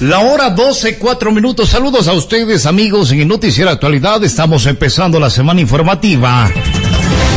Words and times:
La 0.00 0.20
hora 0.20 0.50
12, 0.50 0.96
cuatro 0.98 1.32
minutos. 1.32 1.70
Saludos 1.70 2.06
a 2.06 2.12
ustedes, 2.12 2.66
amigos, 2.66 3.10
en 3.10 3.20
el 3.20 3.26
Noticiero 3.26 3.68
Actualidad. 3.68 4.22
Estamos 4.22 4.64
empezando 4.66 5.18
la 5.18 5.28
semana 5.28 5.60
informativa. 5.60 6.48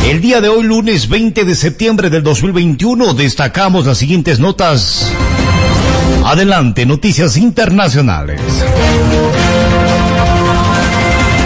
El 0.06 0.20
día 0.20 0.40
de 0.40 0.48
hoy, 0.48 0.62
lunes 0.62 1.08
20 1.08 1.44
de 1.44 1.56
septiembre 1.56 2.08
del 2.08 2.22
2021, 2.22 3.14
destacamos 3.14 3.86
las 3.86 3.98
siguientes 3.98 4.38
notas. 4.38 5.10
Adelante, 6.24 6.86
noticias 6.86 7.36
internacionales. 7.36 8.40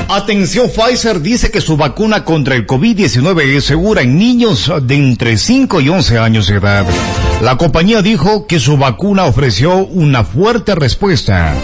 Atención, 0.09 0.71
Pfizer 0.71 1.21
dice 1.21 1.51
que 1.51 1.61
su 1.61 1.77
vacuna 1.77 2.23
contra 2.25 2.55
el 2.55 2.65
COVID-19 2.65 3.57
es 3.57 3.65
segura 3.65 4.03
en 4.03 4.17
niños 4.17 4.73
de 4.83 4.95
entre 4.95 5.37
5 5.37 5.81
y 5.81 5.89
11 5.89 6.19
años 6.19 6.47
de 6.47 6.57
edad. 6.57 6.87
La 7.43 7.57
compañía 7.57 8.03
dijo 8.03 8.47
que 8.47 8.61
su 8.61 8.77
vacuna 8.77 9.25
ofreció 9.25 9.85
una 9.85 10.23
fuerte 10.23 10.77
respuesta 10.77 11.55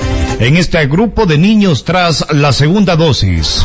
en 0.40 0.56
este 0.56 0.84
grupo 0.88 1.24
de 1.24 1.38
niños 1.38 1.84
tras 1.84 2.26
la 2.32 2.52
segunda 2.52 2.96
dosis. 2.96 3.64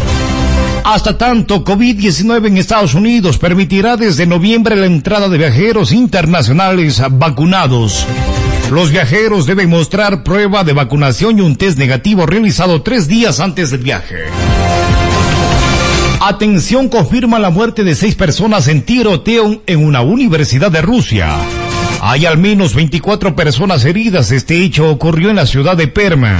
Hasta 0.83 1.17
tanto, 1.17 1.65
COVID-19 1.65 2.45
en 2.45 2.57
Estados 2.57 2.93
Unidos 2.93 3.39
permitirá 3.39 3.97
desde 3.97 4.27
noviembre 4.27 4.75
la 4.75 4.85
entrada 4.85 5.27
de 5.27 5.39
viajeros 5.39 5.91
internacionales 5.91 7.02
vacunados. 7.11 8.05
Los 8.71 8.91
viajeros 8.91 9.47
deben 9.47 9.69
mostrar 9.69 10.23
prueba 10.23 10.63
de 10.63 10.73
vacunación 10.73 11.39
y 11.39 11.41
un 11.41 11.55
test 11.55 11.80
negativo 11.80 12.27
realizado 12.27 12.83
tres 12.83 13.07
días 13.07 13.39
antes 13.39 13.71
del 13.71 13.81
viaje. 13.81 14.25
Atención 16.19 16.89
confirma 16.89 17.37
la 17.37 17.51
muerte 17.51 17.83
de 17.83 17.93
seis 17.93 18.15
personas 18.15 18.67
en 18.67 18.81
tiroteo 18.81 19.61
en 19.67 19.85
una 19.85 20.01
universidad 20.01 20.71
de 20.71 20.81
Rusia. 20.81 21.29
Hay 22.01 22.25
al 22.25 22.39
menos 22.39 22.73
24 22.73 23.35
personas 23.35 23.85
heridas. 23.85 24.31
Este 24.31 24.63
hecho 24.63 24.89
ocurrió 24.89 25.29
en 25.29 25.35
la 25.35 25.45
ciudad 25.45 25.77
de 25.77 25.87
Perma. 25.87 26.39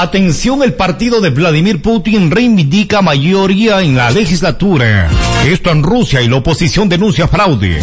Atención, 0.00 0.62
el 0.62 0.74
partido 0.74 1.20
de 1.20 1.30
Vladimir 1.30 1.82
Putin 1.82 2.30
reivindica 2.30 3.02
mayoría 3.02 3.82
en 3.82 3.96
la 3.96 4.12
legislatura. 4.12 5.10
Esto 5.44 5.70
en 5.70 5.82
Rusia 5.82 6.22
y 6.22 6.28
la 6.28 6.36
oposición 6.36 6.88
denuncia 6.88 7.26
fraude. 7.26 7.80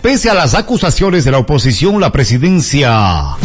Pese 0.00 0.30
a 0.30 0.34
las 0.34 0.54
acusaciones 0.54 1.26
de 1.26 1.32
la 1.32 1.38
oposición, 1.38 2.00
la 2.00 2.10
presidencia 2.10 3.36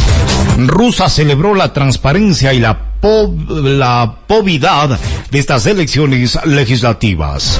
rusa 0.57 1.09
celebró 1.09 1.53
la 1.53 1.73
transparencia 1.73 2.53
y 2.53 2.61
la 2.61 2.91
la 3.01 4.15
povidad 4.25 4.97
de 5.29 5.39
estas 5.39 5.65
elecciones 5.65 6.39
legislativas. 6.45 7.59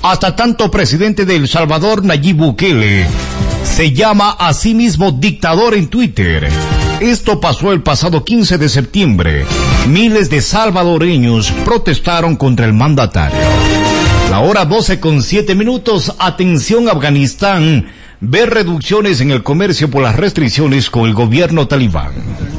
Hasta 0.00 0.34
tanto 0.36 0.70
presidente 0.70 1.26
de 1.26 1.36
El 1.36 1.48
Salvador, 1.48 2.02
Nayib 2.02 2.36
Bukele, 2.36 3.06
se 3.64 3.92
llama 3.92 4.36
a 4.38 4.54
sí 4.54 4.74
mismo 4.74 5.12
dictador 5.12 5.74
en 5.74 5.88
Twitter. 5.88 6.48
Esto 7.00 7.40
pasó 7.40 7.72
el 7.72 7.82
pasado 7.82 8.24
15 8.24 8.56
de 8.56 8.70
septiembre. 8.70 9.44
Miles 9.86 10.30
de 10.30 10.40
salvadoreños 10.40 11.52
protestaron 11.64 12.36
contra 12.36 12.64
el 12.64 12.72
mandatario. 12.72 13.38
La 14.30 14.40
hora 14.40 14.64
12 14.64 14.98
con 14.98 15.22
7 15.22 15.54
minutos. 15.54 16.14
Atención 16.18 16.88
Afganistán 16.88 17.86
ver 18.20 18.48
reducciones 18.48 19.20
en 19.20 19.30
el 19.30 19.42
comercio 19.42 19.90
por 19.90 20.02
las 20.02 20.16
restricciones 20.16 20.88
con 20.88 21.06
el 21.06 21.12
gobierno 21.12 21.68
talibán. 21.68 22.12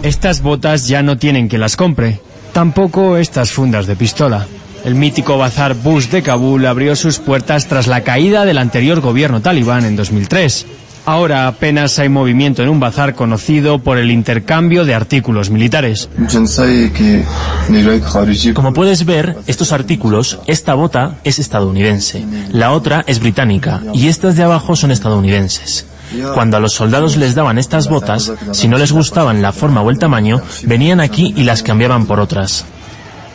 Estas 0.03 0.43
botas 0.43 0.87
ya 0.87 1.01
no 1.01 1.17
tienen 1.17 1.49
que 1.49 1.57
las 1.57 1.75
compre, 1.75 2.19
tampoco 2.53 3.17
estas 3.17 3.51
fundas 3.51 3.87
de 3.87 3.95
pistola. 3.95 4.45
El 4.85 4.93
mítico 4.93 5.39
bazar 5.39 5.73
Bush 5.73 6.09
de 6.09 6.21
Kabul 6.21 6.65
abrió 6.67 6.95
sus 6.95 7.17
puertas 7.17 7.67
tras 7.67 7.87
la 7.87 8.03
caída 8.03 8.45
del 8.45 8.59
anterior 8.59 9.01
gobierno 9.01 9.41
talibán 9.41 9.83
en 9.85 9.95
2003. 9.95 10.67
Ahora 11.07 11.47
apenas 11.47 11.97
hay 11.99 12.09
movimiento 12.09 12.61
en 12.61 12.67
un 12.67 12.81
bazar 12.81 13.15
conocido 13.15 13.79
por 13.79 13.97
el 13.97 14.11
intercambio 14.11 14.83
de 14.83 14.93
artículos 14.93 15.49
militares. 15.49 16.09
Como 18.53 18.73
puedes 18.73 19.05
ver, 19.05 19.37
estos 19.47 19.71
artículos, 19.71 20.39
esta 20.47 20.73
bota 20.73 21.15
es 21.23 21.39
estadounidense, 21.39 22.25
la 22.51 22.73
otra 22.73 23.05
es 23.07 23.21
británica 23.21 23.81
y 23.93 24.09
estas 24.09 24.35
de 24.35 24.43
abajo 24.43 24.75
son 24.75 24.91
estadounidenses. 24.91 25.85
Cuando 26.33 26.57
a 26.57 26.59
los 26.59 26.73
soldados 26.73 27.15
les 27.15 27.35
daban 27.35 27.57
estas 27.57 27.87
botas, 27.87 28.33
si 28.51 28.67
no 28.67 28.77
les 28.77 28.91
gustaban 28.91 29.41
la 29.41 29.53
forma 29.53 29.81
o 29.81 29.89
el 29.89 29.99
tamaño, 29.99 30.41
venían 30.63 30.99
aquí 30.99 31.33
y 31.37 31.43
las 31.43 31.63
cambiaban 31.63 32.05
por 32.05 32.19
otras. 32.19 32.65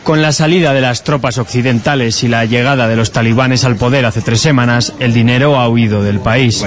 Con 0.03 0.21
la 0.21 0.33
salida 0.33 0.73
de 0.73 0.81
las 0.81 1.05
tropas 1.05 1.37
occidentales 1.37 2.23
y 2.23 2.27
la 2.27 2.43
llegada 2.43 2.89
de 2.89 2.97
los 2.97 3.13
talibanes 3.13 3.63
al 3.63 3.77
poder 3.77 4.05
hace 4.05 4.21
tres 4.21 4.41
semanas, 4.41 4.93
el 4.99 5.13
dinero 5.13 5.57
ha 5.57 5.69
huido 5.69 6.03
del 6.03 6.19
país. 6.19 6.61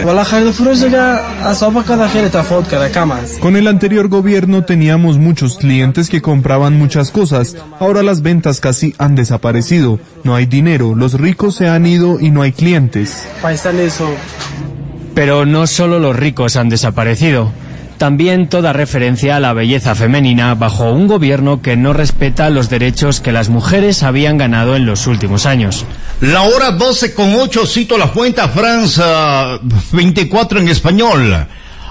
Con 3.41 3.56
el 3.56 3.69
anterior 3.69 4.08
gobierno 4.08 4.64
teníamos 4.64 5.19
muchos 5.19 5.58
clientes 5.58 6.08
que 6.08 6.22
compraban 6.22 6.78
muchas 6.78 7.10
cosas. 7.10 7.56
Ahora 7.78 8.02
las 8.02 8.22
ventas 8.22 8.60
casi 8.60 8.94
han 8.97 9.14
desaparecido. 9.14 10.00
No 10.24 10.34
hay 10.34 10.47
dinero, 10.47 10.94
los 10.94 11.12
ricos 11.12 11.56
se 11.56 11.68
han 11.68 11.84
ido 11.84 12.18
y 12.18 12.30
no 12.30 12.41
hay 12.41 12.53
clientes. 12.53 13.22
Pero 15.14 15.44
no 15.44 15.66
solo 15.66 15.98
los 15.98 16.16
ricos 16.16 16.56
han 16.56 16.70
desaparecido 16.70 17.53
también 17.98 18.48
toda 18.48 18.72
referencia 18.72 19.36
a 19.36 19.40
la 19.40 19.52
belleza 19.52 19.94
femenina 19.94 20.54
bajo 20.54 20.92
un 20.92 21.06
gobierno 21.06 21.62
que 21.62 21.76
no 21.76 21.92
respeta 21.92 22.50
los 22.50 22.70
derechos 22.70 23.20
que 23.20 23.32
las 23.32 23.48
mujeres 23.48 24.02
habían 24.02 24.38
ganado 24.38 24.76
en 24.76 24.86
los 24.86 25.06
últimos 25.06 25.46
años. 25.46 25.84
La 26.20 26.42
hora 26.42 26.70
12 26.72 27.14
con 27.14 27.34
8, 27.34 27.66
cito 27.66 27.98
la 27.98 28.08
fuente 28.08 28.46
Francia 28.48 29.58
24 29.92 30.60
en 30.60 30.68
español. 30.68 31.46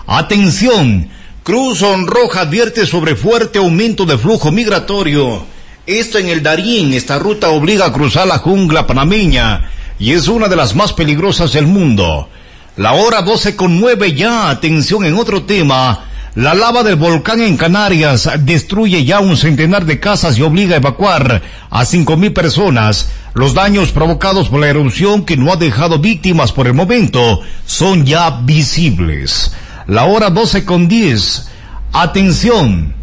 Atención, 0.08 1.10
Cruz 1.44 1.82
Roja 2.06 2.42
advierte 2.42 2.86
sobre 2.86 3.16
fuerte 3.16 3.60
aumento 3.60 4.06
de 4.06 4.18
flujo 4.18 4.52
migratorio. 4.52 5.46
Esto 5.86 6.18
en 6.18 6.30
el 6.30 6.42
Darín, 6.42 6.94
esta 6.94 7.20
ruta 7.20 7.50
obliga 7.50 7.86
a 7.86 7.94
cruzar 7.94 8.26
la 8.26 8.40
jungla 8.40 8.88
panameña 8.88 9.70
y 10.00 10.14
es 10.14 10.28
una 10.28 10.48
de 10.48 10.56
las 10.56 10.76
más 10.76 10.94
peligrosas 10.94 11.54
del 11.54 11.68
mundo. 11.68 12.30
La 12.78 12.92
hora 12.92 13.22
12 13.22 13.56
con 13.56 13.80
9 13.80 14.14
ya, 14.16 14.50
atención 14.50 15.06
en 15.06 15.16
otro 15.16 15.44
tema. 15.44 16.08
La 16.36 16.54
lava 16.54 16.84
del 16.84 16.98
volcán 16.98 17.40
en 17.40 17.56
Canarias 17.56 18.30
destruye 18.40 19.06
ya 19.06 19.22
un 19.22 19.38
centenar 19.38 19.86
de 19.86 20.02
casas 20.02 20.38
y 20.38 20.42
obliga 20.42 20.74
a 20.74 20.80
evacuar 20.80 21.42
a 21.70 21.86
cinco 21.86 22.18
mil 22.18 22.34
personas. 22.34 23.12
Los 23.34 23.54
daños 23.54 23.94
provocados 23.94 24.50
por 24.50 24.60
la 24.60 24.68
erupción 24.68 25.24
que 25.24 25.38
no 25.38 25.54
ha 25.54 25.56
dejado 25.56 26.00
víctimas 26.00 26.52
por 26.52 26.68
el 26.68 26.74
momento 26.74 27.40
son 27.66 28.06
ya 28.06 28.42
visibles. 28.42 29.54
La 29.88 30.04
hora 30.04 30.30
12 30.30 30.66
con 30.66 30.90
10. 30.90 31.48
Atención. 31.94 32.94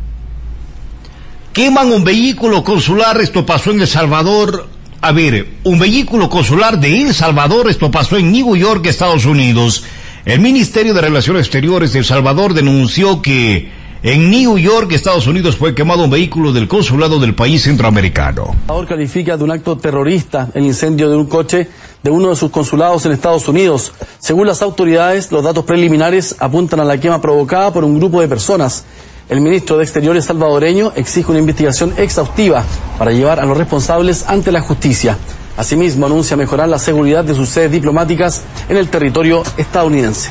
Queman 1.55 1.91
un 1.91 2.05
vehículo 2.05 2.63
consular. 2.63 3.19
Esto 3.23 3.47
pasó 3.47 3.71
en 3.71 3.81
El 3.81 3.89
Salvador 3.89 4.69
a 5.03 5.11
ver, 5.11 5.49
un 5.65 5.81
vehículo 5.81 6.31
consular 6.31 6.79
de 6.79 7.03
El 7.03 7.13
Salvador, 7.13 7.69
esto 7.69 7.91
pasó 7.91 8.17
en 8.19 8.31
New 8.31 8.55
York, 8.55 8.87
Estados 8.87 9.27
Unidos. 9.27 9.83
El 10.25 10.39
Ministerio 10.39 10.95
de 10.95 11.01
Relaciones 11.01 11.43
Exteriores 11.43 11.93
de 11.93 11.99
El 11.99 12.05
Salvador 12.05 12.55
denunció 12.55 13.21
que 13.21 13.69
en 14.05 14.31
New 14.31 14.59
York, 14.59 14.93
Estados 14.93 15.27
Unidos, 15.27 15.57
fue 15.57 15.75
quemado 15.75 16.05
un 16.05 16.11
vehículo 16.11 16.53
del 16.53 16.69
consulado 16.69 17.19
del 17.19 17.35
país 17.35 17.65
centroamericano. 17.65 18.55
El 18.69 18.87
califica 18.87 19.37
de 19.37 19.43
un 19.43 19.51
acto 19.51 19.77
terrorista 19.77 20.51
el 20.55 20.67
incendio 20.67 21.11
de 21.11 21.17
un 21.17 21.27
coche 21.27 21.69
de 22.01 22.11
uno 22.11 22.31
de 22.31 22.37
sus 22.37 22.53
consulados 22.53 23.05
en 23.05 23.11
Estados 23.11 23.49
Unidos. 23.49 23.93
Según 24.21 24.47
las 24.47 24.63
autoridades, 24.63 25.33
los 25.33 25.43
datos 25.43 25.65
preliminares 25.65 26.37
apuntan 26.39 26.79
a 26.79 26.85
la 26.85 27.01
quema 27.01 27.21
provocada 27.21 27.73
por 27.73 27.83
un 27.83 27.99
grupo 27.99 28.21
de 28.21 28.29
personas. 28.29 28.85
El 29.29 29.41
ministro 29.41 29.79
de 29.79 29.85
Exteriores 29.85 30.25
salvadoreño 30.27 30.93
exige 30.97 31.31
una 31.31 31.41
investigación 31.41 31.95
exhaustiva 31.97 32.65
para 32.99 33.13
llevar 33.13 33.41
a 33.41 33.47
los 33.47 33.57
responsables 33.57 34.25
ante 34.27 34.53
la 34.53 34.61
justicia. 34.61 35.17
Asimismo, 35.57 36.07
anuncia 36.07 36.37
mejorar 36.37 36.69
la 36.69 36.79
seguridad 36.79 37.25
de 37.25 37.35
sus 37.35 37.49
sedes 37.49 37.73
diplomáticas 37.73 38.43
en 38.69 38.77
el 38.77 38.89
territorio 38.89 39.43
estadounidense. 39.57 40.31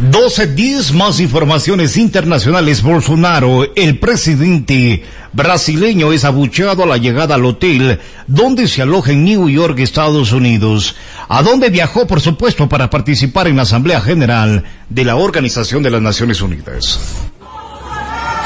12.10 0.00 0.94
más 0.94 1.20
informaciones 1.20 1.98
internacionales. 1.98 2.82
Bolsonaro, 2.82 3.66
el 3.74 3.98
presidente 3.98 5.04
brasileño, 5.34 6.12
es 6.12 6.24
abucheado 6.24 6.84
a 6.84 6.86
la 6.86 6.96
llegada 6.96 7.34
al 7.34 7.44
hotel 7.44 8.00
donde 8.26 8.66
se 8.66 8.80
aloja 8.80 9.12
en 9.12 9.24
New 9.24 9.50
York, 9.50 9.78
Estados 9.78 10.32
Unidos, 10.32 10.96
a 11.28 11.42
donde 11.42 11.68
viajó, 11.68 12.06
por 12.06 12.22
supuesto, 12.22 12.66
para 12.66 12.88
participar 12.88 13.46
en 13.46 13.56
la 13.56 13.62
Asamblea 13.62 14.00
General 14.00 14.64
de 14.88 15.04
la 15.04 15.16
Organización 15.16 15.82
de 15.82 15.90
las 15.90 16.00
Naciones 16.00 16.40
Unidas. 16.40 16.98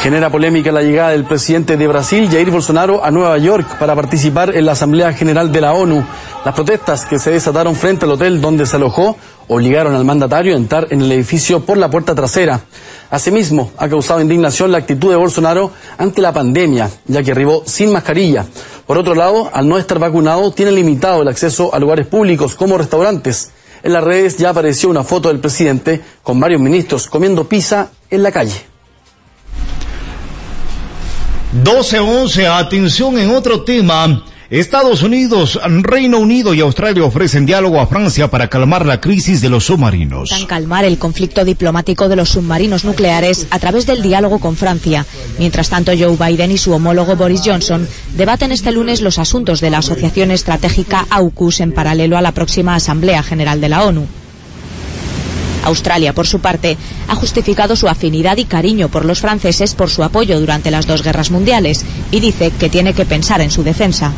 Genera 0.05 0.29
polémica 0.29 0.71
la 0.71 0.83
llegada 0.83 1.12
del 1.12 1.25
presidente 1.25 1.79
de 1.79 1.89
Brasil, 1.89 2.29
Jair 2.31 2.51
Bolsonaro, 2.51 3.03
a 3.03 3.11
Nueva 3.11 3.39
York 3.39 3.79
para 3.79 3.95
participar 3.95 4.55
en 4.55 4.67
la 4.67 4.73
Asamblea 4.73 5.15
General 5.15 5.51
de 5.51 5.62
la 5.62 5.73
ONU. 5.73 6.05
Las 6.45 6.55
protestas 6.55 7.06
que 7.06 7.19
se 7.19 7.31
desataron 7.31 7.75
frente 7.75 8.05
al 8.05 8.11
hotel 8.11 8.39
donde 8.39 8.67
se 8.67 8.77
alojó 8.77 9.17
obligaron 9.49 9.95
al 9.95 10.05
mandatario 10.05 10.53
a 10.53 10.59
entrar 10.59 10.89
en 10.91 11.01
el 11.01 11.11
edificio 11.11 11.61
por 11.61 11.79
la 11.79 11.89
puerta 11.89 12.15
trasera. 12.15 12.61
Asimismo, 13.09 13.71
ha 13.79 13.89
causado 13.89 14.21
indignación 14.21 14.73
la 14.73 14.77
actitud 14.77 15.09
de 15.09 15.17
Bolsonaro 15.17 15.71
ante 15.97 16.21
la 16.21 16.35
pandemia, 16.35 16.91
ya 17.06 17.23
que 17.23 17.31
arribó 17.31 17.62
sin 17.65 17.91
mascarilla. 17.91 18.45
Por 18.87 18.99
otro 18.99 19.15
lado, 19.15 19.49
al 19.55 19.67
no 19.67 19.79
estar 19.79 19.99
vacunado, 19.99 20.53
tiene 20.53 20.73
limitado 20.73 21.23
el 21.23 21.29
acceso 21.29 21.75
a 21.75 21.79
lugares 21.79 22.06
públicos 22.06 22.55
como 22.56 22.77
restaurantes. 22.77 23.53
En 23.83 23.95
las 23.95 24.05
redes 24.05 24.37
ya 24.37 24.51
apareció 24.51 24.91
una 24.91 25.03
foto 25.03 25.29
del 25.29 25.41
presidente 25.41 26.03
con 26.23 26.39
varios 26.39 26.61
ministros 26.61 27.09
comiendo 27.09 27.49
pizza 27.49 27.89
en 28.11 28.23
la 28.23 28.31
calle. 28.31 28.74
12-11, 31.62 32.47
atención 32.47 33.17
en 33.17 33.31
otro 33.31 33.62
tema. 33.62 34.25
Estados 34.51 35.03
Unidos, 35.03 35.59
Reino 35.65 36.19
Unido 36.19 36.53
y 36.53 36.61
Australia 36.61 37.05
ofrecen 37.05 37.47
diálogo 37.47 37.81
a 37.81 37.87
Francia 37.87 38.29
para 38.29 38.49
calmar 38.49 38.85
la 38.85 39.01
crisis 39.01 39.41
de 39.41 39.49
los 39.49 39.65
submarinos. 39.65 40.31
calmar 40.49 40.85
el 40.85 40.99
conflicto 40.99 41.45
diplomático 41.45 42.09
de 42.09 42.17
los 42.17 42.31
submarinos 42.31 42.85
nucleares 42.85 43.47
a 43.51 43.61
través 43.61 43.87
del 43.87 44.03
diálogo 44.03 44.41
con 44.41 44.56
Francia. 44.56 45.06
Mientras 45.39 45.71
tanto, 45.71 45.93
Joe 45.97 46.17
Biden 46.17 46.51
y 46.51 46.59
su 46.59 46.73
homólogo 46.73 47.15
Boris 47.15 47.43
Johnson 47.45 47.89
debaten 48.17 48.51
este 48.51 48.73
lunes 48.73 49.01
los 49.01 49.19
asuntos 49.19 49.61
de 49.61 49.71
la 49.71 49.79
Asociación 49.79 50.33
Estratégica 50.33 51.06
AUKUS 51.09 51.61
en 51.61 51.73
paralelo 51.73 52.19
a 52.19 52.23
la 52.23 52.33
próxima 52.33 52.75
Asamblea 52.75 53.23
General 53.23 53.61
de 53.61 53.69
la 53.69 53.85
ONU. 53.85 54.06
Australia, 55.64 56.12
por 56.12 56.26
su 56.26 56.40
parte, 56.40 56.76
ha 57.08 57.14
justificado 57.14 57.76
su 57.76 57.88
afinidad 57.88 58.37
y 58.37 58.44
cariño 58.44 58.88
por 58.88 59.05
los 59.05 59.20
franceses 59.20 59.75
por 59.75 59.90
su 59.90 60.02
apoyo 60.02 60.40
durante 60.40 60.70
las 60.70 60.87
dos 60.87 61.02
guerras 61.02 61.31
mundiales 61.31 61.84
y 62.11 62.20
dice 62.20 62.50
que 62.50 62.69
tiene 62.69 62.94
que 62.94 63.05
pensar 63.05 63.40
en 63.40 63.50
su 63.50 63.62
defensa. 63.62 64.12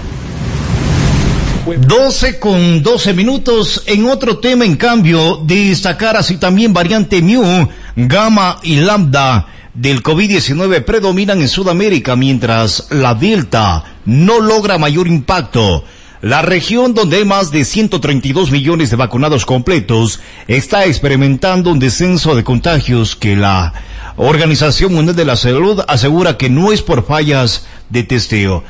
12 1.66 2.38
con 2.38 2.82
12 2.82 3.14
minutos. 3.14 3.82
En 3.86 4.06
otro 4.06 4.38
tema, 4.38 4.64
en 4.64 4.76
cambio, 4.76 5.40
destacar 5.44 6.16
así 6.16 6.36
también 6.36 6.72
variante 6.72 7.20
Mu, 7.20 7.66
Gamma 7.96 8.58
y 8.62 8.76
Lambda 8.76 9.46
del 9.76 10.02
COVID-19 10.02 10.84
predominan 10.84 11.40
en 11.40 11.48
Sudamérica, 11.48 12.16
mientras 12.16 12.86
la 12.90 13.14
Delta 13.14 13.84
no 14.06 14.40
logra 14.40 14.78
mayor 14.78 15.06
impacto. 15.06 15.84
La 16.22 16.40
región 16.40 16.94
donde 16.94 17.18
hay 17.18 17.24
más 17.26 17.50
de 17.50 17.64
132 17.64 18.50
millones 18.50 18.90
de 18.90 18.96
vacunados 18.96 19.44
completos 19.44 20.20
está 20.48 20.86
experimentando 20.86 21.70
un 21.70 21.78
descenso 21.78 22.34
de 22.34 22.42
contagios 22.42 23.16
que 23.16 23.36
la 23.36 23.74
Organización 24.16 24.94
Mundial 24.94 25.14
de 25.14 25.26
la 25.26 25.36
Salud 25.36 25.82
asegura 25.86 26.38
que 26.38 26.48
no 26.48 26.72
es 26.72 26.80
por 26.80 27.04
fallas 27.06 27.66
de 27.90 28.02
testeo. 28.02 28.64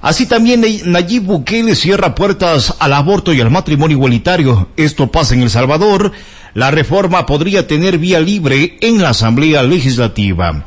Así 0.00 0.26
también 0.26 0.64
Nayib 0.84 1.24
Bukele 1.24 1.74
cierra 1.74 2.14
puertas 2.14 2.74
al 2.78 2.92
aborto 2.92 3.32
y 3.32 3.40
al 3.40 3.50
matrimonio 3.50 3.96
igualitario. 3.96 4.68
Esto 4.76 5.10
pasa 5.10 5.34
en 5.34 5.42
El 5.42 5.50
Salvador. 5.50 6.12
La 6.54 6.70
reforma 6.70 7.26
podría 7.26 7.66
tener 7.66 7.98
vía 7.98 8.20
libre 8.20 8.78
en 8.80 9.02
la 9.02 9.10
Asamblea 9.10 9.64
Legislativa. 9.64 10.66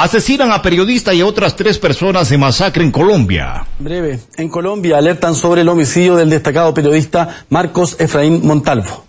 Asesinan 0.00 0.50
a 0.50 0.62
periodista 0.62 1.12
y 1.12 1.20
a 1.20 1.26
otras 1.26 1.54
tres 1.54 1.78
personas 1.78 2.30
de 2.30 2.38
masacre 2.38 2.82
en 2.82 2.90
Colombia. 2.90 3.66
Breve, 3.78 4.18
en 4.38 4.48
Colombia 4.48 4.96
alertan 4.96 5.34
sobre 5.34 5.60
el 5.60 5.68
homicidio 5.68 6.16
del 6.16 6.30
destacado 6.30 6.72
periodista 6.72 7.44
Marcos 7.50 7.96
Efraín 7.98 8.40
Montalvo. 8.42 9.04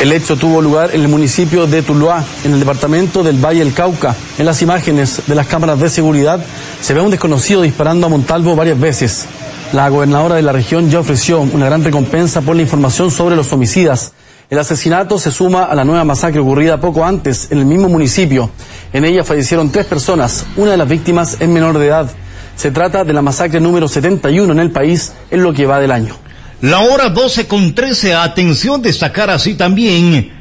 El 0.00 0.10
hecho 0.10 0.36
tuvo 0.36 0.60
lugar 0.60 0.90
en 0.92 1.02
el 1.02 1.06
municipio 1.06 1.68
de 1.68 1.82
Tuluá, 1.82 2.24
en 2.42 2.54
el 2.54 2.58
departamento 2.58 3.22
del 3.22 3.36
Valle 3.38 3.60
del 3.60 3.74
Cauca. 3.74 4.16
En 4.36 4.44
las 4.44 4.60
imágenes 4.62 5.22
de 5.28 5.36
las 5.36 5.46
cámaras 5.46 5.78
de 5.78 5.90
seguridad 5.90 6.44
se 6.80 6.94
ve 6.94 7.00
a 7.00 7.04
un 7.04 7.12
desconocido 7.12 7.62
disparando 7.62 8.08
a 8.08 8.10
Montalvo 8.10 8.56
varias 8.56 8.80
veces. 8.80 9.26
La 9.72 9.88
gobernadora 9.88 10.34
de 10.34 10.42
la 10.42 10.50
región 10.50 10.90
ya 10.90 10.98
ofreció 10.98 11.42
una 11.42 11.66
gran 11.66 11.84
recompensa 11.84 12.40
por 12.40 12.56
la 12.56 12.62
información 12.62 13.12
sobre 13.12 13.36
los 13.36 13.52
homicidas. 13.52 14.14
El 14.50 14.58
asesinato 14.58 15.18
se 15.18 15.30
suma 15.30 15.64
a 15.64 15.74
la 15.74 15.84
nueva 15.84 16.04
masacre 16.04 16.40
ocurrida 16.40 16.80
poco 16.80 17.04
antes 17.04 17.52
en 17.52 17.58
el 17.58 17.66
mismo 17.66 17.90
municipio. 17.90 18.50
En 18.94 19.04
ella 19.04 19.22
fallecieron 19.22 19.70
tres 19.70 19.84
personas, 19.84 20.46
una 20.56 20.70
de 20.70 20.78
las 20.78 20.88
víctimas 20.88 21.36
es 21.38 21.48
menor 21.48 21.78
de 21.78 21.86
edad. 21.86 22.10
Se 22.56 22.70
trata 22.70 23.04
de 23.04 23.12
la 23.12 23.20
masacre 23.20 23.60
número 23.60 23.88
71 23.88 24.50
en 24.50 24.58
el 24.58 24.70
país 24.70 25.12
en 25.30 25.42
lo 25.42 25.52
que 25.52 25.66
va 25.66 25.78
del 25.78 25.90
año. 25.90 26.16
La 26.62 26.80
hora 26.80 27.10
12 27.10 27.46
con 27.46 27.74
13, 27.74 28.14
atención, 28.14 28.80
destacar 28.80 29.28
así 29.28 29.54
también. 29.54 30.32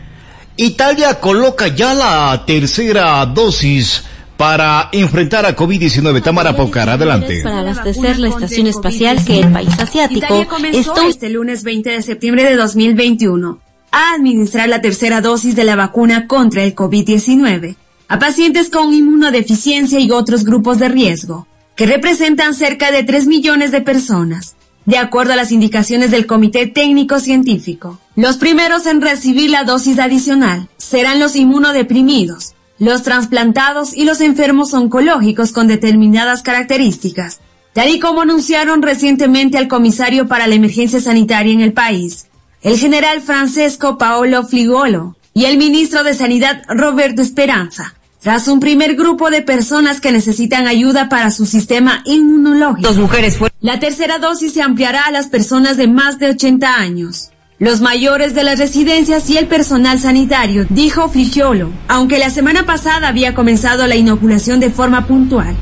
Italia 0.56 1.20
coloca 1.20 1.68
ya 1.68 1.94
la 1.94 2.46
tercera 2.48 3.26
dosis 3.26 4.06
para 4.38 4.88
enfrentar 4.94 5.46
a 5.46 5.54
COVID-19. 5.54 6.24
Tamara 6.24 6.56
Pocar, 6.56 6.90
adelante. 6.90 7.42
Para 7.44 7.60
abastecer 7.60 8.20
la 8.20 8.30
estación 8.30 8.68
espacial 8.68 9.24
que 9.26 9.42
el 9.42 9.52
país 9.52 9.78
asiático 9.78 10.26
Italia 10.26 10.48
comenzó 10.48 10.96
este 11.02 11.30
lunes 11.30 11.64
20 11.64 11.90
de 11.90 12.02
septiembre 12.02 12.46
de 12.46 12.56
2021 12.56 13.67
a 13.98 14.14
administrar 14.14 14.70
la 14.70 14.82
tercera 14.82 15.22
dosis 15.22 15.56
de 15.56 15.64
la 15.64 15.76
vacuna 15.76 16.28
contra 16.28 16.64
el 16.64 16.76
COVID-19 16.76 17.76
a 18.10 18.20
pacientes 18.20 18.70
con 18.70 18.94
inmunodeficiencia 18.94 20.00
y 20.00 20.12
otros 20.12 20.46
grupos 20.46 20.78
de 20.78 20.88
riesgo, 20.88 21.48
que 21.76 21.88
representan 21.88 22.54
cerca 22.54 22.92
de 22.92 23.04
3 23.04 23.28
millones 23.28 23.72
de 23.72 23.82
personas, 23.82 24.56
de 24.86 24.98
acuerdo 24.98 25.34
a 25.34 25.36
las 25.36 25.52
indicaciones 25.52 26.12
del 26.12 26.28
Comité 26.28 26.68
Técnico 26.68 27.20
Científico. 27.20 28.00
Los 28.16 28.38
primeros 28.38 28.86
en 28.86 29.02
recibir 29.02 29.50
la 29.50 29.64
dosis 29.64 30.00
adicional 30.00 30.70
serán 30.78 31.20
los 31.20 31.36
inmunodeprimidos, 31.36 32.54
los 32.80 33.04
trasplantados 33.04 33.98
y 33.98 34.06
los 34.06 34.22
enfermos 34.22 34.74
oncológicos 34.74 35.52
con 35.52 35.68
determinadas 35.68 36.44
características, 36.44 37.42
tal 37.74 37.90
y 37.90 38.00
como 38.00 38.22
anunciaron 38.22 38.82
recientemente 38.82 39.58
al 39.58 39.68
comisario 39.68 40.28
para 40.28 40.48
la 40.48 40.56
emergencia 40.56 41.02
sanitaria 41.02 41.54
en 41.54 41.62
el 41.62 41.74
país, 41.74 42.28
el 42.62 42.78
general 42.78 43.22
Francesco 43.22 43.98
Paolo 43.98 44.44
Fligolo 44.44 45.16
y 45.34 45.46
el 45.46 45.58
ministro 45.58 46.04
de 46.04 46.14
Sanidad 46.14 46.64
Roberto 46.68 47.22
Esperanza, 47.22 47.94
tras 48.22 48.48
un 48.48 48.60
primer 48.60 48.96
grupo 48.96 49.30
de 49.30 49.42
personas 49.42 50.02
que 50.02 50.12
necesitan 50.12 50.68
ayuda 50.68 51.10
para 51.10 51.30
su 51.30 51.46
sistema 51.46 52.02
inmunológico. 52.06 52.92
mujeres 52.94 53.38
La 53.62 53.80
tercera 53.80 54.18
dosis 54.18 54.54
se 54.54 54.62
ampliará 54.62 55.06
a 55.06 55.12
las 55.12 55.28
personas 55.28 55.78
de 55.78 55.88
más 55.88 56.18
de 56.18 56.32
80 56.32 56.76
años, 56.76 57.30
los 57.60 57.82
mayores 57.82 58.34
de 58.36 58.44
las 58.44 58.60
residencias 58.60 59.30
y 59.30 59.38
el 59.38 59.48
personal 59.48 60.00
sanitario, 60.00 60.66
dijo 60.70 61.10
Fligiolo, 61.10 61.72
aunque 61.88 62.20
la 62.20 62.30
semana 62.30 62.66
pasada 62.66 63.08
había 63.08 63.36
comenzado 63.36 63.86
la 63.88 63.96
inoculación 63.96 64.60
de 64.60 64.72
forma 64.72 65.06
puntual. 65.06 65.56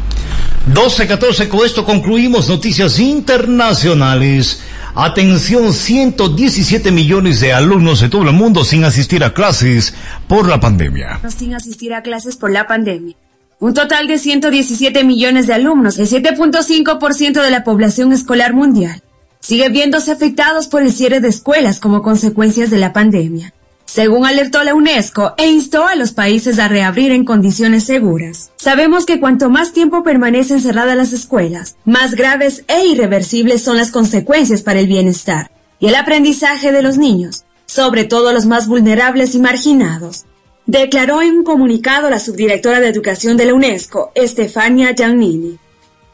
12-14, 0.73 1.47
con 1.47 1.65
esto 1.65 1.85
concluimos 1.85 2.49
noticias 2.49 2.99
internacionales. 2.99 4.61
Atención, 4.97 5.73
117 5.73 6.89
millones 6.89 7.41
de 7.41 7.51
alumnos 7.51 7.99
de 7.99 8.07
todo 8.07 8.23
el 8.23 8.31
mundo 8.31 8.63
sin 8.63 8.85
asistir 8.85 9.25
a 9.25 9.33
clases 9.33 9.93
por 10.29 10.47
la 10.47 10.61
pandemia. 10.61 11.19
Sin 11.37 11.53
asistir 11.53 11.93
a 11.93 12.01
clases 12.01 12.37
por 12.37 12.49
la 12.49 12.65
pandemia. 12.65 13.17
Un 13.59 13.73
total 13.73 14.07
de 14.07 14.17
117 14.17 15.03
millones 15.03 15.47
de 15.47 15.53
alumnos, 15.53 15.99
el 15.99 16.07
7.5% 16.07 17.41
de 17.41 17.51
la 17.51 17.65
población 17.65 18.13
escolar 18.13 18.53
mundial, 18.53 19.03
sigue 19.41 19.67
viéndose 19.67 20.13
afectados 20.13 20.67
por 20.67 20.81
el 20.81 20.93
cierre 20.93 21.19
de 21.19 21.27
escuelas 21.27 21.81
como 21.81 22.01
consecuencias 22.01 22.69
de 22.69 22.77
la 22.77 22.93
pandemia 22.93 23.53
según 23.95 24.25
alertó 24.25 24.61
la 24.65 24.75
UNESCO 24.75 25.35
e 25.37 25.47
instó 25.47 25.87
a 25.87 25.95
los 25.95 26.11
países 26.11 26.59
a 26.59 26.67
reabrir 26.67 27.13
en 27.13 27.23
condiciones 27.23 27.85
seguras. 27.85 28.51
Sabemos 28.57 29.05
que 29.05 29.21
cuanto 29.21 29.49
más 29.49 29.71
tiempo 29.71 30.03
permanecen 30.03 30.59
cerradas 30.59 30.97
las 30.97 31.13
escuelas, 31.13 31.77
más 31.85 32.13
graves 32.13 32.65
e 32.67 32.87
irreversibles 32.87 33.63
son 33.63 33.77
las 33.77 33.91
consecuencias 33.91 34.63
para 34.63 34.81
el 34.81 34.87
bienestar 34.87 35.49
y 35.79 35.87
el 35.87 35.95
aprendizaje 35.95 36.73
de 36.73 36.81
los 36.81 36.97
niños, 36.97 37.45
sobre 37.67 38.03
todo 38.03 38.33
los 38.33 38.45
más 38.45 38.67
vulnerables 38.67 39.33
y 39.33 39.39
marginados. 39.39 40.25
Declaró 40.65 41.21
en 41.21 41.37
un 41.37 41.43
comunicado 41.45 42.09
la 42.09 42.19
subdirectora 42.19 42.81
de 42.81 42.89
Educación 42.89 43.37
de 43.37 43.45
la 43.45 43.53
UNESCO, 43.53 44.11
Estefania 44.13 44.93
Giannini. 44.93 45.57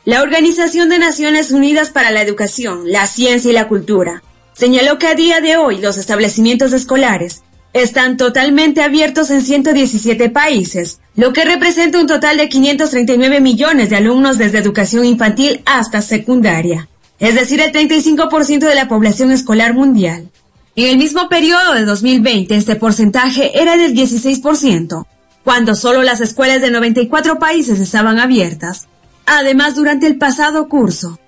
La 0.05 0.21
Organización 0.21 0.89
de 0.89 0.99
Naciones 0.99 1.49
Unidas 1.49 1.89
para 1.89 2.11
la 2.11 2.21
Educación, 2.21 2.91
la 2.91 3.07
Ciencia 3.07 3.49
y 3.49 3.55
la 3.55 3.67
Cultura 3.67 4.21
señaló 4.53 4.99
que 4.99 5.07
a 5.07 5.15
día 5.15 5.41
de 5.41 5.57
hoy 5.57 5.79
los 5.79 5.97
establecimientos 5.97 6.73
escolares 6.73 7.41
están 7.73 8.17
totalmente 8.17 8.81
abiertos 8.81 9.29
en 9.29 9.41
117 9.41 10.29
países, 10.29 10.99
lo 11.15 11.33
que 11.33 11.45
representa 11.45 11.99
un 11.99 12.07
total 12.07 12.37
de 12.37 12.49
539 12.49 13.39
millones 13.39 13.89
de 13.89 13.95
alumnos 13.95 14.37
desde 14.37 14.57
educación 14.57 15.05
infantil 15.05 15.61
hasta 15.65 16.01
secundaria, 16.01 16.89
es 17.19 17.35
decir, 17.35 17.61
el 17.61 17.71
35% 17.71 18.59
de 18.59 18.75
la 18.75 18.87
población 18.87 19.31
escolar 19.31 19.73
mundial. 19.73 20.29
En 20.75 20.87
el 20.87 20.97
mismo 20.97 21.29
periodo 21.29 21.73
de 21.73 21.85
2020, 21.85 22.55
este 22.55 22.75
porcentaje 22.75 23.61
era 23.61 23.77
del 23.77 23.93
16%, 23.93 25.05
cuando 25.43 25.75
solo 25.75 26.01
las 26.01 26.21
escuelas 26.21 26.61
de 26.61 26.71
94 26.71 27.39
países 27.39 27.79
estaban 27.79 28.19
abiertas. 28.19 28.87
Además, 29.25 29.75
durante 29.75 30.07
el 30.07 30.17
pasado 30.17 30.67
curso, 30.69 31.19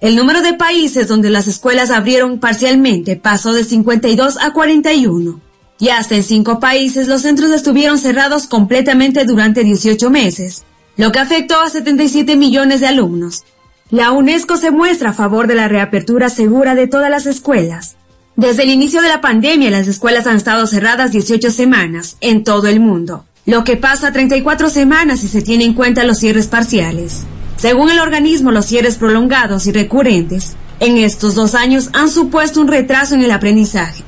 el 0.00 0.16
número 0.16 0.42
de 0.42 0.54
países 0.54 1.08
donde 1.08 1.30
las 1.30 1.48
escuelas 1.48 1.90
abrieron 1.90 2.38
parcialmente 2.38 3.16
pasó 3.16 3.52
de 3.52 3.64
52 3.64 4.36
a 4.40 4.52
41 4.52 5.51
Y 5.82 5.88
hasta 5.88 6.14
en 6.14 6.22
cinco 6.22 6.60
países 6.60 7.08
los 7.08 7.22
centros 7.22 7.50
estuvieron 7.50 7.98
cerrados 7.98 8.46
completamente 8.46 9.24
durante 9.24 9.64
18 9.64 10.10
meses, 10.10 10.62
lo 10.96 11.10
que 11.10 11.18
afectó 11.18 11.60
a 11.60 11.68
77 11.68 12.36
millones 12.36 12.78
de 12.78 12.86
alumnos. 12.86 13.42
La 13.90 14.12
UNESCO 14.12 14.56
se 14.56 14.70
muestra 14.70 15.10
a 15.10 15.12
favor 15.12 15.48
de 15.48 15.56
la 15.56 15.66
reapertura 15.66 16.30
segura 16.30 16.76
de 16.76 16.86
todas 16.86 17.10
las 17.10 17.26
escuelas. 17.26 17.96
Desde 18.36 18.62
el 18.62 18.70
inicio 18.70 19.02
de 19.02 19.08
la 19.08 19.20
pandemia, 19.20 19.72
las 19.72 19.88
escuelas 19.88 20.28
han 20.28 20.36
estado 20.36 20.68
cerradas 20.68 21.10
18 21.10 21.50
semanas 21.50 22.16
en 22.20 22.44
todo 22.44 22.68
el 22.68 22.78
mundo, 22.78 23.24
lo 23.44 23.64
que 23.64 23.76
pasa 23.76 24.06
a 24.06 24.12
34 24.12 24.70
semanas 24.70 25.18
si 25.18 25.26
se 25.26 25.42
tienen 25.42 25.70
en 25.70 25.74
cuenta 25.74 26.04
los 26.04 26.18
cierres 26.18 26.46
parciales. 26.46 27.24
Según 27.56 27.90
el 27.90 27.98
organismo, 27.98 28.52
los 28.52 28.66
cierres 28.66 28.98
prolongados 28.98 29.66
y 29.66 29.72
recurrentes 29.72 30.52
en 30.78 30.98
estos 30.98 31.34
dos 31.34 31.56
años 31.56 31.90
han 31.92 32.08
supuesto 32.08 32.60
un 32.60 32.68
retraso 32.68 33.16
en 33.16 33.22
el 33.22 33.32
aprendizaje. 33.32 34.01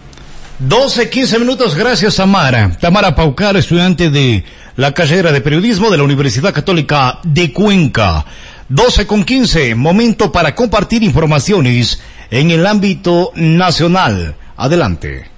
12, 0.67 1.11
15 1.11 1.39
minutos, 1.41 1.75
gracias 1.75 2.17
Tamara. 2.17 2.71
Tamara 2.81 3.15
Paucar, 3.15 3.55
estudiante 3.57 4.09
de 4.09 4.45
la 4.77 4.95
carrera 4.95 5.31
de 5.31 5.43
periodismo 5.43 5.91
de 5.91 5.99
la 5.99 6.05
Universidad 6.05 6.55
Católica 6.55 7.19
de 7.23 7.53
Cuenca. 7.53 8.25
12 8.71 9.07
con 9.07 9.25
15, 9.25 9.75
momento 9.75 10.33
para 10.33 10.55
compartir 10.55 11.03
informaciones 11.03 12.01
en 12.31 12.51
el 12.51 12.67
ámbito 12.67 13.33
nacional. 13.35 14.37
Adelante. 14.57 15.31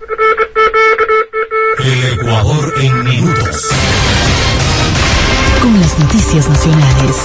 El 1.85 2.05
Ecuador 2.21 2.75
en 2.81 3.05
minutos. 3.05 3.69
Con 5.61 5.81
las 5.81 5.99
noticias 5.99 6.49
nacionales. 6.49 7.17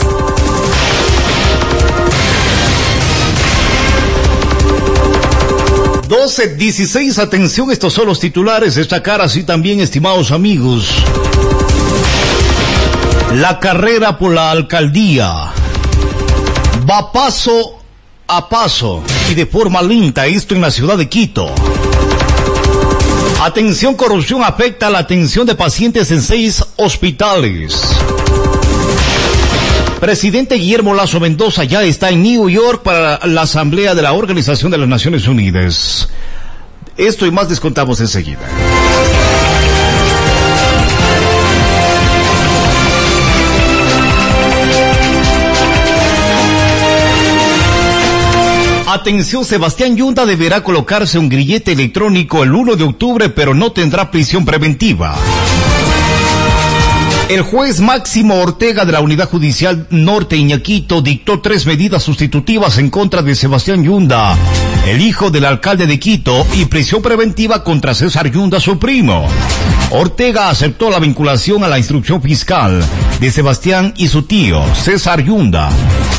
12, 6.12 6.58
16, 6.58 7.20
atención, 7.20 7.72
estos 7.72 7.94
son 7.94 8.08
los 8.08 8.20
titulares, 8.20 8.76
destacar 8.76 9.22
así 9.22 9.44
también, 9.44 9.80
estimados 9.80 10.32
amigos. 10.32 10.90
La 13.36 13.62
carrera 13.62 14.18
por 14.18 14.34
la 14.34 14.52
alcaldía 14.52 15.54
va 16.90 17.12
paso 17.14 17.80
a 18.28 18.50
paso 18.50 19.02
y 19.30 19.36
de 19.36 19.46
forma 19.46 19.82
lenta, 19.82 20.28
esto 20.28 20.54
en 20.54 20.60
la 20.60 20.70
ciudad 20.70 20.98
de 20.98 21.08
Quito. 21.08 21.50
Atención, 23.42 23.96
corrupción 23.96 24.44
afecta 24.44 24.90
la 24.90 25.00
atención 25.00 25.48
de 25.48 25.56
pacientes 25.56 26.12
en 26.12 26.22
seis 26.22 26.62
hospitales. 26.76 27.88
Presidente 30.02 30.56
Guillermo 30.56 30.96
Lazo 30.96 31.20
Mendoza 31.20 31.64
ya 31.64 31.84
está 31.84 32.10
en 32.10 32.24
New 32.24 32.50
York 32.50 32.82
para 32.82 33.20
la 33.28 33.44
Asamblea 33.44 33.94
de 33.94 34.02
la 34.02 34.14
Organización 34.14 34.72
de 34.72 34.80
las 34.80 34.90
Naciones 34.90 35.28
Unidas. 35.28 36.10
Esto 36.98 37.28
y 37.28 37.32
más 37.32 37.50
descontamos 37.50 38.00
enseguida. 38.00 38.40
Atención, 48.88 49.46
Sebastián 49.46 49.96
Yunda 49.96 50.26
deberá 50.26 50.64
colocarse 50.64 51.20
un 51.20 51.30
grillete 51.30 51.74
electrónico 51.74 52.42
el 52.42 52.54
1 52.56 52.76
de 52.76 52.84
octubre, 52.86 53.30
pero 53.30 53.54
no 53.54 53.72
tendrá 53.72 54.10
prisión 54.10 54.46
preventiva. 54.46 55.16
El 57.32 57.44
juez 57.44 57.80
Máximo 57.80 58.42
Ortega 58.42 58.84
de 58.84 58.92
la 58.92 59.00
Unidad 59.00 59.30
Judicial 59.30 59.88
Norte 59.90 60.36
Iñaquito 60.36 61.02
dictó 61.02 61.40
tres 61.40 61.66
medidas 61.66 62.04
sustitutivas 62.04 62.78
en 62.78 62.90
contra 62.90 63.22
de 63.22 63.36
Sebastián 63.36 63.86
Yunda, 63.86 64.38
el 64.86 65.00
hijo 65.00 65.32
del 65.32 65.46
alcalde 65.46 65.88
de 65.88 65.98
Quito, 65.98 66.46
y 66.56 66.66
prisión 66.66 67.02
preventiva 67.02 67.64
contra 67.64 67.94
César 67.94 68.30
Yunda, 68.30 68.60
su 68.60 68.78
primo. 68.78 69.26
Ortega 69.92 70.50
aceptó 70.50 70.90
la 70.90 71.00
vinculación 71.00 71.64
a 71.64 71.70
la 71.70 71.78
instrucción 71.78 72.22
fiscal 72.22 72.84
de 73.22 73.32
Sebastián 73.32 73.94
y 73.96 74.10
su 74.10 74.24
tío, 74.24 74.62
César 74.76 75.24
Yunda. 75.24 75.70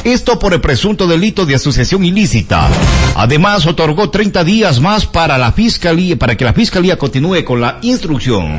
Esto 0.05 0.39
por 0.39 0.55
el 0.55 0.63
presunto 0.63 1.07
delito 1.07 1.45
de 1.45 1.57
asociación 1.57 2.07
ilícita. 2.07 2.71
Además, 3.17 3.67
otorgó 3.67 4.09
30 4.09 4.45
días 4.45 4.81
más 4.81 5.05
para 5.05 5.37
la 5.37 5.53
fiscalía, 5.53 6.19
para 6.19 6.39
que 6.39 6.47
la 6.47 6.55
fiscalía 6.55 6.97
continúe 6.97 7.45
con 7.45 7.61
la 7.61 7.81
instrucción. 7.83 8.59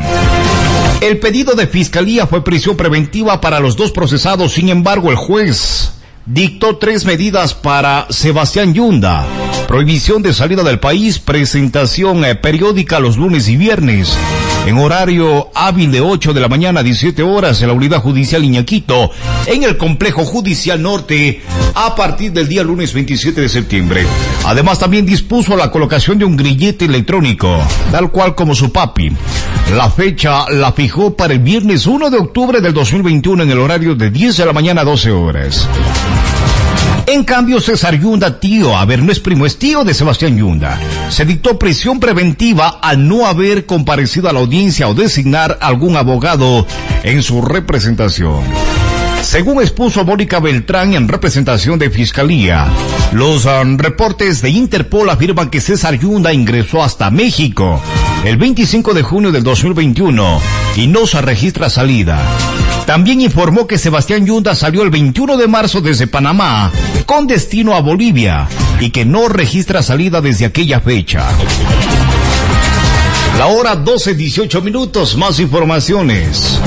El 1.04 1.20
pedido 1.20 1.54
de 1.56 1.68
fiscalía 1.68 2.28
fue 2.28 2.46
prisión 2.46 2.78
preventiva 2.78 3.42
para 3.42 3.60
los 3.60 3.76
dos 3.76 3.92
procesados, 3.92 4.54
sin 4.54 4.70
embargo 4.70 5.12
el 5.12 5.18
juez 5.18 5.92
dictó 6.26 6.78
tres 6.78 7.04
medidas 7.04 7.54
para 7.54 8.08
Sebastián 8.10 8.74
Yunda. 8.74 9.26
Prohibición 9.68 10.22
de 10.22 10.34
salida 10.34 10.64
del 10.64 10.80
país, 10.80 11.20
presentación 11.20 12.24
eh, 12.24 12.36
periódica 12.36 13.02
los 13.02 13.18
lunes 13.18 13.50
y 13.50 13.58
viernes, 13.58 14.18
en 14.66 14.78
horario 14.78 15.50
hábil 15.54 15.92
de 15.92 16.02
8 16.02 16.34
de 16.34 16.42
la 16.42 16.48
mañana 16.48 16.80
a 16.80 16.84
17 16.84 17.22
horas 17.24 17.62
en 17.62 17.68
la 17.68 17.74
unidad 17.74 18.02
judicial 18.02 18.44
Iñaquito, 18.44 19.12
en 19.46 19.64
el 19.64 19.78
complejo 19.78 20.26
judicial 20.26 20.82
norte, 20.82 21.42
a 21.76 21.96
partir 21.96 22.32
del 22.32 22.48
día 22.48 22.64
lunes 22.64 22.94
27 22.94 23.42
de 23.42 23.50
septiembre. 23.50 24.06
Además 24.46 24.80
también 24.80 25.06
dispuso 25.06 25.56
la 25.56 25.72
colocación 25.72 26.18
de 26.18 26.26
un 26.26 26.38
grillete 26.38 26.86
electrónico, 26.86 27.60
tal 27.92 28.12
cual 28.12 28.36
como 28.36 28.56
su 28.56 28.72
papi. 28.72 29.12
La 29.76 29.90
fecha 29.90 30.50
la 30.50 30.72
fijó 30.72 31.16
para 31.16 31.34
el 31.34 31.40
viernes 31.40 31.86
1 31.86 32.10
de 32.10 32.18
octubre 32.18 32.62
del 32.62 32.74
2021 32.74 33.44
en 33.44 33.52
el 33.52 33.60
horario 33.60 33.96
de 33.96 34.12
10 34.12 34.38
de 34.38 34.46
la 34.46 34.54
mañana 34.54 34.82
a 34.82 34.86
12 34.86 35.12
horas. 35.12 35.68
En 37.06 37.24
cambio, 37.26 37.60
César 37.60 38.00
Yunda, 38.00 38.40
tío, 38.40 38.78
a 38.78 38.86
ver, 38.86 39.04
no 39.04 39.12
es 39.12 39.20
primo, 39.20 39.46
es 39.46 39.58
tío 39.58 39.84
de 39.84 39.94
Sebastián 39.94 40.38
Yunda, 40.38 40.80
se 41.10 41.26
dictó 41.26 41.60
prisión 41.60 42.00
preventiva 42.00 42.80
al 42.82 43.08
no 43.08 43.26
haber 43.28 43.66
comparecido 43.66 44.30
a 44.30 44.34
la 44.34 44.40
audiencia 44.40 44.88
o 44.88 44.94
designar 44.94 45.58
algún 45.62 45.98
abogado 45.98 46.66
en 47.04 47.22
su 47.22 47.42
representación. 47.42 48.44
Según 49.22 49.62
expuso 49.62 50.04
Mónica 50.06 50.40
Beltrán 50.40 50.94
en 50.94 51.08
representación 51.08 51.78
de 51.78 51.90
Fiscalía, 51.90 52.68
los 53.12 53.46
um, 53.46 53.78
reportes 53.78 54.42
de 54.42 54.50
Interpol 54.50 55.10
afirman 55.10 55.50
que 55.50 55.62
César 55.62 55.98
Yunda 56.00 56.34
ingresó 56.34 56.84
hasta 56.84 57.12
México 57.12 57.82
el 58.26 58.38
25 58.38 58.94
de 58.94 59.02
junio 59.02 59.32
del 59.32 59.44
2021 59.44 60.42
y 60.78 60.88
no 60.88 61.06
se 61.06 61.22
registra 61.22 61.70
salida. 61.70 62.22
También 62.86 63.22
informó 63.22 63.66
que 63.66 63.78
Sebastián 63.78 64.26
Yunda 64.26 64.56
salió 64.56 64.84
el 64.84 64.90
21 64.90 65.38
de 65.38 65.48
marzo 65.48 65.82
desde 65.82 66.08
Panamá 66.08 66.72
con 67.06 67.28
destino 67.28 67.76
a 67.76 67.82
Bolivia 67.82 68.48
y 68.80 68.90
que 68.90 69.06
no 69.06 69.30
registra 69.30 69.82
salida 69.82 70.20
desde 70.22 70.46
aquella 70.46 70.82
fecha. 70.82 71.30
La 73.38 73.48
hora 73.48 73.76
12, 73.76 74.16
18 74.16 74.62
minutos, 74.62 75.18
más 75.18 75.40
informaciones. 75.40 76.60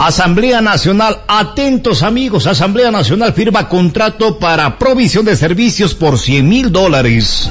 Asamblea 0.00 0.60
Nacional, 0.60 1.22
atentos 1.28 2.02
amigos, 2.02 2.46
Asamblea 2.46 2.90
Nacional 2.90 3.32
firma 3.32 3.68
contrato 3.68 4.38
para 4.38 4.78
provisión 4.78 5.24
de 5.24 5.36
servicios 5.36 5.94
por 5.94 6.18
100 6.18 6.48
mil 6.48 6.72
dólares. 6.72 7.48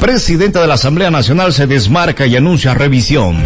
Presidenta 0.00 0.60
de 0.60 0.68
la 0.68 0.74
Asamblea 0.74 1.10
Nacional 1.10 1.52
se 1.52 1.66
desmarca 1.66 2.26
y 2.26 2.36
anuncia 2.36 2.74
revisión. 2.74 3.42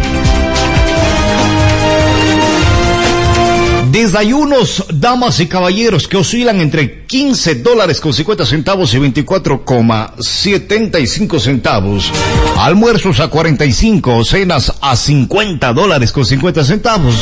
Desayunos, 3.91 4.85
damas 4.93 5.39
y 5.41 5.47
caballeros, 5.47 6.07
que 6.07 6.15
oscilan 6.15 6.61
entre 6.61 7.03
15 7.05 7.55
dólares 7.55 7.99
con 7.99 8.13
50 8.13 8.45
centavos 8.45 8.93
y 8.93 8.99
24,75 8.99 11.39
centavos. 11.41 12.09
Almuerzos 12.57 13.19
a 13.19 13.27
45, 13.27 14.23
cenas 14.23 14.71
a 14.79 14.95
50 14.95 15.73
dólares 15.73 16.13
con 16.13 16.25
50 16.25 16.63
centavos. 16.63 17.15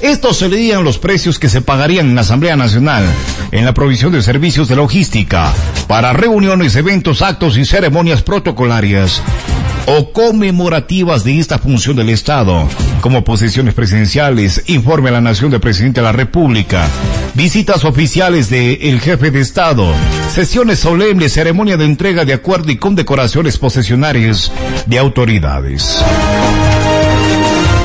Estos 0.00 0.38
serían 0.38 0.82
los 0.82 0.98
precios 0.98 1.38
que 1.38 1.48
se 1.48 1.60
pagarían 1.60 2.08
en 2.08 2.16
la 2.16 2.22
Asamblea 2.22 2.56
Nacional 2.56 3.04
en 3.52 3.64
la 3.64 3.72
provisión 3.72 4.10
de 4.10 4.20
servicios 4.20 4.66
de 4.66 4.74
logística 4.74 5.54
para 5.86 6.12
reuniones, 6.12 6.74
eventos, 6.74 7.22
actos 7.22 7.56
y 7.56 7.64
ceremonias 7.64 8.22
protocolarias 8.22 9.22
o 9.86 10.12
conmemorativas 10.12 11.24
de 11.24 11.38
esta 11.38 11.58
función 11.58 11.96
del 11.96 12.10
Estado, 12.10 12.68
como 13.00 13.24
posesiones 13.24 13.74
presidenciales, 13.74 14.62
informe 14.66 15.10
a 15.10 15.12
la 15.12 15.20
nación 15.20 15.50
del 15.50 15.60
presidente 15.60 16.00
de 16.00 16.06
la 16.06 16.12
República, 16.12 16.88
visitas 17.34 17.84
oficiales 17.84 18.48
del 18.48 19.00
jefe 19.00 19.30
de 19.30 19.40
Estado, 19.40 19.92
sesiones 20.32 20.78
solemnes, 20.78 21.32
ceremonia 21.32 21.76
de 21.76 21.84
entrega 21.84 22.24
de 22.24 22.32
acuerdo 22.32 22.70
y 22.70 22.76
condecoraciones 22.76 23.58
posesionarias 23.58 24.50
de 24.86 24.98
autoridades. 24.98 26.02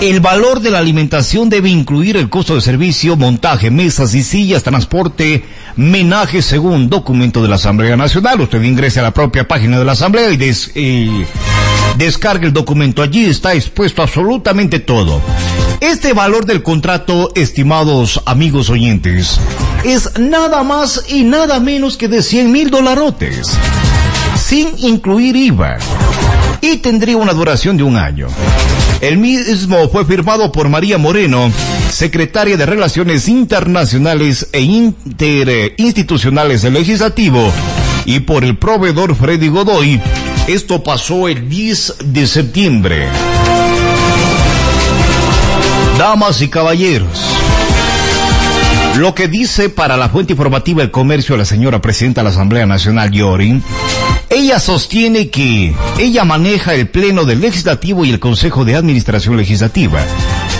El 0.01 0.21
valor 0.21 0.61
de 0.61 0.71
la 0.71 0.79
alimentación 0.79 1.49
debe 1.49 1.67
incluir 1.67 2.15
el 2.15 2.29
costo 2.29 2.55
de 2.55 2.61
servicio, 2.61 3.17
montaje, 3.17 3.69
mesas 3.69 4.15
y 4.15 4.23
sillas, 4.23 4.63
transporte, 4.63 5.43
menaje 5.75 6.41
según 6.41 6.89
documento 6.89 7.41
de 7.41 7.49
la 7.49 7.55
Asamblea 7.55 7.97
Nacional. 7.97 8.39
Usted 8.39 8.61
ingrese 8.63 9.01
a 9.01 9.03
la 9.03 9.13
propia 9.13 9.45
página 9.45 9.77
de 9.77 9.83
la 9.83 9.91
Asamblea 9.91 10.31
y 10.31 10.37
des, 10.37 10.71
eh, 10.73 11.25
descargue 11.97 12.47
el 12.47 12.53
documento. 12.53 13.01
Allí 13.01 13.25
está 13.25 13.53
expuesto 13.53 14.01
absolutamente 14.01 14.79
todo. 14.79 15.21
Este 15.81 16.13
valor 16.13 16.45
del 16.45 16.61
contrato, 16.61 17.31
estimados 17.35 18.21
amigos 18.25 18.69
oyentes, 18.69 19.39
es 19.83 20.19
nada 20.19 20.63
más 20.63 21.05
y 21.07 21.23
nada 21.23 21.59
menos 21.59 21.95
que 21.95 22.09
de 22.09 22.21
100 22.21 22.51
mil 22.51 22.69
dolarotes, 22.69 23.57
sin 24.37 24.67
incluir 24.77 25.37
IVA, 25.37 25.77
y 26.61 26.77
tendría 26.77 27.15
una 27.15 27.33
duración 27.33 27.77
de 27.77 27.83
un 27.83 27.95
año. 27.95 28.27
El 28.99 29.17
mismo 29.17 29.87
fue 29.87 30.05
firmado 30.05 30.51
por 30.51 30.67
María 30.67 30.97
Moreno, 30.97 31.49
secretaria 31.89 32.57
de 32.57 32.65
Relaciones 32.65 33.29
Internacionales 33.29 34.49
e 34.51 34.59
Interinstitucionales 34.59 36.61
del 36.61 36.73
Legislativo, 36.73 37.53
y 38.03 38.19
por 38.19 38.43
el 38.43 38.57
proveedor 38.57 39.15
Freddy 39.15 39.47
Godoy. 39.47 40.01
Esto 40.49 40.81
pasó 40.81 41.27
el 41.27 41.47
10 41.47 41.97
de 42.05 42.25
septiembre. 42.25 43.07
Damas 45.99 46.41
y 46.41 46.47
caballeros, 46.47 47.21
lo 48.97 49.13
que 49.13 49.27
dice 49.27 49.69
para 49.69 49.95
la 49.95 50.09
fuente 50.09 50.33
informativa 50.33 50.81
El 50.81 50.89
Comercio 50.89 51.37
la 51.37 51.45
señora 51.45 51.81
presidenta 51.81 52.21
de 52.21 52.23
la 52.23 52.29
Asamblea 52.31 52.65
Nacional, 52.65 53.11
Yorin, 53.11 53.63
ella 54.31 54.59
sostiene 54.59 55.29
que 55.29 55.75
ella 55.99 56.23
maneja 56.23 56.73
el 56.73 56.87
Pleno 56.87 57.25
del 57.25 57.41
Legislativo 57.41 58.03
y 58.03 58.09
el 58.09 58.19
Consejo 58.19 58.65
de 58.65 58.75
Administración 58.75 59.37
Legislativa. 59.37 60.03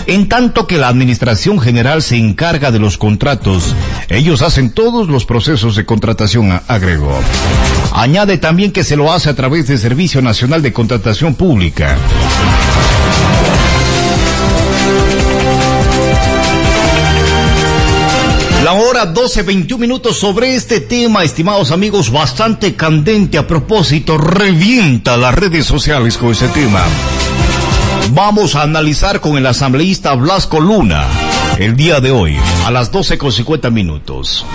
En 0.10 0.28
tanto 0.28 0.66
que 0.66 0.80
la 0.80 0.88
Administración 0.88 1.60
General 1.60 2.02
se 2.02 2.18
encarga 2.18 2.72
de 2.72 2.80
los 2.80 2.98
contratos, 2.98 3.76
ellos 4.08 4.42
hacen 4.42 4.72
todos 4.72 5.08
los 5.08 5.24
procesos 5.24 5.76
de 5.76 5.86
contratación, 5.86 6.60
agregó. 6.68 7.16
Añade 7.94 8.40
también 8.40 8.72
que 8.72 8.84
se 8.84 8.96
lo 8.96 9.14
hace 9.14 9.30
a 9.30 9.36
través 9.36 9.68
del 9.68 9.78
Servicio 9.78 10.24
Nacional 10.24 10.64
de 10.64 10.74
Contratación 10.74 11.36
Pública. 11.36 11.96
La 18.64 18.74
hora 18.74 19.14
12.21 19.14 19.78
minutos 19.78 20.18
sobre 20.18 20.56
este 20.56 20.80
tema, 20.80 21.24
estimados 21.24 21.70
amigos, 21.70 22.12
bastante 22.12 22.76
candente 22.76 23.38
a 23.38 23.46
propósito, 23.46 24.18
revienta 24.18 25.18
las 25.18 25.36
redes 25.36 25.68
sociales 25.68 26.18
con 26.18 26.32
este 26.32 26.48
tema. 26.48 26.82
Vamos 28.12 28.56
a 28.56 28.64
analizar 28.64 29.22
con 29.22 29.38
el 29.38 29.46
asambleísta 29.46 30.16
Blasco 30.16 30.60
Luna 30.60 31.08
el 31.60 31.76
día 31.76 32.00
de 32.00 32.10
hoy, 32.12 32.38
a 32.66 32.72
las 32.72 32.92
12.50 32.92 33.72
minutos. 33.72 34.46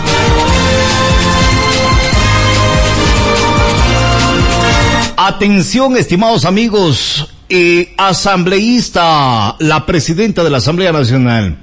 Atención, 5.16 5.96
estimados 5.96 6.44
amigos, 6.44 7.32
eh, 7.48 7.94
asambleísta, 7.96 9.56
la 9.60 9.86
presidenta 9.86 10.42
de 10.42 10.50
la 10.50 10.58
Asamblea 10.58 10.92
Nacional 10.92 11.58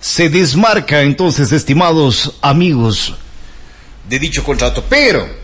se 0.00 0.28
desmarca 0.28 1.02
entonces, 1.02 1.52
estimados 1.52 2.36
amigos, 2.42 3.14
de 4.08 4.18
dicho 4.18 4.42
contrato. 4.42 4.84
Pero 4.88 5.41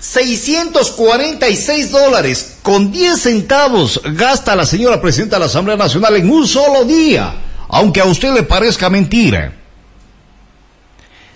646 0.00 1.90
dólares 1.90 2.58
con 2.62 2.92
10 2.92 3.20
centavos 3.20 4.00
gasta 4.12 4.54
la 4.54 4.64
señora 4.64 5.00
presidenta 5.00 5.36
de 5.36 5.40
la 5.40 5.46
Asamblea 5.46 5.76
Nacional 5.76 6.16
en 6.16 6.30
un 6.30 6.46
solo 6.46 6.84
día, 6.84 7.34
aunque 7.68 8.00
a 8.00 8.04
usted 8.04 8.32
le 8.32 8.44
parezca 8.44 8.88
mentira. 8.88 9.54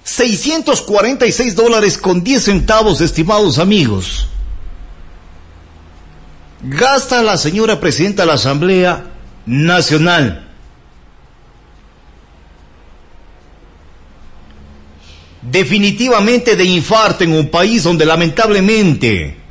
646 0.04 1.54
dólares 1.54 1.98
con 1.98 2.22
10 2.22 2.42
centavos, 2.42 3.00
estimados 3.00 3.58
amigos. 3.58 4.28
Gasta 6.62 7.22
la 7.22 7.36
señora 7.38 7.80
presidenta 7.80 8.22
de 8.22 8.26
la 8.28 8.34
Asamblea 8.34 9.06
Nacional. 9.46 10.51
Definitivamente 15.42 16.56
de 16.56 16.64
infarto 16.64 17.24
en 17.24 17.32
un 17.32 17.50
país 17.50 17.82
donde 17.82 18.06
lamentablemente 18.06 19.42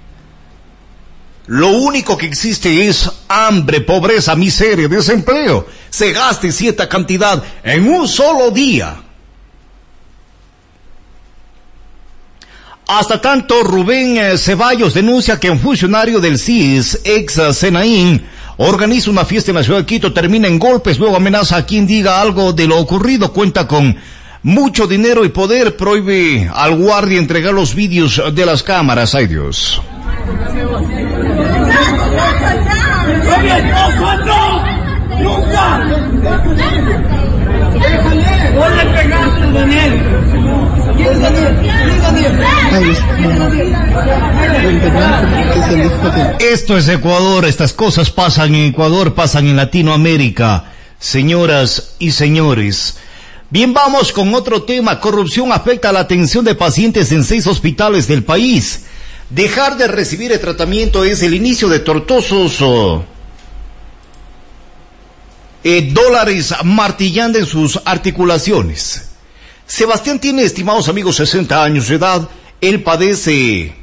lo 1.47 1.69
único 1.69 2.17
que 2.17 2.27
existe 2.27 2.87
es 2.87 3.11
hambre, 3.27 3.81
pobreza, 3.81 4.35
miseria, 4.35 4.87
desempleo. 4.87 5.67
Se 5.89 6.13
gaste 6.13 6.51
cierta 6.51 6.87
cantidad 6.87 7.43
en 7.63 7.89
un 7.89 8.07
solo 8.07 8.51
día. 8.51 9.01
Hasta 12.87 13.19
tanto, 13.19 13.63
Rubén 13.63 14.17
eh, 14.17 14.37
Ceballos 14.37 14.93
denuncia 14.93 15.39
que 15.39 15.49
un 15.49 15.59
funcionario 15.59 16.19
del 16.19 16.37
CIS, 16.37 17.01
ex 17.03 17.39
Senaín, 17.53 18.25
organiza 18.57 19.09
una 19.09 19.25
fiesta 19.25 19.51
en 19.51 19.55
la 19.55 19.63
ciudad 19.63 19.79
de 19.79 19.85
Quito, 19.85 20.13
termina 20.13 20.47
en 20.47 20.59
golpes, 20.59 20.99
luego 20.99 21.15
amenaza 21.15 21.57
a 21.57 21.65
quien 21.65 21.87
diga 21.87 22.21
algo 22.21 22.53
de 22.53 22.67
lo 22.67 22.77
ocurrido, 22.77 23.31
cuenta 23.33 23.67
con 23.67 23.97
mucho 24.43 24.87
dinero 24.87 25.25
y 25.25 25.29
poder 25.29 25.77
prohíbe 25.77 26.49
al 26.53 26.75
guardia 26.75 27.19
entregar 27.19 27.53
los 27.53 27.75
vídeos 27.75 28.21
de 28.33 28.45
las 28.45 28.63
cámaras. 28.63 29.15
Ay 29.15 29.27
Dios. 29.27 29.81
Esto 46.39 46.77
es 46.77 46.87
Ecuador, 46.89 47.45
estas 47.45 47.73
cosas 47.73 48.09
pasan 48.11 48.55
en 48.55 48.65
Ecuador, 48.69 49.13
pasan 49.13 49.47
en 49.47 49.57
Latinoamérica. 49.57 50.65
Señoras 50.99 51.95
y 51.97 52.11
señores, 52.11 52.97
Bien, 53.51 53.73
vamos 53.73 54.13
con 54.13 54.33
otro 54.33 54.63
tema. 54.63 54.97
Corrupción 55.01 55.51
afecta 55.51 55.91
la 55.91 55.99
atención 55.99 56.45
de 56.45 56.55
pacientes 56.55 57.11
en 57.11 57.25
seis 57.25 57.45
hospitales 57.47 58.07
del 58.07 58.23
país. 58.23 58.83
Dejar 59.29 59.75
de 59.75 59.89
recibir 59.89 60.31
el 60.31 60.39
tratamiento 60.39 61.03
es 61.03 61.21
el 61.21 61.33
inicio 61.33 61.67
de 61.67 61.79
tortosos 61.79 62.63
eh, 65.65 65.89
dólares 65.91 66.53
martillando 66.63 67.39
en 67.39 67.45
sus 67.45 67.77
articulaciones. 67.83 69.09
Sebastián 69.67 70.19
tiene, 70.19 70.43
estimados 70.43 70.87
amigos, 70.87 71.17
60 71.17 71.61
años 71.61 71.89
de 71.89 71.95
edad. 71.95 72.29
Él 72.61 72.81
padece 72.83 73.75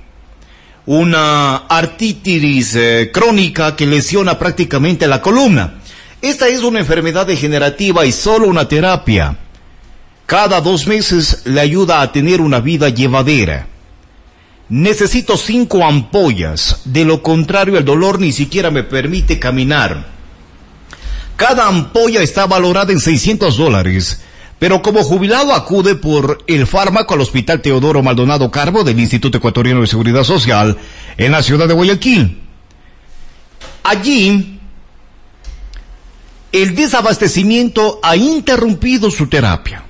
una 0.86 1.56
artritis 1.68 2.74
eh, 2.74 3.10
crónica 3.12 3.76
que 3.76 3.84
lesiona 3.84 4.38
prácticamente 4.38 5.06
la 5.06 5.20
columna. 5.20 5.74
Esta 6.22 6.48
es 6.48 6.62
una 6.62 6.80
enfermedad 6.80 7.26
degenerativa 7.26 8.06
y 8.06 8.12
solo 8.12 8.46
una 8.46 8.66
terapia 8.66 9.36
cada 10.28 10.60
dos 10.60 10.86
meses 10.86 11.40
le 11.46 11.58
ayuda 11.58 12.02
a 12.02 12.12
tener 12.12 12.42
una 12.42 12.60
vida 12.60 12.90
llevadera. 12.90 13.66
Necesito 14.68 15.38
cinco 15.38 15.86
ampollas, 15.86 16.82
de 16.84 17.06
lo 17.06 17.22
contrario 17.22 17.78
el 17.78 17.86
dolor 17.86 18.20
ni 18.20 18.32
siquiera 18.32 18.70
me 18.70 18.82
permite 18.82 19.38
caminar. 19.38 20.06
Cada 21.34 21.66
ampolla 21.66 22.20
está 22.20 22.46
valorada 22.46 22.92
en 22.92 23.00
600 23.00 23.56
dólares, 23.56 24.20
pero 24.58 24.82
como 24.82 25.02
jubilado 25.02 25.54
acude 25.54 25.94
por 25.94 26.44
el 26.46 26.66
fármaco 26.66 27.14
al 27.14 27.22
Hospital 27.22 27.62
Teodoro 27.62 28.02
Maldonado 28.02 28.50
Carbo 28.50 28.84
del 28.84 29.00
Instituto 29.00 29.38
Ecuatoriano 29.38 29.80
de 29.80 29.86
Seguridad 29.86 30.24
Social 30.24 30.76
en 31.16 31.32
la 31.32 31.42
ciudad 31.42 31.66
de 31.66 31.72
Guayaquil. 31.72 32.42
Allí, 33.82 34.60
el 36.52 36.74
desabastecimiento 36.74 37.98
ha 38.02 38.14
interrumpido 38.14 39.10
su 39.10 39.26
terapia. 39.26 39.87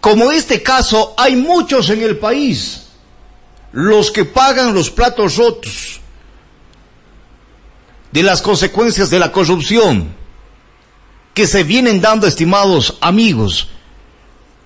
Como 0.00 0.30
este 0.30 0.62
caso, 0.62 1.14
hay 1.16 1.36
muchos 1.36 1.90
en 1.90 2.02
el 2.02 2.18
país, 2.18 2.86
los 3.72 4.10
que 4.10 4.24
pagan 4.24 4.74
los 4.74 4.90
platos 4.90 5.36
rotos 5.36 6.00
de 8.12 8.22
las 8.22 8.40
consecuencias 8.40 9.10
de 9.10 9.18
la 9.18 9.32
corrupción 9.32 10.16
que 11.34 11.46
se 11.46 11.62
vienen 11.62 12.00
dando, 12.00 12.26
estimados 12.26 12.98
amigos. 13.00 13.68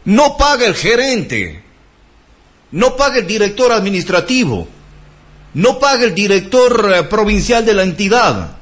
No 0.05 0.37
paga 0.37 0.67
el 0.67 0.75
gerente, 0.75 1.63
no 2.71 2.97
paga 2.97 3.19
el 3.19 3.27
director 3.27 3.73
administrativo, 3.73 4.67
no 5.55 5.79
paga 5.79 6.05
el 6.05 6.15
director 6.15 6.93
eh, 6.95 7.03
provincial 7.05 7.65
de 7.65 7.75
la 7.75 7.83
entidad, 7.83 8.57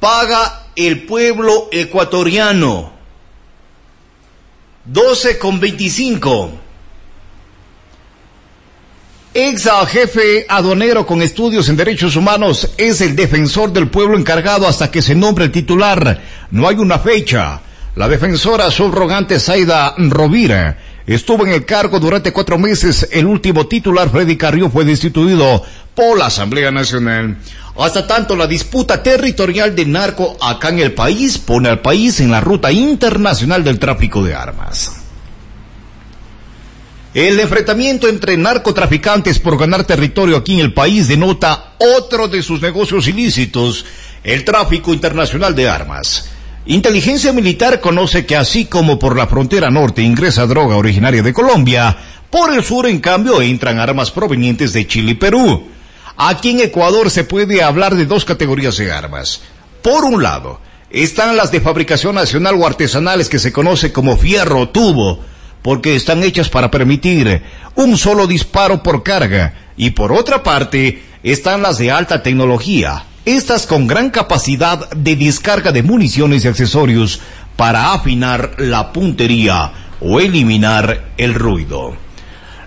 paga 0.00 0.66
el 0.76 1.06
pueblo 1.06 1.68
ecuatoriano. 1.72 2.95
12 4.86 5.38
con 5.38 5.58
25. 5.58 6.60
Ex 9.34 9.68
jefe 9.88 10.46
aduanero 10.48 11.04
con 11.04 11.20
estudios 11.20 11.68
en 11.68 11.76
derechos 11.76 12.16
humanos 12.16 12.72
es 12.78 13.00
el 13.00 13.16
defensor 13.16 13.72
del 13.72 13.88
pueblo 13.88 14.16
encargado 14.16 14.66
hasta 14.66 14.90
que 14.90 15.02
se 15.02 15.14
nombre 15.14 15.44
el 15.44 15.52
titular. 15.52 16.22
No 16.52 16.68
hay 16.68 16.76
una 16.76 16.98
fecha. 16.98 17.60
La 17.96 18.08
defensora 18.08 18.70
subrogante 18.70 19.40
Zaida 19.40 19.94
Rovira 19.98 20.78
estuvo 21.06 21.46
en 21.46 21.52
el 21.52 21.64
cargo 21.64 22.00
durante 22.00 22.32
cuatro 22.32 22.58
meses. 22.58 23.08
El 23.12 23.26
último 23.26 23.66
titular, 23.66 24.10
Freddy 24.10 24.36
Carrió, 24.36 24.70
fue 24.70 24.84
destituido 24.84 25.62
por 25.94 26.18
la 26.18 26.26
Asamblea 26.26 26.70
Nacional. 26.70 27.38
Hasta 27.78 28.06
tanto, 28.06 28.36
la 28.36 28.46
disputa 28.46 29.02
territorial 29.02 29.74
de 29.76 29.86
narco 29.86 30.36
acá 30.40 30.70
en 30.70 30.78
el 30.80 30.92
país 30.92 31.38
pone 31.38 31.68
al 31.68 31.80
país 31.80 32.20
en 32.20 32.30
la 32.30 32.40
ruta 32.40 32.72
internacional 32.72 33.62
del 33.62 33.78
tráfico 33.78 34.24
de 34.24 34.34
armas. 34.34 35.02
El 37.12 37.40
enfrentamiento 37.40 38.08
entre 38.08 38.36
narcotraficantes 38.36 39.38
por 39.38 39.58
ganar 39.58 39.84
territorio 39.84 40.36
aquí 40.36 40.52
en 40.54 40.60
el 40.60 40.74
país 40.74 41.08
denota 41.08 41.72
otro 41.78 42.28
de 42.28 42.42
sus 42.42 42.60
negocios 42.60 43.08
ilícitos, 43.08 43.86
el 44.22 44.44
tráfico 44.44 44.92
internacional 44.92 45.54
de 45.54 45.66
armas. 45.66 46.28
Inteligencia 46.68 47.32
Militar 47.32 47.78
conoce 47.80 48.26
que 48.26 48.34
así 48.34 48.64
como 48.64 48.98
por 48.98 49.16
la 49.16 49.28
frontera 49.28 49.70
norte 49.70 50.02
ingresa 50.02 50.46
droga 50.46 50.76
originaria 50.76 51.22
de 51.22 51.32
Colombia, 51.32 51.96
por 52.28 52.52
el 52.52 52.64
sur 52.64 52.88
en 52.88 52.98
cambio 52.98 53.40
entran 53.40 53.78
armas 53.78 54.10
provenientes 54.10 54.72
de 54.72 54.84
Chile 54.84 55.12
y 55.12 55.14
Perú. 55.14 55.68
Aquí 56.16 56.50
en 56.50 56.60
Ecuador 56.60 57.08
se 57.12 57.22
puede 57.22 57.62
hablar 57.62 57.94
de 57.94 58.04
dos 58.04 58.24
categorías 58.24 58.76
de 58.78 58.90
armas. 58.90 59.42
Por 59.80 60.04
un 60.04 60.24
lado, 60.24 60.60
están 60.90 61.36
las 61.36 61.52
de 61.52 61.60
fabricación 61.60 62.16
nacional 62.16 62.56
o 62.56 62.66
artesanales 62.66 63.28
que 63.28 63.38
se 63.38 63.52
conoce 63.52 63.92
como 63.92 64.16
fierro 64.16 64.68
tubo, 64.70 65.20
porque 65.62 65.94
están 65.94 66.24
hechas 66.24 66.48
para 66.48 66.72
permitir 66.72 67.42
un 67.76 67.96
solo 67.96 68.26
disparo 68.26 68.82
por 68.82 69.04
carga. 69.04 69.54
Y 69.76 69.90
por 69.90 70.10
otra 70.10 70.42
parte, 70.42 71.00
están 71.22 71.62
las 71.62 71.78
de 71.78 71.92
alta 71.92 72.24
tecnología, 72.24 73.04
estas 73.26 73.66
con 73.66 73.88
gran 73.88 74.10
capacidad 74.10 74.88
de 74.90 75.16
descarga 75.16 75.72
de 75.72 75.82
municiones 75.82 76.44
y 76.44 76.48
accesorios 76.48 77.20
para 77.56 77.92
afinar 77.92 78.54
la 78.58 78.92
puntería 78.92 79.72
o 80.00 80.20
eliminar 80.20 81.10
el 81.18 81.34
ruido. 81.34 81.96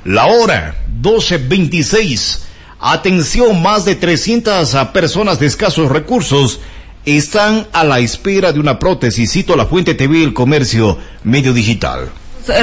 La 0.04 0.28
hora 0.28 0.76
12.26. 1.02 2.42
Atención, 2.82 3.62
más 3.62 3.86
de 3.86 3.96
300 3.96 4.76
personas 4.94 5.40
de 5.40 5.48
escasos 5.48 5.90
recursos 5.90 6.60
están 7.06 7.68
a 7.72 7.86
la 7.86 8.00
espera 8.00 8.52
de 8.52 8.60
una 8.60 8.80
prótesis. 8.80 9.32
Cito 9.32 9.56
la 9.56 9.66
fuente 9.66 9.96
TV 9.96 10.24
El 10.24 10.34
Comercio 10.34 10.98
Medio 11.24 11.54
Digital 11.54 12.12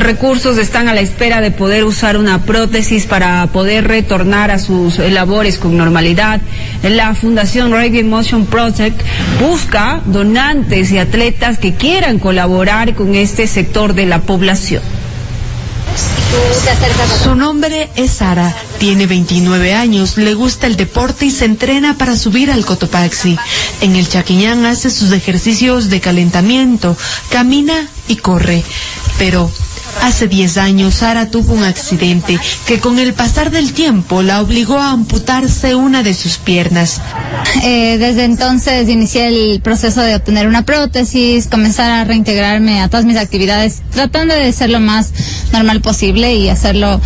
recursos 0.01 0.59
están 0.59 0.89
a 0.89 0.95
la 0.95 1.01
espera 1.01 1.41
de 1.41 1.51
poder 1.51 1.85
usar 1.85 2.17
una 2.17 2.43
prótesis 2.43 3.07
para 3.07 3.47
poder 3.49 3.87
retornar 3.89 4.51
a 4.51 4.59
sus 4.59 4.99
labores 4.99 5.59
con 5.59 5.77
normalidad. 5.77 6.41
La 6.83 7.15
Fundación 7.15 7.73
Reggae 7.73 8.05
Motion 8.05 8.47
Project 8.47 9.01
busca 9.41 10.01
donantes 10.07 10.91
y 10.91 10.99
atletas 10.99 11.59
que 11.59 11.75
quieran 11.75 12.19
colaborar 12.19 12.95
con 12.95 13.15
este 13.15 13.47
sector 13.47 13.95
de 13.95 14.07
la 14.07 14.23
población. 14.23 14.83
Su 17.23 17.35
nombre 17.35 17.89
es 17.97 18.11
Sara, 18.13 18.55
tiene 18.79 19.07
29 19.07 19.75
años, 19.75 20.17
le 20.19 20.35
gusta 20.35 20.67
el 20.67 20.77
deporte 20.77 21.27
y 21.27 21.31
se 21.31 21.45
entrena 21.45 21.97
para 21.97 22.17
subir 22.17 22.51
al 22.51 22.65
Cotopaxi. 22.65 23.37
En 23.81 23.97
el 23.97 24.09
Chaquiñán 24.09 24.67
hace 24.67 24.91
sus 24.91 25.13
ejercicios 25.13 25.89
de 25.89 26.01
calentamiento, 26.01 26.97
camina 27.31 27.89
y 28.09 28.17
corre. 28.17 28.63
Pero 29.19 29.51
Hace 30.03 30.29
10 30.29 30.59
años 30.59 30.95
Sara 30.95 31.31
tuvo 31.31 31.55
un 31.55 31.65
accidente 31.65 32.39
que 32.67 32.81
con 32.81 32.99
el 32.99 33.13
pasar 33.15 33.51
del 33.51 33.73
tiempo 33.73 34.23
la 34.23 34.41
obligó 34.41 34.79
a 34.79 34.91
amputarse 34.91 35.75
una 35.75 36.03
de 36.03 36.15
sus 36.15 36.39
piernas. 36.39 37.01
Eh, 37.63 37.99
desde 37.99 38.25
entonces 38.25 38.89
inicié 38.89 39.29
el 39.29 39.61
proceso 39.61 40.01
de 40.03 40.15
obtener 40.15 40.47
una 40.47 40.63
prótesis, 40.63 41.47
comenzar 41.49 41.91
a 41.91 42.05
reintegrarme 42.05 42.81
a 42.81 42.89
todas 42.89 43.05
mis 43.05 43.17
actividades, 43.17 43.83
tratando 43.91 44.35
de 44.35 44.53
ser 44.53 44.71
lo 44.71 44.81
más 44.81 45.13
normal 45.53 45.81
posible 45.81 46.35
y 46.35 46.49
hacerlo 46.49 47.01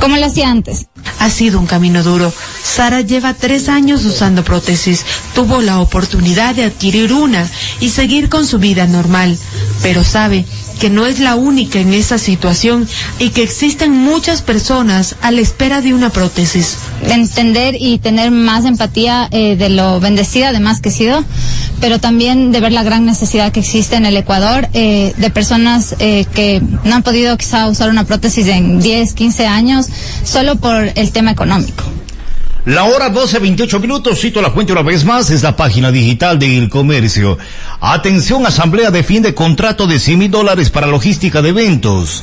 como 0.00 0.16
lo 0.16 0.26
hacía 0.26 0.50
antes. 0.50 0.86
Ha 1.18 1.30
sido 1.30 1.58
un 1.58 1.66
camino 1.66 2.02
duro. 2.02 2.32
Sara 2.62 3.00
lleva 3.00 3.34
tres 3.34 3.68
años 3.68 4.04
usando 4.04 4.44
prótesis. 4.44 5.04
Tuvo 5.34 5.60
la 5.62 5.80
oportunidad 5.80 6.54
de 6.54 6.64
adquirir 6.64 7.12
una 7.12 7.48
y 7.80 7.90
seguir 7.90 8.28
con 8.28 8.46
su 8.46 8.58
vida 8.58 8.86
normal. 8.86 9.38
Pero 9.82 10.04
sabe 10.04 10.44
que 10.80 10.90
no 10.90 11.06
es 11.06 11.20
la 11.20 11.36
única 11.36 11.78
en 11.78 11.92
esa 11.92 12.18
situación 12.18 12.88
y 13.18 13.30
que 13.30 13.42
existen 13.42 13.92
muchas 13.92 14.42
personas 14.42 15.16
a 15.22 15.30
la 15.30 15.40
espera 15.40 15.80
de 15.80 15.94
una 15.94 16.10
prótesis. 16.10 16.76
Entender 17.08 17.76
y 17.78 17.98
tener 17.98 18.30
más 18.30 18.64
empatía 18.64 19.28
eh, 19.30 19.56
de 19.56 19.68
lo 19.68 20.00
bendecida 20.00 20.48
además 20.48 20.80
que 20.80 20.88
he 20.88 20.92
sido, 20.92 21.24
pero 21.80 21.98
también 21.98 22.52
de 22.52 22.60
ver 22.60 22.72
la 22.72 22.82
gran 22.82 23.04
necesidad 23.04 23.52
que 23.52 23.60
existe 23.60 23.96
en 23.96 24.06
el 24.06 24.16
Ecuador 24.16 24.68
eh, 24.72 25.14
de 25.16 25.30
personas 25.30 25.96
eh, 25.98 26.26
que 26.34 26.62
no 26.84 26.94
han 26.94 27.02
podido 27.02 27.36
quizá 27.36 27.68
usar 27.68 27.90
una 27.90 28.04
prótesis 28.04 28.46
en 28.48 28.80
10, 28.80 29.14
15 29.14 29.46
años 29.46 29.86
solo 30.24 30.56
por 30.56 30.92
el 30.94 31.12
tema 31.12 31.30
económico. 31.32 31.84
La 32.64 32.84
hora 32.84 33.08
12, 33.08 33.40
28 33.40 33.80
minutos, 33.80 34.20
cito 34.20 34.40
la 34.40 34.52
fuente 34.52 34.70
una 34.70 34.82
vez 34.82 35.04
más, 35.04 35.30
es 35.30 35.42
la 35.42 35.56
página 35.56 35.90
digital 35.90 36.38
de 36.38 36.58
El 36.58 36.68
Comercio. 36.68 37.36
Atención, 37.80 38.46
Asamblea 38.46 38.92
defiende 38.92 39.34
contrato 39.34 39.88
de 39.88 39.98
100 39.98 40.16
mil 40.16 40.30
dólares 40.30 40.70
para 40.70 40.86
logística 40.86 41.42
de 41.42 41.48
eventos. 41.48 42.22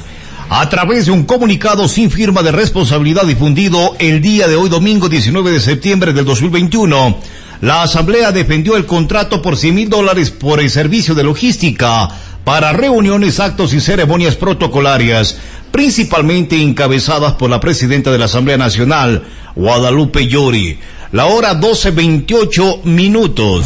A 0.50 0.70
través 0.70 1.08
de 1.08 1.12
un 1.12 1.26
comunicado 1.26 1.90
sin 1.90 2.10
firma 2.10 2.42
de 2.42 2.54
responsabilidad 2.54 3.26
difundido 3.26 3.98
el 4.00 4.22
día 4.22 4.48
de 4.48 4.56
hoy, 4.56 4.70
domingo 4.70 5.10
19 5.10 5.52
de 5.52 5.60
septiembre 5.60 6.14
del 6.14 6.24
2021, 6.24 7.18
la 7.60 7.84
Asamblea 7.84 8.32
defendió 8.32 8.78
el 8.78 8.86
contrato 8.86 9.42
por 9.42 9.58
100 9.58 9.76
mil 9.76 9.90
dólares 9.90 10.32
por 10.32 10.62
el 10.62 10.70
servicio 10.70 11.16
de 11.16 11.24
logística 11.24 12.08
para 12.46 12.72
reuniones, 12.72 13.42
actos 13.42 13.74
y 13.74 13.82
ceremonias 13.82 14.38
protocolarias, 14.38 15.38
principalmente 15.70 16.62
encabezadas 16.62 17.34
por 17.34 17.50
la 17.50 17.60
presidenta 17.60 18.10
de 18.10 18.18
la 18.18 18.26
Asamblea 18.26 18.58
Nacional, 18.58 19.24
Guadalupe 19.60 20.26
Llori. 20.26 20.80
La 21.12 21.26
hora 21.26 21.54
12.28 21.54 22.86
minutos. 22.86 23.66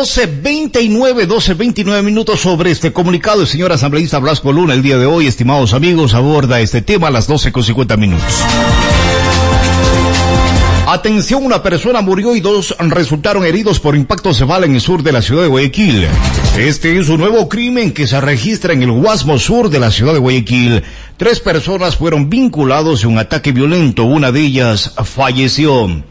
12.29, 0.00 1.26
12.29 1.26 2.02
minutos 2.02 2.40
sobre 2.40 2.70
este 2.70 2.90
comunicado. 2.90 3.42
El 3.42 3.46
señor 3.46 3.70
asambleísta 3.70 4.18
Blasco 4.18 4.50
Luna, 4.50 4.72
el 4.72 4.80
día 4.80 4.96
de 4.96 5.04
hoy, 5.04 5.26
estimados 5.26 5.74
amigos, 5.74 6.14
aborda 6.14 6.58
este 6.60 6.80
tema 6.80 7.08
a 7.08 7.10
las 7.10 7.28
12.50 7.28 7.98
minutos. 7.98 8.24
Atención, 10.86 11.44
una 11.44 11.62
persona 11.62 12.00
murió 12.00 12.34
y 12.34 12.40
dos 12.40 12.74
resultaron 12.78 13.44
heridos 13.44 13.78
por 13.78 13.94
impacto 13.94 14.32
cebal 14.32 14.64
en 14.64 14.74
el 14.74 14.80
sur 14.80 15.02
de 15.02 15.12
la 15.12 15.20
ciudad 15.20 15.42
de 15.42 15.48
Guayaquil. 15.48 16.08
Este 16.56 16.98
es 16.98 17.10
un 17.10 17.20
nuevo 17.20 17.46
crimen 17.50 17.92
que 17.92 18.06
se 18.06 18.22
registra 18.22 18.72
en 18.72 18.82
el 18.82 18.92
Guasmo 18.92 19.38
Sur 19.38 19.68
de 19.68 19.80
la 19.80 19.90
ciudad 19.90 20.14
de 20.14 20.18
Guayaquil. 20.18 20.82
Tres 21.18 21.40
personas 21.40 21.96
fueron 21.96 22.30
vinculados 22.30 23.04
en 23.04 23.10
un 23.10 23.18
ataque 23.18 23.52
violento, 23.52 24.04
una 24.04 24.32
de 24.32 24.40
ellas 24.40 24.94
falleció. 25.04 26.02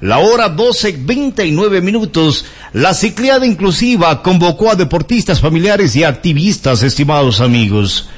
La 0.00 0.18
hora 0.18 0.54
12.29 0.54 1.80
minutos, 1.80 2.44
la 2.74 2.92
cicleada 2.92 3.46
inclusiva 3.46 4.22
convocó 4.22 4.70
a 4.70 4.76
deportistas 4.76 5.40
familiares 5.40 5.96
y 5.96 6.04
activistas, 6.04 6.82
estimados 6.82 7.40
amigos. 7.40 8.08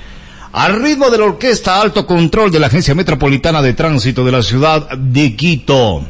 Al 0.53 0.83
ritmo 0.83 1.09
de 1.09 1.19
la 1.19 1.25
orquesta 1.25 1.81
Alto 1.81 2.05
Control 2.05 2.51
de 2.51 2.59
la 2.59 2.67
Agencia 2.67 2.97
Metropolitana 2.97 3.63
de 3.63 3.75
Tránsito 3.75 4.25
de 4.25 4.33
la 4.33 4.43
ciudad 4.43 4.91
de 4.91 5.37
Quito. 5.37 6.05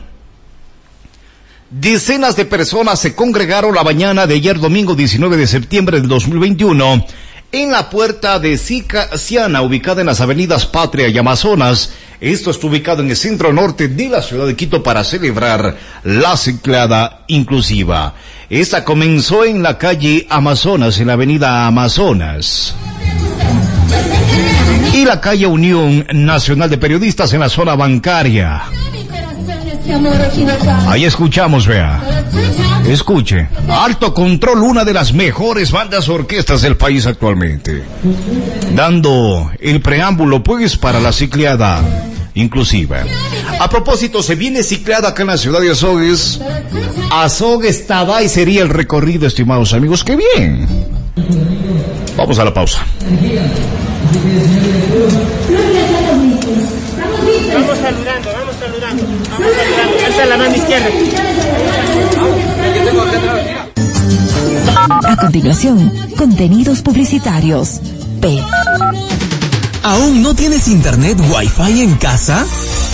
Decenas 1.71 2.35
de 2.35 2.47
personas 2.47 2.99
se 2.99 3.15
congregaron 3.15 3.75
la 3.75 3.85
mañana 3.85 4.27
de 4.27 4.37
ayer 4.37 4.59
domingo 4.59 4.95
19 4.95 5.37
de 5.37 5.47
septiembre 5.47 6.01
del 6.01 6.09
2021 6.09 7.05
en 7.53 7.71
la 7.71 7.91
puerta 7.91 8.39
de 8.39 8.57
Siana, 8.57 9.61
ubicada 9.61 10.01
en 10.01 10.07
las 10.07 10.23
avenidas 10.23 10.65
Patria 10.65 11.09
y 11.09 11.19
Amazonas. 11.19 11.93
Esto 12.21 12.51
está 12.51 12.67
ubicado 12.67 13.03
en 13.03 13.11
el 13.11 13.17
centro 13.17 13.53
norte 13.53 13.87
de 13.89 14.09
la 14.09 14.23
ciudad 14.23 14.47
de 14.47 14.57
Quito 14.57 14.83
para 14.83 15.05
celebrar 15.05 15.77
la 16.03 16.37
ciclada 16.37 17.25
inclusiva. 17.29 18.15
Esta 18.51 18.83
comenzó 18.83 19.45
en 19.45 19.63
la 19.63 19.79
calle 19.79 20.27
Amazonas, 20.29 20.99
en 20.99 21.07
la 21.07 21.13
avenida 21.13 21.67
Amazonas. 21.67 22.75
Y 24.93 25.05
la 25.05 25.21
calle 25.21 25.47
Unión 25.47 26.07
Nacional 26.13 26.69
de 26.71 26.79
Periodistas 26.79 27.33
en 27.35 27.41
la 27.41 27.49
zona 27.49 27.77
bancaria. 27.77 28.63
Ahí 30.87 31.05
escuchamos, 31.05 31.67
vea. 31.67 32.01
Escuche. 32.87 33.49
Alto 33.69 34.15
Control, 34.15 34.63
una 34.63 34.85
de 34.85 34.93
las 34.93 35.13
mejores 35.13 35.71
bandas 35.71 36.09
orquestas 36.09 36.63
del 36.63 36.77
país 36.77 37.07
actualmente. 37.07 37.85
Dando 38.75 39.51
el 39.59 39.81
preámbulo, 39.81 40.43
pues, 40.43 40.77
para 40.77 41.01
la 41.01 41.13
cicleada 41.13 41.83
inclusiva. 42.35 43.05
A 43.59 43.69
propósito, 43.69 44.23
se 44.23 44.35
viene 44.35 44.63
cicleada 44.63 45.09
acá 45.09 45.23
en 45.23 45.29
la 45.29 45.39
ciudad 45.39 45.61
de 45.61 45.71
Azogues. 45.71 46.41
Azogues, 47.11 47.85
y 48.25 48.29
sería 48.29 48.63
el 48.63 48.69
recorrido, 48.69 49.27
estimados 49.27 49.73
amigos. 49.73 50.05
¡Qué 50.05 50.17
bien! 50.17 50.67
Vamos 52.17 52.39
a 52.39 52.45
la 52.45 52.55
pausa. 52.55 52.85
Vamos 57.55 57.79
saludando, 57.79 58.31
vamos 58.33 58.57
saludando. 58.61 59.03
Vamos 59.31 60.28
izquierda. 60.47 60.89
continuación, 65.21 65.93
contenidos 66.17 66.83
publicitarios. 66.83 67.81
P. 68.21 68.41
¿Aún 69.83 70.23
no 70.23 70.35
tienes 70.35 70.69
internet 70.69 71.19
Wi-Fi 71.21 71.83
en 71.83 71.97
casa? 71.97 72.47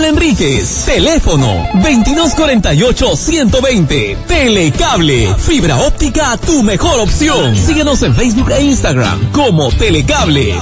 Enríquez. 0.00 0.84
Teléfono 0.86 1.68
2248-120. 1.74 4.16
Telecable. 4.26 5.34
Fibra 5.36 5.76
óptica, 5.78 6.36
tu 6.38 6.62
mejor 6.62 7.00
opción. 7.00 7.54
Síguenos 7.56 8.02
en 8.02 8.14
Facebook 8.14 8.50
e 8.50 8.62
Instagram 8.62 9.30
como 9.32 9.70
Telecable. 9.72 10.54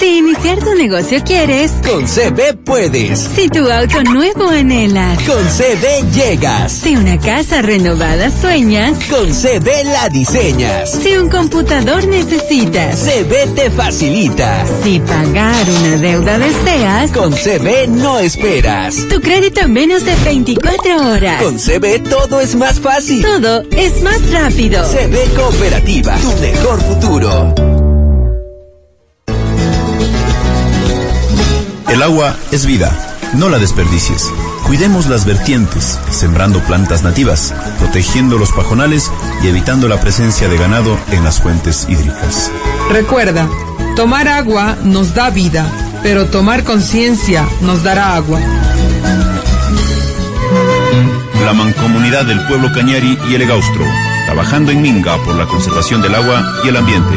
Si 0.00 0.16
iniciar 0.16 0.58
tu 0.60 0.74
negocio 0.76 1.22
quieres, 1.22 1.72
con 1.86 2.06
CB 2.06 2.64
puedes. 2.64 3.18
Si 3.18 3.50
tu 3.50 3.70
auto 3.70 4.02
nuevo 4.02 4.48
anhelas, 4.48 5.18
con 5.24 5.44
CB 5.44 6.10
llegas. 6.10 6.72
Si 6.72 6.96
una 6.96 7.18
casa 7.18 7.60
renovada 7.60 8.30
sueñas, 8.30 8.96
con 9.10 9.30
CB 9.30 9.84
la 9.84 10.08
diseñas. 10.08 10.90
Si 10.90 11.18
un 11.18 11.28
computador 11.28 12.06
necesitas, 12.06 12.98
CB 12.98 13.54
te 13.54 13.70
facilita. 13.70 14.64
Si 14.82 15.00
pagar 15.00 15.68
una 15.68 15.98
deuda 15.98 16.38
deseas, 16.38 17.10
con 17.10 17.34
CB 17.34 17.88
no 17.88 18.18
esperas. 18.20 19.06
Tu 19.06 19.20
crédito 19.20 19.60
en 19.60 19.74
menos 19.74 20.06
de 20.06 20.14
24 20.24 21.10
horas. 21.10 21.42
Con 21.42 21.58
CB 21.58 22.08
todo 22.08 22.40
es 22.40 22.54
más 22.54 22.80
fácil. 22.80 23.20
Todo 23.20 23.64
es 23.76 24.02
más 24.02 24.30
rápido. 24.30 24.82
CB 24.82 25.34
Cooperativa, 25.34 26.16
tu 26.16 26.32
mejor 26.40 26.80
futuro. 26.80 27.69
El 31.90 32.04
agua 32.04 32.36
es 32.52 32.66
vida, 32.66 33.18
no 33.34 33.48
la 33.48 33.58
desperdicies. 33.58 34.32
Cuidemos 34.64 35.06
las 35.08 35.24
vertientes, 35.24 35.98
sembrando 36.08 36.60
plantas 36.60 37.02
nativas, 37.02 37.52
protegiendo 37.80 38.38
los 38.38 38.52
pajonales 38.52 39.10
y 39.42 39.48
evitando 39.48 39.88
la 39.88 40.00
presencia 40.00 40.48
de 40.48 40.56
ganado 40.56 40.96
en 41.10 41.24
las 41.24 41.40
fuentes 41.40 41.88
hídricas. 41.88 42.52
Recuerda, 42.90 43.48
tomar 43.96 44.28
agua 44.28 44.76
nos 44.84 45.14
da 45.14 45.30
vida, 45.30 45.68
pero 46.04 46.26
tomar 46.26 46.62
conciencia 46.62 47.44
nos 47.62 47.82
dará 47.82 48.14
agua. 48.14 48.38
La 51.44 51.52
mancomunidad 51.52 52.24
del 52.24 52.46
pueblo 52.46 52.70
Cañari 52.72 53.18
y 53.28 53.34
el 53.34 53.42
Egaustro, 53.42 53.84
trabajando 54.26 54.70
en 54.70 54.80
Minga 54.80 55.16
por 55.24 55.34
la 55.34 55.46
conservación 55.46 56.00
del 56.00 56.14
agua 56.14 56.40
y 56.64 56.68
el 56.68 56.76
ambiente. 56.76 57.16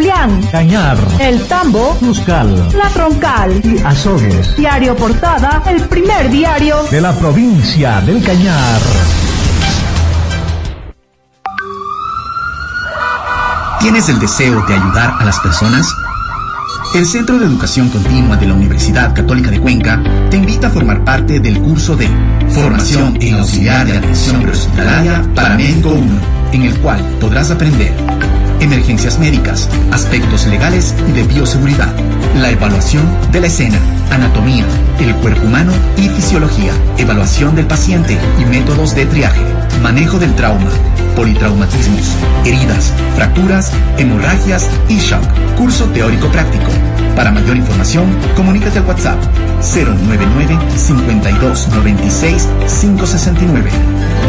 Cañar, 0.51 0.97
El 1.19 1.43
Tambo, 1.47 1.95
Cuscal, 1.99 2.69
La 2.75 2.89
Troncal 2.89 3.61
y 3.63 3.77
Azogues. 3.85 4.57
Diario 4.57 4.95
Portada, 4.95 5.61
el 5.67 5.81
primer 5.83 6.29
diario 6.31 6.83
de 6.89 7.01
la 7.01 7.13
provincia 7.13 8.01
del 8.01 8.23
Cañar. 8.23 8.81
¿Tienes 13.79 14.09
el 14.09 14.19
deseo 14.19 14.65
de 14.65 14.73
ayudar 14.73 15.17
a 15.19 15.23
las 15.23 15.39
personas? 15.39 15.93
El 16.95 17.05
Centro 17.05 17.37
de 17.37 17.45
Educación 17.45 17.89
Continua 17.89 18.37
de 18.37 18.47
la 18.47 18.55
Universidad 18.55 19.13
Católica 19.13 19.51
de 19.51 19.61
Cuenca 19.61 20.01
te 20.31 20.37
invita 20.37 20.67
a 20.67 20.71
formar 20.71 21.05
parte 21.05 21.39
del 21.39 21.61
curso 21.61 21.95
de 21.95 22.09
Formación 22.49 23.17
en 23.21 23.35
Auxiliar 23.35 23.85
de 23.85 23.97
Atención 23.97 24.41
Prehospitalaria 24.41 25.23
para 25.35 25.55
Médico 25.55 25.89
1, 25.89 26.01
en 26.53 26.63
el 26.63 26.79
cual 26.79 27.01
podrás 27.19 27.51
aprender 27.51 27.93
emergencias 28.61 29.19
médicas, 29.19 29.67
aspectos 29.91 30.47
legales 30.47 30.95
y 31.09 31.11
de 31.11 31.23
bioseguridad, 31.23 31.93
la 32.39 32.51
evaluación 32.51 33.03
de 33.31 33.41
la 33.41 33.47
escena, 33.47 33.77
anatomía, 34.11 34.65
el 34.99 35.13
cuerpo 35.15 35.45
humano 35.45 35.73
y 35.97 36.07
fisiología, 36.09 36.71
evaluación 36.97 37.55
del 37.55 37.65
paciente 37.65 38.17
y 38.39 38.45
métodos 38.45 38.95
de 38.95 39.05
triaje, 39.07 39.41
manejo 39.81 40.19
del 40.19 40.33
trauma, 40.35 40.69
politraumatismos, 41.15 42.15
heridas, 42.45 42.93
fracturas, 43.15 43.71
hemorragias 43.97 44.67
y 44.87 44.97
shock. 44.97 45.23
Curso 45.57 45.85
teórico 45.85 46.27
práctico. 46.29 46.71
Para 47.15 47.31
mayor 47.31 47.57
información, 47.57 48.05
comunícate 48.35 48.79
al 48.79 48.85
WhatsApp 48.85 49.19
099 49.61 50.57
52 50.75 51.67
96 51.69 52.47
569 52.81 53.69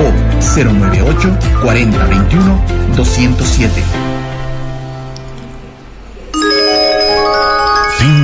o 0.00 0.62
098 0.64 1.38
40 1.62 2.06
21 2.06 2.60
207. 2.96 4.21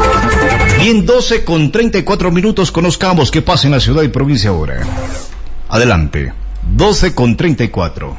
Bien, 0.78 1.04
12 1.04 1.44
con 1.44 1.72
34 1.72 2.30
minutos, 2.30 2.72
conozcamos 2.72 3.32
qué 3.32 3.42
pasa 3.42 3.66
en 3.68 3.72
la 3.72 3.80
ciudad 3.80 4.04
y 4.04 4.10
provincia 4.10 4.52
ahora. 4.52 4.86
Adelante. 5.74 6.32
12 6.62 7.16
con 7.16 7.36
34. 7.36 8.16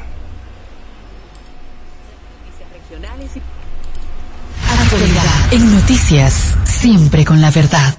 Actualidad 4.81 5.53
en 5.53 5.73
noticias, 5.73 6.53
siempre 6.65 7.23
con 7.23 7.39
la 7.39 7.51
verdad. 7.51 7.95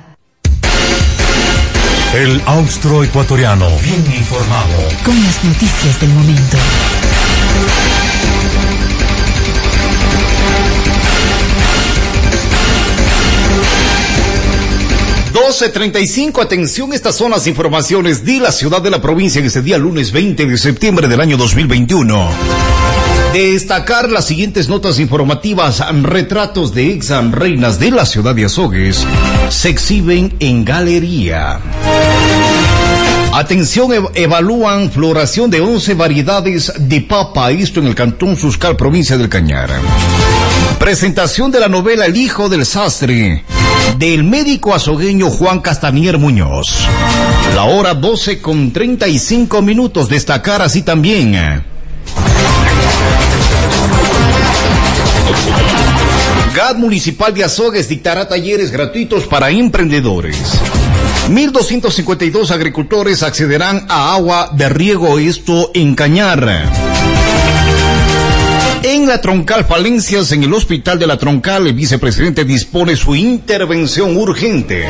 El 2.15 2.43
austro 2.45 3.03
ecuatoriano, 3.03 3.67
bien 3.83 4.05
informado. 4.19 4.77
Con 5.03 5.25
las 5.25 5.43
noticias 5.43 6.01
del 6.03 6.11
momento. 6.11 6.59
12.35, 15.37 16.43
atención, 16.43 16.95
estas 16.95 17.15
son 17.15 17.31
las 17.31 17.47
informaciones 17.47 18.25
de 18.25 18.41
la 18.41 18.51
ciudad 18.51 18.81
de 18.81 18.89
la 18.89 19.03
provincia 19.03 19.39
en 19.39 19.45
este 19.45 19.61
día 19.61 19.77
lunes 19.77 20.11
20 20.11 20.47
de 20.47 20.57
septiembre 20.57 21.09
del 21.09 21.21
año 21.21 21.37
2021. 21.37 22.31
Destacar 23.35 24.09
las 24.09 24.25
siguientes 24.25 24.71
notas 24.71 24.99
informativas, 24.99 25.85
retratos 26.03 26.73
de 26.73 26.91
ex 26.91 27.11
reinas 27.33 27.79
de 27.79 27.91
la 27.91 28.07
ciudad 28.07 28.35
de 28.35 28.47
Azogues 28.47 29.07
se 29.51 29.69
exhiben 29.69 30.35
en 30.41 30.65
galería. 30.65 31.61
Atención, 33.35 33.91
evalúan 34.15 34.91
floración 34.91 35.51
de 35.51 35.61
11 35.61 35.95
variedades 35.97 36.73
de 36.79 37.03
papa, 37.03 37.51
esto 37.51 37.81
en 37.81 37.89
el 37.89 37.95
cantón 37.95 38.39
Suscal, 38.39 38.75
provincia 38.77 39.19
del 39.19 39.29
Cañar. 39.29 39.69
Presentación 40.79 41.51
de 41.51 41.61
la 41.61 41.69
novela 41.69 42.07
El 42.07 42.17
hijo 42.17 42.49
del 42.49 42.65
sastre 42.65 43.45
del 43.99 44.25
médico 44.25 44.75
azogueño 44.75 45.31
Juan 45.31 45.61
Castanier 45.61 46.19
Muñoz. 46.19 46.87
La 47.55 47.65
hora 47.65 47.95
12 47.95 48.41
con 48.41 48.73
35 48.73 49.63
minutos. 49.63 50.09
Destacar 50.09 50.63
así 50.63 50.83
también. 50.83 51.65
GAD 56.55 56.77
Municipal 56.77 57.35
de 57.35 57.45
Azogues 57.45 57.89
dictará 57.89 58.29
talleres 58.29 58.71
gratuitos 58.71 59.27
para 59.27 59.51
emprendedores. 59.51 60.39
1.252 61.29 62.51
agricultores 62.51 63.23
accederán 63.23 63.85
a 63.89 64.15
agua 64.15 64.51
de 64.53 64.69
riego, 64.69 65.19
esto 65.19 65.71
en 65.75 65.95
Cañar. 65.95 66.96
En 68.89 69.05
la 69.05 69.21
Troncal 69.21 69.65
Falencias, 69.65 70.31
en 70.31 70.45
el 70.45 70.55
Hospital 70.55 70.97
de 70.97 71.09
la 71.09 71.19
Troncal, 71.19 71.67
el 71.67 71.75
vicepresidente 71.75 72.45
dispone 72.45 72.95
su 72.95 73.17
intervención 73.17 74.17
urgente. 74.17 74.87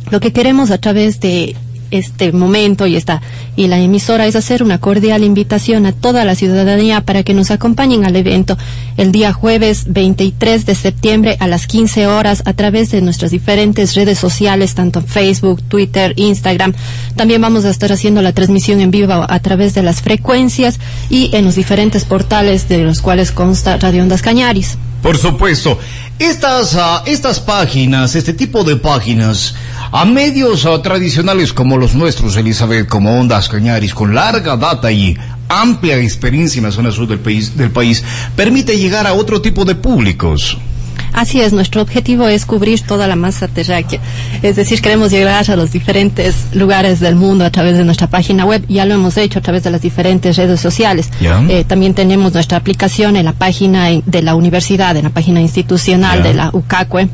Lo 0.09 0.19
que 0.19 0.33
queremos 0.33 0.71
a 0.71 0.79
través 0.79 1.19
de 1.19 1.55
este 1.91 2.31
momento 2.31 2.87
y 2.87 2.95
esta 2.95 3.21
y 3.55 3.67
la 3.67 3.79
emisora 3.79 4.25
es 4.25 4.35
hacer 4.35 4.63
una 4.63 4.79
cordial 4.79 5.23
invitación 5.23 5.85
a 5.85 5.91
toda 5.91 6.25
la 6.25 6.35
ciudadanía 6.35 7.01
para 7.01 7.23
que 7.23 7.33
nos 7.33 7.51
acompañen 7.51 8.05
al 8.05 8.15
evento 8.15 8.57
el 8.97 9.11
día 9.11 9.33
jueves 9.33 9.85
23 9.87 10.65
de 10.65 10.75
septiembre 10.75 11.37
a 11.39 11.47
las 11.47 11.67
15 11.67 12.07
horas 12.07 12.43
a 12.45 12.53
través 12.53 12.91
de 12.91 13.01
nuestras 13.01 13.31
diferentes 13.31 13.95
redes 13.95 14.17
sociales, 14.17 14.73
tanto 14.73 15.01
Facebook, 15.01 15.61
Twitter, 15.63 16.13
Instagram. 16.15 16.73
También 17.15 17.41
vamos 17.41 17.65
a 17.65 17.69
estar 17.69 17.91
haciendo 17.91 18.21
la 18.21 18.33
transmisión 18.33 18.81
en 18.81 18.91
vivo 18.91 19.25
a 19.27 19.39
través 19.39 19.73
de 19.73 19.83
las 19.83 20.01
frecuencias 20.01 20.79
y 21.09 21.29
en 21.33 21.45
los 21.45 21.55
diferentes 21.55 22.05
portales 22.05 22.69
de 22.69 22.83
los 22.83 23.01
cuales 23.01 23.31
consta 23.31 23.77
Radio 23.77 24.03
Ondas 24.03 24.21
Cañaris. 24.21 24.77
Por 25.01 25.17
supuesto. 25.17 25.79
Estas, 26.21 26.75
uh, 26.75 27.01
estas 27.07 27.39
páginas, 27.39 28.13
este 28.13 28.33
tipo 28.33 28.63
de 28.63 28.75
páginas, 28.75 29.55
a 29.91 30.05
medios 30.05 30.65
uh, 30.65 30.79
tradicionales 30.79 31.51
como 31.51 31.79
los 31.79 31.95
nuestros, 31.95 32.37
Elizabeth, 32.37 32.87
como 32.87 33.19
Ondas 33.19 33.49
Cañaris, 33.49 33.95
con 33.95 34.13
larga 34.13 34.55
data 34.55 34.91
y 34.91 35.17
amplia 35.49 35.97
experiencia 35.97 36.59
en 36.59 36.65
la 36.65 36.71
zona 36.71 36.91
sur 36.91 37.07
del 37.07 37.21
país, 37.21 37.57
del 37.57 37.71
país 37.71 38.03
permite 38.35 38.77
llegar 38.77 39.07
a 39.07 39.13
otro 39.13 39.41
tipo 39.41 39.65
de 39.65 39.73
públicos. 39.73 40.59
Así 41.13 41.41
es, 41.41 41.53
nuestro 41.53 41.81
objetivo 41.81 42.27
es 42.27 42.45
cubrir 42.45 42.81
toda 42.81 43.07
la 43.07 43.15
masa 43.15 43.47
terráquea. 43.47 43.99
Es 44.41 44.55
decir, 44.55 44.81
queremos 44.81 45.11
llegar 45.11 45.49
a 45.49 45.55
los 45.55 45.71
diferentes 45.71 46.35
lugares 46.53 46.99
del 46.99 47.15
mundo 47.15 47.45
a 47.45 47.49
través 47.49 47.77
de 47.77 47.83
nuestra 47.83 48.07
página 48.07 48.45
web. 48.45 48.63
Ya 48.67 48.85
lo 48.85 48.93
hemos 48.93 49.17
hecho 49.17 49.39
a 49.39 49.41
través 49.41 49.63
de 49.63 49.71
las 49.71 49.81
diferentes 49.81 50.37
redes 50.37 50.59
sociales. 50.59 51.09
Eh, 51.49 51.65
también 51.65 51.93
tenemos 51.93 52.33
nuestra 52.33 52.57
aplicación 52.57 53.15
en 53.15 53.25
la 53.25 53.33
página 53.33 53.89
de 54.05 54.21
la 54.21 54.35
universidad, 54.35 54.95
en 54.95 55.03
la 55.03 55.09
página 55.09 55.41
institucional 55.41 56.23
de 56.23 56.33
la 56.33 56.49
UCACUE. 56.53 57.09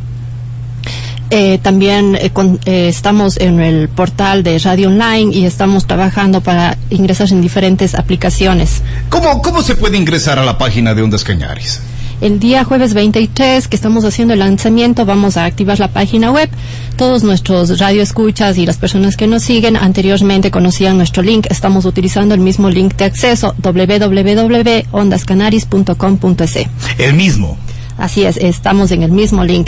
Eh, 1.30 1.60
también 1.62 2.16
eh, 2.16 2.88
estamos 2.88 3.38
en 3.38 3.60
el 3.60 3.90
portal 3.90 4.44
de 4.44 4.60
Radio 4.60 4.88
Online 4.88 5.36
y 5.36 5.46
estamos 5.46 5.86
trabajando 5.86 6.40
para 6.40 6.78
ingresar 6.90 7.30
en 7.32 7.42
diferentes 7.42 7.96
aplicaciones. 7.96 8.82
¿Cómo, 9.10 9.42
cómo 9.42 9.62
se 9.62 9.76
puede 9.76 9.98
ingresar 9.98 10.40
a 10.40 10.46
la 10.46 10.58
página 10.58 10.94
de 10.94 11.02
Ondas 11.02 11.26
Cañaris? 11.26 11.82
El 12.20 12.40
día 12.40 12.64
jueves 12.64 12.96
23 12.96 13.68
que 13.68 13.76
estamos 13.76 14.04
haciendo 14.04 14.34
el 14.34 14.40
lanzamiento 14.40 15.06
vamos 15.06 15.38
a 15.38 15.46
activar 15.46 15.78
la 15.80 15.90
página 15.90 16.32
web. 16.32 16.50
Todos 16.96 17.22
nuestros 17.24 17.78
radioescuchas 17.78 18.58
y 18.58 18.66
las 18.66 18.78
personas 18.78 19.16
que 19.16 19.28
nos 19.28 19.44
siguen 19.44 19.78
anteriormente 19.78 20.50
conocían 20.50 20.98
nuestro 20.98 21.22
link. 21.22 21.46
Estamos 21.50 21.86
utilizando 21.86 22.34
el 22.34 22.42
mismo 22.42 22.72
link 22.72 22.96
de 22.96 23.06
acceso 23.06 23.54
www.ondascanaris.com.es. 23.62 26.58
El 26.98 27.14
mismo. 27.14 27.56
Así 28.00 28.26
es, 28.26 28.38
estamos 28.38 28.90
en 28.92 29.04
el 29.04 29.12
mismo 29.12 29.44
link. 29.44 29.68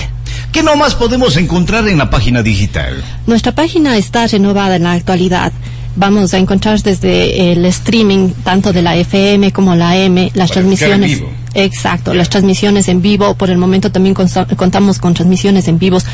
¿Qué 0.52 0.64
nomás 0.64 0.96
podemos 0.96 1.38
encontrar 1.38 1.88
en 1.88 2.00
la 2.00 2.10
página 2.10 2.42
digital? 2.42 3.04
Nuestra 3.28 3.52
página 3.54 3.96
está 3.98 4.26
renovada 4.26 4.78
en 4.78 4.84
la 4.84 4.94
actualidad 4.94 5.54
vamos 5.96 6.34
a 6.34 6.38
encontrar 6.38 6.82
desde 6.82 7.52
el 7.52 7.66
streaming 7.66 8.30
tanto 8.44 8.74
de 8.74 8.82
la 8.82 8.96
FM 8.96 9.52
como 9.52 9.76
la 9.76 9.98
M, 9.98 10.32
las 10.34 10.52
transmisiones. 10.52 11.22
Exacto, 11.54 12.14
las 12.14 12.30
transmisiones 12.30 12.88
en 12.88 13.02
vivo. 13.02 13.34
Por 13.34 13.50
el 13.50 13.58
momento 13.58 13.92
también 13.92 14.16
contamos 14.16 15.00
con 15.00 15.14
transmisiones 15.14 15.68
en 15.68 15.80
vivos 15.80 16.06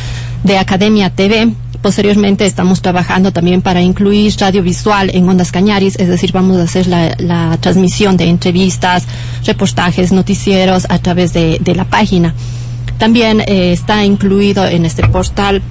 de 0.44 0.58
Academia 0.58 1.10
TV. 1.10 1.52
Posteriormente 1.82 2.46
estamos 2.46 2.82
trabajando 2.82 3.32
también 3.32 3.62
para 3.62 3.82
incluir 3.82 4.34
radio 4.40 4.64
visual 4.64 5.12
en 5.14 5.30
Ondas 5.30 5.52
Cañaris, 5.52 5.98
es 6.00 6.08
decir, 6.08 6.32
vamos 6.32 6.58
a 6.58 6.64
hacer 6.64 6.88
la, 6.88 7.58
transmisión 7.60 8.18
de 8.18 8.28
entrevistas, 8.28 9.04
reportajes, 9.46 10.12
noticieros 10.12 10.88
a 10.90 10.98
través 11.00 11.34
de, 11.34 11.60
la 11.76 11.86
página. 11.86 12.34
También 12.98 13.42
eh, 13.42 13.74
está 13.74 14.04
incluido 14.06 14.66
en 14.66 14.86
este 14.86 15.08
portal 15.08 15.62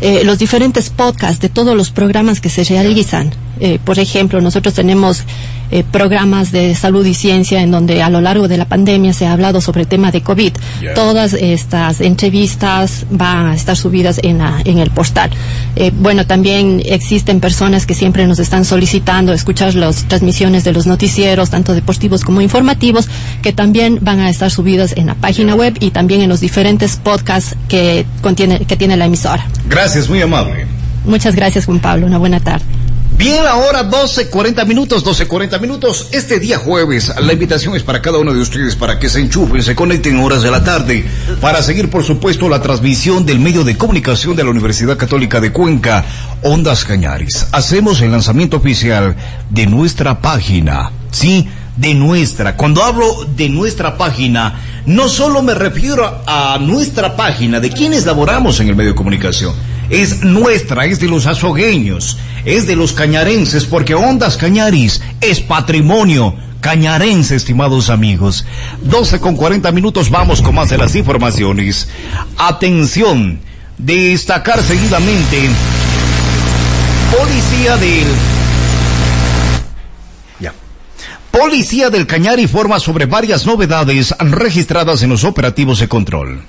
eh, 0.00 0.22
los 0.24 0.38
diferentes 0.38 0.90
podcasts 0.90 1.40
de 1.40 1.48
todos 1.48 1.76
los 1.76 1.90
programas 1.90 2.40
que 2.40 2.50
se 2.50 2.64
realizan. 2.64 3.32
Eh, 3.60 3.78
por 3.84 3.98
ejemplo, 3.98 4.40
nosotros 4.40 4.74
tenemos 4.74 5.24
eh, 5.70 5.84
programas 5.90 6.52
de 6.52 6.74
salud 6.74 7.04
y 7.04 7.14
ciencia 7.14 7.60
en 7.60 7.70
donde 7.70 8.02
a 8.02 8.10
lo 8.10 8.20
largo 8.20 8.48
de 8.48 8.56
la 8.56 8.64
pandemia 8.64 9.12
se 9.12 9.26
ha 9.26 9.32
hablado 9.32 9.60
sobre 9.60 9.82
el 9.82 9.86
tema 9.86 10.10
de 10.10 10.22
COVID. 10.22 10.52
Todas 10.94 11.34
estas 11.34 12.00
entrevistas 12.00 13.06
van 13.10 13.48
a 13.48 13.54
estar 13.54 13.76
subidas 13.76 14.20
en, 14.22 14.40
en 14.64 14.78
el 14.78 14.90
portal. 14.90 15.30
Eh, 15.76 15.92
bueno, 15.94 16.26
también 16.26 16.82
existen 16.84 17.40
personas 17.40 17.86
que 17.86 17.94
siempre 17.94 18.26
nos 18.26 18.38
están 18.38 18.64
solicitando 18.64 19.32
escuchar 19.32 19.74
las 19.74 20.04
transmisiones 20.04 20.64
de 20.64 20.72
los 20.72 20.86
noticieros, 20.86 21.50
tanto 21.50 21.74
deportivos 21.74 22.24
como 22.24 22.40
informativos, 22.40 23.08
que 23.42 23.52
también 23.52 23.98
van 24.00 24.20
a 24.20 24.30
estar 24.30 24.50
subidas 24.50 24.94
en 24.96 25.06
la 25.06 25.14
página 25.14 25.54
web 25.54 25.76
y 25.80 25.90
también 25.90 26.22
en 26.22 26.28
los 26.28 26.40
diferentes 26.40 26.96
podcasts 26.96 27.56
que, 27.68 28.06
contiene, 28.22 28.60
que 28.60 28.76
tiene 28.76 28.96
la 28.96 29.06
emisora. 29.06 29.46
Gracias, 29.68 30.08
muy 30.08 30.22
amable. 30.22 30.66
Muchas 31.04 31.34
gracias, 31.34 31.66
Juan 31.66 31.80
Pablo. 31.80 32.06
Una 32.06 32.18
buena 32.18 32.40
tarde. 32.40 32.64
Bien, 33.18 33.44
ahora 33.48 33.90
12.40 33.90 34.64
minutos, 34.64 35.04
12.40 35.04 35.60
minutos. 35.60 36.06
Este 36.12 36.38
día 36.38 36.56
jueves, 36.56 37.12
la 37.20 37.32
invitación 37.32 37.74
es 37.74 37.82
para 37.82 38.00
cada 38.00 38.18
uno 38.18 38.32
de 38.32 38.38
ustedes 38.38 38.76
para 38.76 39.00
que 39.00 39.08
se 39.08 39.18
enchufen, 39.18 39.60
se 39.64 39.74
conecten 39.74 40.20
horas 40.20 40.44
de 40.44 40.52
la 40.52 40.62
tarde, 40.62 41.04
para 41.40 41.60
seguir, 41.60 41.90
por 41.90 42.04
supuesto, 42.04 42.48
la 42.48 42.62
transmisión 42.62 43.26
del 43.26 43.40
medio 43.40 43.64
de 43.64 43.76
comunicación 43.76 44.36
de 44.36 44.44
la 44.44 44.50
Universidad 44.50 44.96
Católica 44.96 45.40
de 45.40 45.50
Cuenca, 45.50 46.04
Ondas 46.44 46.84
Cañaris. 46.84 47.48
Hacemos 47.50 48.00
el 48.02 48.12
lanzamiento 48.12 48.58
oficial 48.58 49.16
de 49.50 49.66
nuestra 49.66 50.20
página, 50.20 50.92
¿sí? 51.10 51.48
De 51.76 51.94
nuestra. 51.94 52.56
Cuando 52.56 52.84
hablo 52.84 53.26
de 53.34 53.48
nuestra 53.48 53.98
página, 53.98 54.60
no 54.86 55.08
solo 55.08 55.42
me 55.42 55.54
refiero 55.54 56.22
a 56.24 56.56
nuestra 56.60 57.16
página, 57.16 57.58
de 57.58 57.70
quienes 57.70 58.06
laboramos 58.06 58.60
en 58.60 58.68
el 58.68 58.76
medio 58.76 58.90
de 58.90 58.96
comunicación 58.96 59.54
es 59.90 60.22
nuestra, 60.22 60.84
es 60.84 61.00
de 61.00 61.08
los 61.08 61.26
azogueños, 61.26 62.18
es 62.44 62.66
de 62.66 62.76
los 62.76 62.92
cañarenses, 62.92 63.64
porque 63.64 63.94
Ondas 63.94 64.36
Cañaris 64.36 65.00
es 65.20 65.40
patrimonio 65.40 66.34
cañarense, 66.60 67.36
estimados 67.36 67.90
amigos. 67.90 68.44
12 68.82 69.20
con 69.20 69.36
40 69.36 69.70
minutos, 69.72 70.10
vamos 70.10 70.42
con 70.42 70.54
más 70.54 70.68
de 70.68 70.78
las 70.78 70.94
informaciones. 70.94 71.88
Atención, 72.36 73.40
destacar 73.78 74.62
seguidamente, 74.62 75.50
policía 77.16 77.76
del 77.76 78.06
Policía 81.30 81.88
del 81.88 82.06
Cañar 82.06 82.40
informa 82.40 82.80
sobre 82.80 83.06
varias 83.06 83.46
novedades 83.46 84.12
registradas 84.18 85.02
en 85.02 85.10
los 85.10 85.22
operativos 85.22 85.78
de 85.78 85.86
control. 85.86 86.42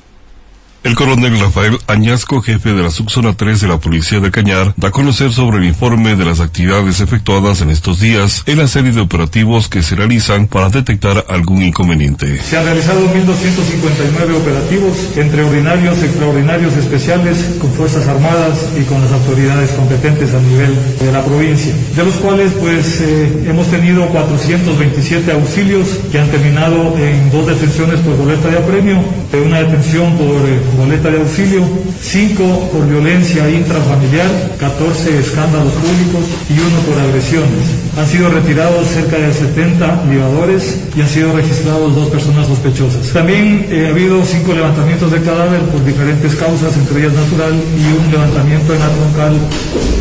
El 0.81 0.95
coronel 0.95 1.37
Rafael 1.37 1.77
Añasco, 1.87 2.41
jefe 2.41 2.73
de 2.73 2.81
la 2.81 2.89
subzona 2.89 3.35
3 3.35 3.59
de 3.59 3.67
la 3.67 3.79
Policía 3.79 4.21
de 4.21 4.31
Cañar, 4.31 4.73
da 4.77 4.87
a 4.87 4.91
conocer 4.91 5.33
sobre 5.33 5.57
el 5.57 5.65
informe 5.65 6.15
de 6.15 6.23
las 6.23 6.39
actividades 6.39 7.01
efectuadas 7.01 7.59
en 7.59 7.69
estos 7.69 7.99
días 7.99 8.43
en 8.45 8.59
la 8.59 8.67
serie 8.67 8.93
de 8.93 9.01
operativos 9.01 9.67
que 9.67 9.83
se 9.83 9.95
realizan 9.95 10.47
para 10.47 10.69
detectar 10.69 11.25
algún 11.27 11.63
inconveniente. 11.63 12.41
Se 12.41 12.57
han 12.57 12.63
realizado 12.63 13.01
1.259 13.01 14.37
operativos 14.37 15.17
entre 15.17 15.43
ordinarios, 15.43 16.01
extraordinarios, 16.01 16.73
especiales, 16.77 17.57
con 17.59 17.73
Fuerzas 17.73 18.07
Armadas 18.07 18.69
y 18.79 18.83
con 18.85 19.01
las 19.01 19.11
autoridades 19.11 19.71
competentes 19.71 20.33
a 20.33 20.39
nivel 20.39 20.73
de 20.97 21.11
la 21.11 21.25
provincia, 21.25 21.73
de 21.93 22.05
los 22.05 22.15
cuales 22.15 22.53
pues 22.53 23.01
eh, 23.01 23.47
hemos 23.47 23.67
tenido 23.67 24.07
427 24.07 25.29
auxilios 25.33 25.99
que 26.09 26.19
han 26.19 26.29
terminado 26.29 26.97
en 26.97 27.29
dos 27.31 27.47
detenciones 27.47 27.99
por 27.99 28.15
boleta 28.15 28.47
de 28.47 28.57
apremio, 28.59 29.03
una 29.45 29.59
detención 29.59 30.17
por... 30.17 30.47
Eh, 30.47 30.68
boleta 30.77 31.09
de 31.09 31.19
auxilio, 31.19 31.63
5 32.01 32.69
por 32.71 32.87
violencia 32.87 33.49
intrafamiliar, 33.49 34.29
14 34.59 35.19
escándalos 35.19 35.73
públicos 35.73 36.25
y 36.49 36.59
uno 36.59 36.79
por 36.87 36.99
agresiones. 36.99 37.63
Han 37.97 38.07
sido 38.07 38.29
retirados 38.29 38.87
cerca 38.87 39.17
de 39.17 39.33
70 39.33 40.05
libadores 40.09 40.77
y 40.95 41.01
han 41.01 41.09
sido 41.09 41.33
registrados 41.33 41.95
dos 41.95 42.09
personas 42.09 42.47
sospechosas. 42.47 43.11
También 43.13 43.67
eh, 43.69 43.87
ha 43.87 43.89
habido 43.89 44.23
cinco 44.23 44.53
levantamientos 44.53 45.11
de 45.11 45.21
cadáver 45.21 45.61
por 45.71 45.83
diferentes 45.83 46.35
causas, 46.35 46.75
entre 46.77 47.01
ellas 47.01 47.13
natural, 47.13 47.53
y 47.53 48.05
un 48.05 48.11
levantamiento 48.11 48.73
en 48.73 48.79
la 48.79 48.89
troncal 48.89 49.33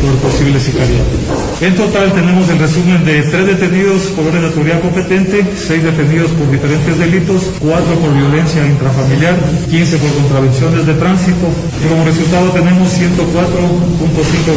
por 0.01 0.31
posible 0.31 0.59
sicariato. 0.59 1.15
En 1.61 1.75
total 1.75 2.13
tenemos 2.13 2.47
el 2.49 2.59
resumen 2.59 3.03
de 3.03 3.21
tres 3.23 3.47
detenidos 3.47 4.03
por 4.15 4.25
orden 4.27 4.41
de 4.41 4.47
autoridad 4.47 4.81
competente, 4.81 5.43
seis 5.55 5.83
detenidos 5.83 6.31
por 6.31 6.49
diferentes 6.51 6.97
delitos, 6.97 7.51
cuatro 7.59 7.95
por 7.99 8.13
violencia 8.13 8.65
intrafamiliar, 8.65 9.35
15 9.69 9.97
por 9.97 10.13
contravención 10.13 10.58
de 10.59 10.93
tránsito 10.95 11.47
como 11.87 12.03
resultado 12.03 12.51
tenemos 12.51 12.91
104.5 12.91 13.15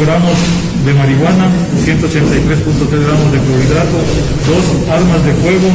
gramos 0.03 0.35
de 0.83 0.93
marihuana, 0.93 1.47
183.3 1.79 3.07
gramos 3.07 3.31
de 3.31 3.39
clorhidrato, 3.39 4.03
dos 4.43 4.65
armas 4.91 5.23
de 5.23 5.31
fuego, 5.39 5.71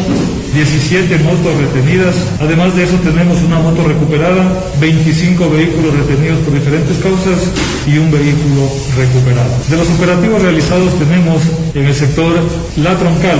17 0.52 1.16
motos 1.24 1.56
retenidas. 1.56 2.14
Además 2.40 2.76
de 2.76 2.84
eso 2.84 2.96
tenemos 3.00 3.40
una 3.40 3.58
moto 3.58 3.88
recuperada, 3.88 4.68
25 4.78 5.48
vehículos 5.48 5.96
retenidos 5.96 6.40
por 6.40 6.52
diferentes 6.52 6.98
causas 6.98 7.48
y 7.88 7.96
un 7.96 8.10
vehículo 8.12 8.68
recuperado. 9.00 9.56
De 9.70 9.76
los 9.78 9.88
operativos 9.88 10.42
realizados 10.42 10.92
tenemos 10.98 11.40
en 11.72 11.86
el 11.86 11.94
sector 11.94 12.36
La 12.76 12.98
Troncal 12.98 13.38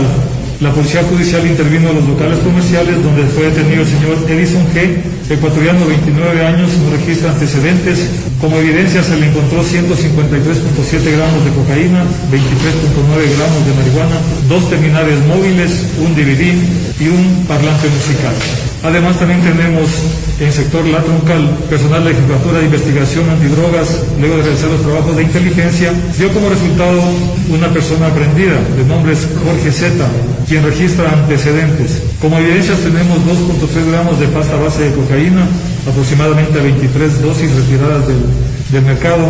la 0.61 0.73
Policía 0.73 1.05
Judicial 1.05 1.47
intervino 1.47 1.91
en 1.91 1.97
los 1.97 2.09
locales 2.09 2.39
comerciales 2.41 3.03
donde 3.03 3.23
fue 3.31 3.45
detenido 3.45 3.83
el 3.83 3.89
señor 3.89 4.19
Edison 4.29 4.67
G., 4.75 4.99
ecuatoriano 5.31 5.87
29 5.87 6.47
años, 6.47 6.71
no 6.83 6.91
registra 6.91 7.31
antecedentes. 7.31 8.09
Como 8.41 8.57
evidencia 8.57 9.03
se 9.03 9.17
le 9.17 9.27
encontró 9.27 9.63
153.7 9.63 11.13
gramos 11.15 11.45
de 11.45 11.51
cocaína, 11.53 12.03
23.9 12.33 13.39
gramos 13.39 13.67
de 13.67 13.75
marihuana, 13.75 14.19
dos 14.49 14.69
terminales 14.69 15.19
móviles, 15.27 15.85
un 16.05 16.15
DVD 16.15 16.55
y 16.99 17.09
un 17.09 17.47
parlante 17.47 17.89
musical. 17.89 18.35
Además 18.83 19.19
también 19.19 19.41
tenemos 19.43 19.91
en 20.39 20.47
el 20.47 20.53
sector 20.53 20.87
La 20.87 21.03
Troncal 21.03 21.49
personal 21.69 22.05
de 22.05 22.13
la 22.13 22.59
de 22.59 22.65
Investigación 22.65 23.29
Antidrogas, 23.29 24.03
luego 24.21 24.37
de 24.37 24.43
realizar 24.43 24.71
los 24.71 24.83
trabajos 24.83 25.17
de 25.17 25.23
inteligencia, 25.25 25.93
dio 26.17 26.33
como 26.33 26.49
resultado 26.49 27.03
una 27.51 27.69
persona 27.69 28.07
aprendida 28.07 28.55
de 28.77 28.85
nombre 28.85 29.15
Jorge 29.45 29.73
Z, 29.73 30.07
quien 30.47 30.63
registra 30.63 31.11
antecedentes. 31.11 32.03
Como 32.21 32.39
evidencias 32.39 32.79
tenemos 32.79 33.19
2.3 33.19 33.91
gramos 33.91 34.21
de 34.21 34.29
pasta 34.29 34.57
base 34.57 34.85
de 34.85 34.95
cocaína, 34.95 35.47
aproximadamente 35.89 36.61
23 36.61 37.23
dosis 37.23 37.51
retiradas 37.57 38.07
del 38.07 38.23
del 38.71 38.85
mercado, 38.85 39.25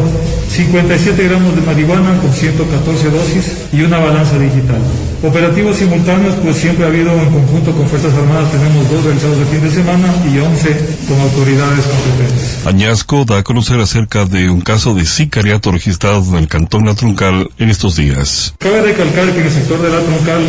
57 0.51 1.23
gramos 1.29 1.55
de 1.55 1.63
marihuana 1.63 2.19
con 2.21 2.33
114 2.33 3.11
dosis 3.11 3.53
y 3.73 3.83
una 3.83 3.99
balanza 3.99 4.39
digital. 4.39 4.81
Operativos 5.23 5.77
simultáneos, 5.77 6.37
pues 6.45 6.57
siempre 6.57 6.85
ha 6.85 6.89
habido 6.89 7.11
en 7.11 7.31
conjunto 7.31 7.73
con 7.73 7.89
Fuerzas 7.89 8.14
Armadas, 8.14 8.53
tenemos 8.53 8.89
dos 8.89 9.05
realizados 9.05 9.39
de 9.39 9.45
fin 9.47 9.62
de 9.62 9.71
semana 9.71 10.14
y 10.33 10.39
11 10.39 10.69
con 11.09 11.21
autoridades 11.21 11.85
competentes. 11.87 12.66
Añasco 12.66 13.25
da 13.25 13.39
a 13.39 13.43
conocer 13.43 13.81
acerca 13.81 14.27
de 14.27 14.49
un 14.49 14.61
caso 14.61 14.95
de 14.95 15.05
sicariato 15.05 15.73
registrado 15.73 16.25
en 16.31 16.37
el 16.37 16.49
Cantón 16.49 16.87
La 16.87 16.95
Troncal 16.95 17.51
en 17.59 17.69
estos 17.69 17.97
días. 17.97 18.55
Cabe 18.59 18.81
recalcar 18.81 19.33
que 19.33 19.41
en 19.41 19.47
el 19.47 19.53
sector 19.53 19.83
de 19.83 19.91
La 19.91 20.01
Troncal, 20.01 20.43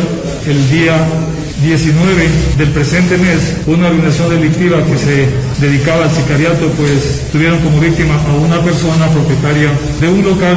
el 0.46 0.70
día 0.70 1.04
19 1.62 2.28
del 2.56 2.68
presente 2.70 3.18
mes, 3.18 3.56
una 3.66 3.88
organización 3.88 4.30
delictiva 4.30 4.78
que 4.84 4.96
se 4.96 5.28
dedicaba 5.60 6.04
al 6.04 6.10
sicariato, 6.10 6.66
pues 6.78 7.28
tuvieron 7.32 7.58
como 7.60 7.80
víctima 7.80 8.14
a 8.14 8.34
una 8.34 8.62
persona 8.62 9.06
propietaria 9.08 9.70
de 10.00 10.08
un 10.08 10.24
local 10.24 10.56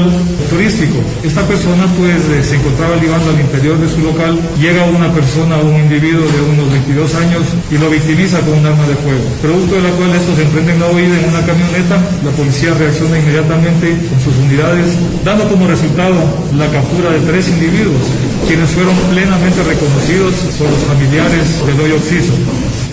turístico. 0.50 1.04
Esta 1.24 1.42
persona 1.46 1.88
pues 1.98 2.16
eh, 2.30 2.44
se 2.44 2.56
encontraba 2.56 2.96
libando 2.96 3.32
al 3.32 3.40
interior 3.40 3.78
de 3.80 3.90
su 3.90 4.02
local, 4.04 4.38
llega 4.60 4.86
una 4.86 5.12
persona, 5.12 5.58
un 5.58 5.76
individuo 5.76 6.22
de 6.28 6.42
unos 6.54 6.70
22 6.72 7.16
años 7.16 7.44
y 7.72 7.78
lo 7.78 7.90
victimiza 7.90 8.40
con 8.42 8.60
un 8.60 8.66
arma 8.66 8.86
de 8.88 8.96
fuego, 8.96 9.24
producto 9.42 9.76
de 9.76 9.82
la 9.82 9.92
cual 9.92 10.14
estos 10.14 10.38
emprenden 10.38 10.80
la 10.80 10.88
huida 10.92 11.20
en 11.20 11.30
una 11.30 11.46
camioneta, 11.46 11.98
la 12.24 12.32
policía 12.32 12.74
reacciona 12.74 13.18
inmediatamente 13.20 13.98
con 14.10 14.20
sus 14.20 14.36
unidades, 14.38 14.94
dando 15.24 15.48
como 15.48 15.68
resultado 15.68 16.16
la 16.58 16.68
captura 16.70 17.12
de 17.12 17.20
tres 17.22 17.48
individuos, 17.50 18.04
quienes 18.48 18.70
fueron 18.72 18.96
plenamente 19.10 19.64
reconocidos 19.64 20.34
por 20.60 20.70
los 20.70 20.84
familiares 20.84 21.66
del 21.66 21.80
hoyo 21.80 21.96
Oxiso. 21.96 22.34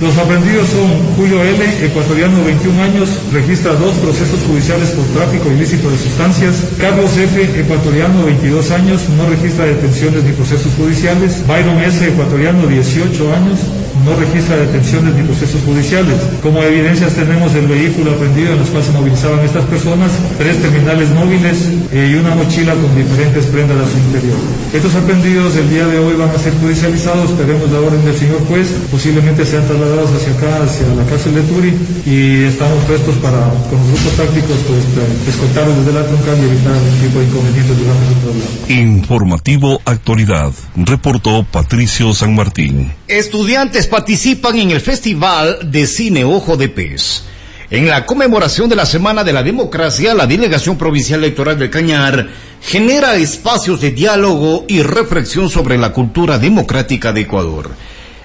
Los 0.01 0.17
aprendidos 0.17 0.67
son 0.71 0.89
Julio 1.15 1.43
L., 1.45 1.85
ecuatoriano 1.85 2.43
21 2.43 2.83
años, 2.83 3.11
registra 3.35 3.75
dos 3.75 3.93
procesos 3.97 4.41
judiciales 4.49 4.89
por 4.91 5.05
tráfico 5.09 5.53
ilícito 5.53 5.91
de 5.91 5.99
sustancias. 5.99 6.65
Carlos 6.79 7.15
F., 7.19 7.61
ecuatoriano 7.61 8.25
22 8.25 8.71
años, 8.71 9.03
no 9.11 9.29
registra 9.29 9.67
detenciones 9.67 10.25
ni 10.25 10.33
procesos 10.33 10.73
judiciales. 10.75 11.47
Byron 11.47 11.79
S., 11.83 12.09
ecuatoriano 12.09 12.67
18 12.67 13.35
años, 13.35 13.59
no 14.05 14.17
registra 14.17 14.57
detenciones 14.57 15.15
ni 15.15 15.23
procesos 15.23 15.61
judiciales. 15.63 16.17
Como 16.43 16.63
evidencias 16.63 17.15
tenemos 17.15 17.55
el 17.55 17.67
vehículo 17.67 18.13
aprendido 18.13 18.53
en 18.53 18.59
los 18.59 18.69
cuales 18.69 18.87
se 18.87 18.93
movilizaban 18.93 19.41
estas 19.41 19.65
personas, 19.67 20.11
tres 20.39 20.61
terminales 20.61 21.11
móviles 21.11 21.69
eh, 21.93 22.11
y 22.13 22.15
una 22.15 22.35
mochila 22.35 22.75
con 22.75 22.95
diferentes 22.97 23.47
prendas 23.47 23.79
a 23.79 23.91
su 23.91 23.99
interior. 23.99 24.39
Estos 24.73 24.95
aprendidos 24.95 25.57
el 25.57 25.69
día 25.71 25.87
de 25.87 25.99
hoy 25.99 26.15
van 26.15 26.31
a 26.31 26.39
ser 26.39 26.53
judicializados, 26.55 27.31
esperemos 27.31 27.71
la 27.71 27.81
orden 27.81 28.05
del 28.05 28.17
señor 28.17 28.41
juez, 28.47 28.69
posiblemente 28.91 29.45
sean 29.45 29.67
trasladados 29.67 30.11
hacia 30.11 30.33
acá, 30.33 30.65
hacia 30.65 30.87
la 30.95 31.05
cárcel 31.05 31.35
de 31.35 31.43
Turi 31.43 31.73
y 32.07 32.45
estamos 32.45 32.83
prestos 32.85 33.15
para, 33.17 33.39
con 33.69 33.79
los 33.79 33.89
grupos 33.89 34.13
tácticos, 34.17 34.57
pues 34.67 35.35
escoltarlos 35.35 35.77
desde 35.79 35.93
la 35.93 36.07
troncal 36.07 36.39
y 36.39 36.45
evitar 36.45 36.73
algún 36.73 36.99
tipo 37.01 37.19
de 37.19 37.25
inconvenientes 37.27 37.79
durante 37.79 38.07
el 38.07 38.19
traslado. 38.21 38.51
Informativo 38.69 39.81
Actualidad, 39.85 40.53
reportó 40.77 41.45
Patricio 41.45 42.15
San 42.15 42.35
Martín. 42.35 42.93
Estudiantes 43.09 43.87
participan 43.91 44.57
en 44.57 44.71
el 44.71 44.81
Festival 44.81 45.59
de 45.71 45.87
Cine 45.87 46.25
Ojo 46.25 46.57
de 46.57 46.69
Pez. 46.69 47.25
En 47.71 47.89
la 47.89 48.07
conmemoración 48.07 48.69
de 48.69 48.77
la 48.77 48.87
Semana 48.87 49.25
de 49.25 49.33
la 49.33 49.43
Democracia, 49.43 50.15
la 50.15 50.27
Delegación 50.27 50.79
Provincial 50.79 51.21
Electoral 51.21 51.59
del 51.59 51.71
Cañar 51.71 52.29
genera 52.63 53.17
espacios 53.17 53.81
de 53.81 53.91
diálogo 53.91 54.65
y 54.69 54.83
reflexión 54.83 55.51
sobre 55.51 55.77
la 55.77 55.93
cultura 55.93 56.39
democrática 56.39 57.13
de 57.13 57.23
Ecuador. 57.23 57.71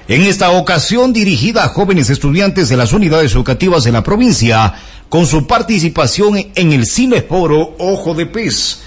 En 0.07 0.21
esta 0.21 0.51
ocasión 0.51 1.11
dirigida 1.11 1.63
a 1.63 1.69
jóvenes 1.69 2.09
estudiantes 2.11 2.69
de 2.69 2.77
las 2.77 2.93
unidades 2.93 3.33
educativas 3.33 3.83
de 3.83 3.91
la 3.91 4.03
provincia, 4.03 4.73
con 5.09 5.25
su 5.25 5.47
participación 5.47 6.37
en 6.53 6.73
el 6.73 6.85
Cine 6.85 7.23
Foro 7.23 7.75
Ojo 7.79 8.13
de 8.13 8.27
Pez. 8.27 8.81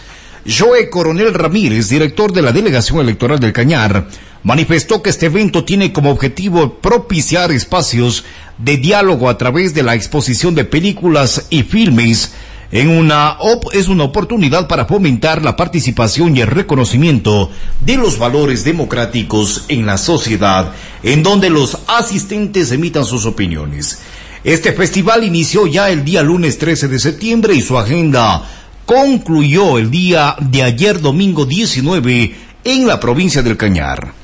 Joe 0.47 0.89
Coronel 0.89 1.35
Ramírez, 1.35 1.89
director 1.89 2.33
de 2.33 2.43
la 2.43 2.53
Delegación 2.53 3.01
Electoral 3.01 3.39
del 3.39 3.53
Cañar, 3.53 4.07
manifestó 4.43 5.03
que 5.03 5.11
este 5.11 5.27
evento 5.27 5.65
tiene 5.65 5.93
como 5.93 6.11
objetivo 6.11 6.75
propiciar 6.75 7.53
espacios 7.53 8.25
de 8.59 8.77
diálogo 8.77 9.29
a 9.29 9.39
través 9.39 9.75
de 9.75 9.83
la 9.83 9.95
exposición 9.95 10.55
de 10.55 10.65
películas 10.65 11.47
y 11.51 11.63
filmes 11.63 12.33
en 12.71 12.91
una 12.91 13.39
es 13.73 13.89
una 13.89 14.05
oportunidad 14.05 14.69
para 14.69 14.85
fomentar 14.85 15.43
la 15.43 15.57
participación 15.57 16.37
y 16.37 16.43
el 16.43 16.49
reconocimiento 16.49 17.51
de 17.81 17.97
los 17.97 18.19
valores 18.19 18.63
democráticos 18.63 19.65
en 19.69 19.87
la 19.87 19.97
sociedad, 19.97 20.73
en 21.03 21.23
donde 21.23 21.49
los 21.49 21.79
asistentes 21.87 22.71
emitan 22.71 23.07
sus 23.07 23.25
opiniones. 23.25 24.01
Este 24.45 24.73
festival 24.73 25.25
inició 25.25 25.67
ya 25.67 25.89
el 25.89 26.05
día 26.05 26.23
lunes 26.23 26.59
13 26.59 26.89
de 26.89 26.99
septiembre 26.99 27.55
y 27.55 27.63
su 27.63 27.79
agenda 27.79 28.47
concluyó 28.85 29.79
el 29.79 29.91
día 29.91 30.37
de 30.39 30.63
ayer 30.63 31.01
domingo 31.01 31.47
19 31.47 32.35
en 32.65 32.87
la 32.87 33.01
provincia 33.01 33.43
del 33.43 33.57
Cañar. 33.57 34.18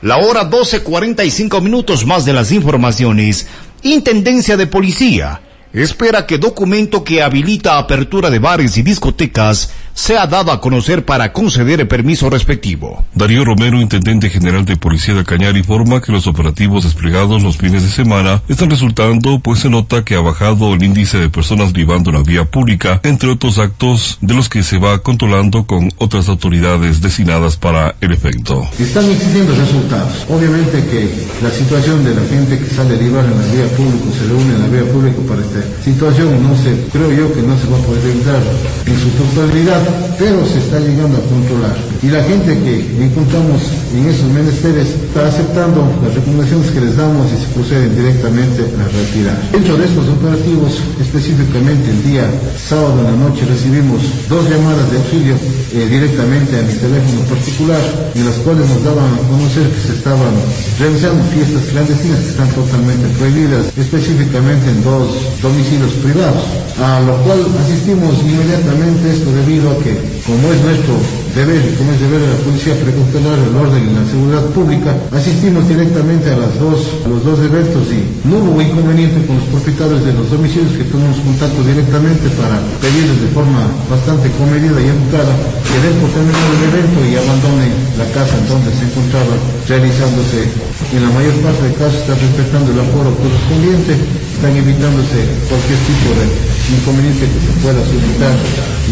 La 0.00 0.18
hora 0.18 0.48
12.45 0.48 1.60
minutos 1.60 2.06
más 2.06 2.24
de 2.24 2.32
las 2.32 2.52
informaciones. 2.52 3.48
Intendencia 3.82 4.56
de 4.56 4.68
Policía 4.68 5.40
espera 5.72 6.24
que 6.24 6.38
documento 6.38 7.02
que 7.02 7.20
habilita 7.20 7.78
apertura 7.78 8.30
de 8.30 8.38
bares 8.38 8.76
y 8.76 8.82
discotecas 8.82 9.72
se 9.98 10.16
ha 10.16 10.28
dado 10.28 10.52
a 10.52 10.60
conocer 10.60 11.04
para 11.04 11.32
conceder 11.32 11.80
el 11.80 11.88
permiso 11.88 12.30
respectivo. 12.30 13.04
Darío 13.16 13.44
Romero, 13.44 13.80
intendente 13.80 14.30
general 14.30 14.64
de 14.64 14.76
Policía 14.76 15.12
de 15.12 15.24
Cañar, 15.24 15.56
informa 15.56 16.00
que 16.00 16.12
los 16.12 16.28
operativos 16.28 16.84
desplegados 16.84 17.42
los 17.42 17.56
fines 17.56 17.82
de 17.82 17.88
semana 17.88 18.40
están 18.48 18.70
resultando, 18.70 19.40
pues 19.40 19.58
se 19.58 19.68
nota 19.68 20.04
que 20.04 20.14
ha 20.14 20.20
bajado 20.20 20.72
el 20.72 20.84
índice 20.84 21.18
de 21.18 21.28
personas 21.28 21.72
privando 21.72 22.12
la 22.12 22.22
vía 22.22 22.44
pública, 22.44 23.00
entre 23.02 23.28
otros 23.28 23.58
actos 23.58 24.18
de 24.20 24.34
los 24.34 24.48
que 24.48 24.62
se 24.62 24.78
va 24.78 25.00
controlando 25.00 25.66
con 25.66 25.90
otras 25.98 26.28
autoridades 26.28 27.02
designadas 27.02 27.56
para 27.56 27.96
el 28.00 28.12
efecto. 28.12 28.68
Están 28.78 29.10
existiendo 29.10 29.52
resultados. 29.56 30.26
Obviamente 30.28 30.86
que 30.86 31.12
la 31.42 31.50
situación 31.50 32.04
de 32.04 32.14
la 32.14 32.22
gente 32.22 32.56
que 32.56 32.70
sale 32.72 32.94
a 32.94 32.98
en 32.98 33.12
la 33.14 33.52
vía 33.52 33.66
pública, 33.76 34.04
se 34.16 34.28
reúne 34.28 34.54
en 34.54 34.62
la 34.62 34.68
vía 34.68 34.92
pública 34.92 35.18
para 35.28 35.42
esta 35.42 35.82
situación, 35.82 36.40
no 36.40 36.56
se, 36.56 36.86
creo 36.92 37.10
yo 37.10 37.34
que 37.34 37.42
no 37.42 37.58
se 37.58 37.66
va 37.66 37.78
a 37.78 37.82
poder 37.82 38.04
evitar 38.04 38.40
en 38.86 39.00
su 39.00 39.08
totalidad, 39.10 39.87
pero 40.18 40.44
se 40.44 40.58
está 40.58 40.80
llegando 40.80 41.18
a 41.18 41.24
controlar. 41.28 41.76
Y 42.02 42.08
la 42.08 42.22
gente 42.22 42.58
que 42.58 43.04
encontramos 43.04 43.62
en 43.94 44.06
esos 44.06 44.30
menesteres 44.30 44.88
está 44.88 45.26
aceptando 45.26 45.82
las 46.04 46.14
recomendaciones 46.14 46.70
que 46.70 46.80
les 46.80 46.96
damos 46.96 47.26
y 47.32 47.40
se 47.42 47.48
proceden 47.54 47.94
directamente 47.96 48.62
a 48.62 48.84
retirar. 48.86 49.38
Dentro 49.50 49.76
de 49.76 49.84
estos 49.84 50.06
operativos, 50.08 50.78
específicamente 51.00 51.90
el 51.90 52.02
día 52.04 52.30
sábado 52.56 53.00
en 53.00 53.04
la 53.04 53.16
noche 53.28 53.46
recibimos 53.46 54.02
dos 54.28 54.48
llamadas 54.48 54.90
de 54.90 54.96
auxilio 54.98 55.34
eh, 55.72 55.86
directamente 55.88 56.58
a 56.58 56.62
mi 56.62 56.72
teléfono 56.72 57.20
particular, 57.28 57.80
en 58.14 58.24
las 58.24 58.36
cuales 58.44 58.68
nos 58.68 58.84
daban 58.84 59.10
a 59.14 59.22
conocer 59.28 59.66
que 59.68 59.80
se 59.80 59.92
estaban 59.98 60.34
realizando 60.78 61.24
fiestas 61.34 61.64
clandestinas 61.72 62.20
que 62.20 62.30
están 62.30 62.50
totalmente 62.52 63.08
prohibidas, 63.18 63.72
específicamente 63.76 64.70
en 64.70 64.84
dos 64.84 65.12
domicilios 65.42 65.92
privados, 66.04 66.44
a 66.78 67.00
lo 67.00 67.16
cual 67.24 67.40
asistimos 67.64 68.14
inmediatamente 68.22 69.10
esto 69.10 69.32
debido 69.32 69.70
a 69.70 69.77
como 70.26 70.52
es 70.52 70.60
nuestro 70.60 71.17
deber 71.34 71.60
y 71.60 71.74
como 71.76 71.92
es 71.92 72.00
deber 72.00 72.20
de 72.20 72.30
la 72.32 72.40
policía 72.44 72.74
precontrolar 72.78 73.38
el 73.38 73.54
orden 73.56 73.82
y 73.82 73.92
la 73.92 74.04
seguridad 74.06 74.44
pública, 74.54 74.90
asistimos 75.12 75.68
directamente 75.68 76.30
a, 76.30 76.36
las 76.36 76.52
dos, 76.58 77.04
a 77.04 77.08
los 77.08 77.24
dos 77.24 77.38
eventos 77.40 77.84
y 77.92 78.28
no 78.28 78.38
hubo 78.38 78.60
inconveniente 78.60 79.24
con 79.26 79.36
los 79.36 79.48
propietarios 79.52 80.04
de 80.04 80.12
los 80.12 80.30
domicilios 80.30 80.72
que 80.76 80.88
tuvimos 80.88 81.18
contacto 81.20 81.60
directamente 81.64 82.28
para 82.36 82.60
pedirles 82.80 83.20
de 83.20 83.30
forma 83.34 83.66
bastante 83.90 84.30
comedida 84.38 84.78
y 84.80 84.88
educada 84.88 85.32
que 85.66 85.78
den 85.82 85.96
por 86.00 86.10
terminado 86.10 86.50
el 86.56 86.62
evento 86.72 86.98
y 87.04 87.12
abandonen 87.16 87.72
la 87.98 88.06
casa 88.14 88.34
en 88.38 88.46
donde 88.48 88.70
se 88.72 88.84
encontraba 88.88 89.34
realizándose. 89.68 90.48
En 90.94 91.02
la 91.04 91.10
mayor 91.12 91.34
parte 91.44 91.62
de 91.68 91.74
casos 91.74 92.00
está 92.00 92.14
respetando 92.14 92.72
el 92.72 92.80
aforo 92.80 93.12
correspondiente, 93.16 93.92
están 94.34 94.56
evitándose 94.56 95.18
cualquier 95.50 95.80
tipo 95.84 96.08
de 96.16 96.24
inconveniente 96.68 97.24
que 97.26 97.40
se 97.40 97.52
pueda 97.60 97.80
suscitar 97.84 98.36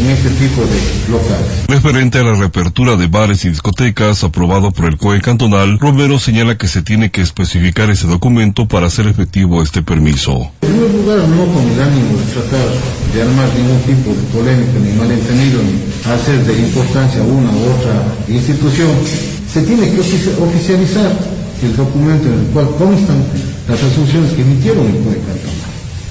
en 0.00 0.06
este 0.10 0.30
tipo 0.30 0.60
de 0.62 0.78
locales. 1.10 1.64
Reapertura 2.36 2.96
de 2.96 3.06
bares 3.06 3.44
y 3.44 3.48
discotecas 3.48 4.24
aprobado 4.24 4.70
por 4.70 4.86
el 4.86 4.96
COE 4.96 5.20
cantonal, 5.20 5.78
Romero 5.78 6.18
señala 6.18 6.56
que 6.56 6.68
se 6.68 6.82
tiene 6.82 7.10
que 7.10 7.22
especificar 7.22 7.90
ese 7.90 8.06
documento 8.06 8.66
para 8.66 8.86
hacer 8.86 9.06
efectivo 9.06 9.62
este 9.62 9.82
permiso. 9.82 10.50
En 10.62 10.68
primer 10.68 10.90
lugar, 10.90 11.18
no 11.28 11.46
con 11.52 11.64
el 11.68 11.80
ánimo 11.80 12.18
de 12.18 12.24
tratar 12.32 12.68
de 13.12 13.22
armar 13.22 13.48
ningún 13.54 13.80
tipo 13.82 14.10
de 14.10 14.22
polémica 14.32 14.78
ni 14.78 14.92
malentendido 14.92 15.62
ni 15.62 16.12
hacer 16.12 16.44
de 16.44 16.58
importancia 16.58 17.22
una 17.22 17.50
u 17.50 17.62
otra 17.74 17.94
institución, 18.28 18.90
se 19.52 19.62
tiene 19.62 19.90
que 19.90 20.00
oficializar 20.00 21.12
el 21.62 21.76
documento 21.76 22.28
en 22.28 22.40
el 22.40 22.46
cual 22.46 22.68
constan 22.78 23.24
las 23.68 23.82
resoluciones 23.82 24.32
que 24.32 24.42
emitieron 24.42 24.86
el 24.86 25.02
COE 25.02 25.16
cantonal. 25.16 25.65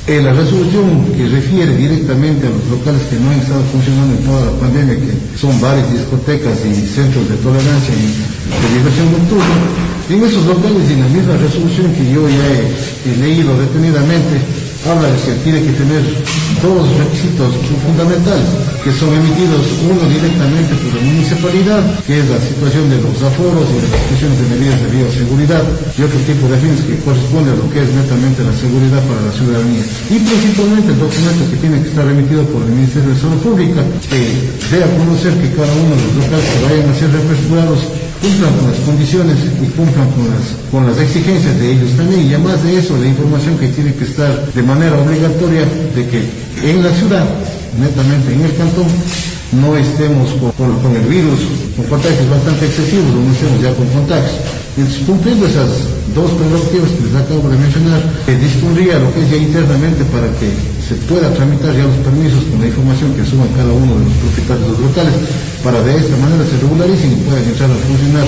Eh, 0.07 0.21
la 0.21 0.33
resolución 0.33 1.01
que 1.17 1.25
refiere 1.25 1.75
directamente 1.75 2.45
a 2.45 2.51
los 2.51 2.61
locales 2.69 3.01
que 3.09 3.17
no 3.17 3.31
han 3.31 3.39
estado 3.39 3.63
funcionando 3.73 4.13
en 4.13 4.23
toda 4.23 4.45
la 4.45 4.59
pandemia, 4.61 5.01
que 5.01 5.17
son 5.35 5.59
bares, 5.59 5.81
discotecas 5.91 6.61
y 6.61 6.85
centros 6.85 7.27
de 7.27 7.35
tolerancia 7.41 7.89
y 7.89 8.13
de 8.13 8.67
diversión 8.77 9.09
nocturna, 9.09 9.57
en 10.05 10.21
esos 10.21 10.45
locales 10.45 10.85
y 10.87 10.93
en 10.93 10.99
la 11.01 11.09
misma 11.09 11.33
resolución 11.41 11.89
que 11.97 12.05
yo 12.05 12.21
ya 12.29 12.45
he 12.53 13.17
leído 13.17 13.57
detenidamente, 13.57 14.45
habla 14.85 15.09
de 15.09 15.17
que 15.17 15.33
tiene 15.43 15.61
que 15.65 15.73
tener 15.73 16.01
todos 16.61 16.87
los 16.87 16.97
requisitos 16.97 17.49
fundamentales 17.81 18.75
que 18.85 18.93
son 18.93 19.09
emitidos 19.17 19.65
uno 19.81 20.05
directamente 20.05 20.77
por 20.77 20.93
la 20.93 21.01
municipalidad, 21.01 21.81
que 22.05 22.21
es 22.21 22.29
la 22.29 22.37
situación 22.37 22.85
de 22.93 23.01
los 23.01 23.17
aforos 23.17 23.65
y 23.73 23.81
las 23.81 23.89
instituciones 23.89 24.37
de 24.37 24.45
medidas 24.53 24.77
de 24.77 24.89
bioseguridad 24.93 25.63
y 25.97 25.99
otro 26.05 26.19
tipo 26.21 26.45
de 26.45 26.57
fines 26.61 26.85
que 26.85 27.01
corresponde 27.01 27.49
a 27.49 27.57
lo 27.57 27.65
que 27.73 27.81
es 27.81 27.89
netamente 27.89 28.45
la 28.45 28.53
seguridad 28.53 29.01
para 29.09 29.25
la 29.25 29.33
ciudadanía. 29.33 29.81
Y 30.05 30.21
principalmente 30.21 30.93
el 30.93 31.01
documento 31.01 31.41
que 31.49 31.57
tiene 31.57 31.81
que 31.81 31.89
estar 31.89 32.05
emitido 32.05 32.45
por 32.53 32.61
el 32.61 32.77
Ministerio 32.77 33.09
de 33.09 33.17
Salud 33.17 33.41
Pública, 33.41 33.81
que 34.05 34.21
dé 34.69 34.85
a 34.85 34.89
conocer 35.01 35.33
que 35.41 35.49
cada 35.57 35.73
uno 35.81 35.97
de 35.97 36.05
los 36.05 36.13
locales 36.21 36.45
que 36.45 36.61
vayan 36.61 36.85
a 36.85 36.93
ser 36.93 37.09
representados 37.09 38.04
cumplan 38.25 38.57
con 38.57 38.71
las 38.71 38.79
condiciones 38.79 39.37
y 39.61 39.67
cumplan 39.77 40.09
con 40.17 40.25
las, 40.33 40.45
con 40.71 40.81
las 40.89 40.97
exigencias 40.97 41.59
de 41.59 41.73
ellos 41.73 41.91
también. 41.95 42.25
Y 42.25 42.33
además 42.33 42.63
de 42.63 42.77
eso, 42.79 42.97
la 42.97 43.05
información 43.05 43.57
que 43.57 43.67
tiene 43.69 43.93
que 43.93 44.05
estar 44.05 44.33
de 44.51 44.63
manera 44.63 44.97
obligatoria 44.97 45.61
de 45.93 46.01
que 46.09 46.25
en 46.65 46.81
la 46.81 46.89
ciudad, 46.89 47.25
netamente 47.77 48.33
en 48.33 48.41
el 48.41 48.55
cantón, 48.57 48.89
no 49.61 49.77
estemos 49.77 50.33
con, 50.57 50.95
el 50.95 51.05
virus, 51.05 51.37
con 51.77 51.85
contagios 51.85 52.27
bastante 52.27 52.65
excesivos, 52.65 53.13
no 53.13 53.29
estemos 53.29 53.61
ya 53.61 53.71
con 53.77 53.87
contagios. 53.93 54.41
Entonces, 54.75 55.05
cumpliendo 55.05 55.45
esas 55.45 55.69
dos 56.17 56.31
prerrogativas 56.33 56.89
que 56.97 57.05
les 57.05 57.15
acabo 57.15 57.47
de 57.47 57.57
mencionar, 57.61 58.01
eh, 58.25 58.35
dispondría 58.41 58.99
lo 58.99 59.13
que 59.13 59.21
es 59.21 59.29
ya 59.29 59.37
internamente 59.37 60.03
para 60.09 60.27
que 60.41 60.49
se 60.81 60.95
pueda 61.05 61.29
tramitar 61.31 61.77
ya 61.77 61.85
los 61.85 62.01
permisos 62.01 62.43
con 62.49 62.59
la 62.59 62.67
información 62.67 63.13
que 63.13 63.23
suban 63.23 63.47
cada 63.55 63.71
uno 63.71 64.01
de 64.01 64.03
los 64.09 64.17
propietarios 64.17 64.65
de 64.65 64.71
los 64.73 64.81
locales, 64.81 65.13
para 65.65 65.81
de 65.81 65.97
esta 65.97 66.15
manera 66.17 66.45
se 66.45 66.57
regularicen 66.57 67.11
y 67.11 67.15
puedan 67.15 67.43
entrar 67.43 67.71
a 67.71 67.73
funcionar, 67.73 68.27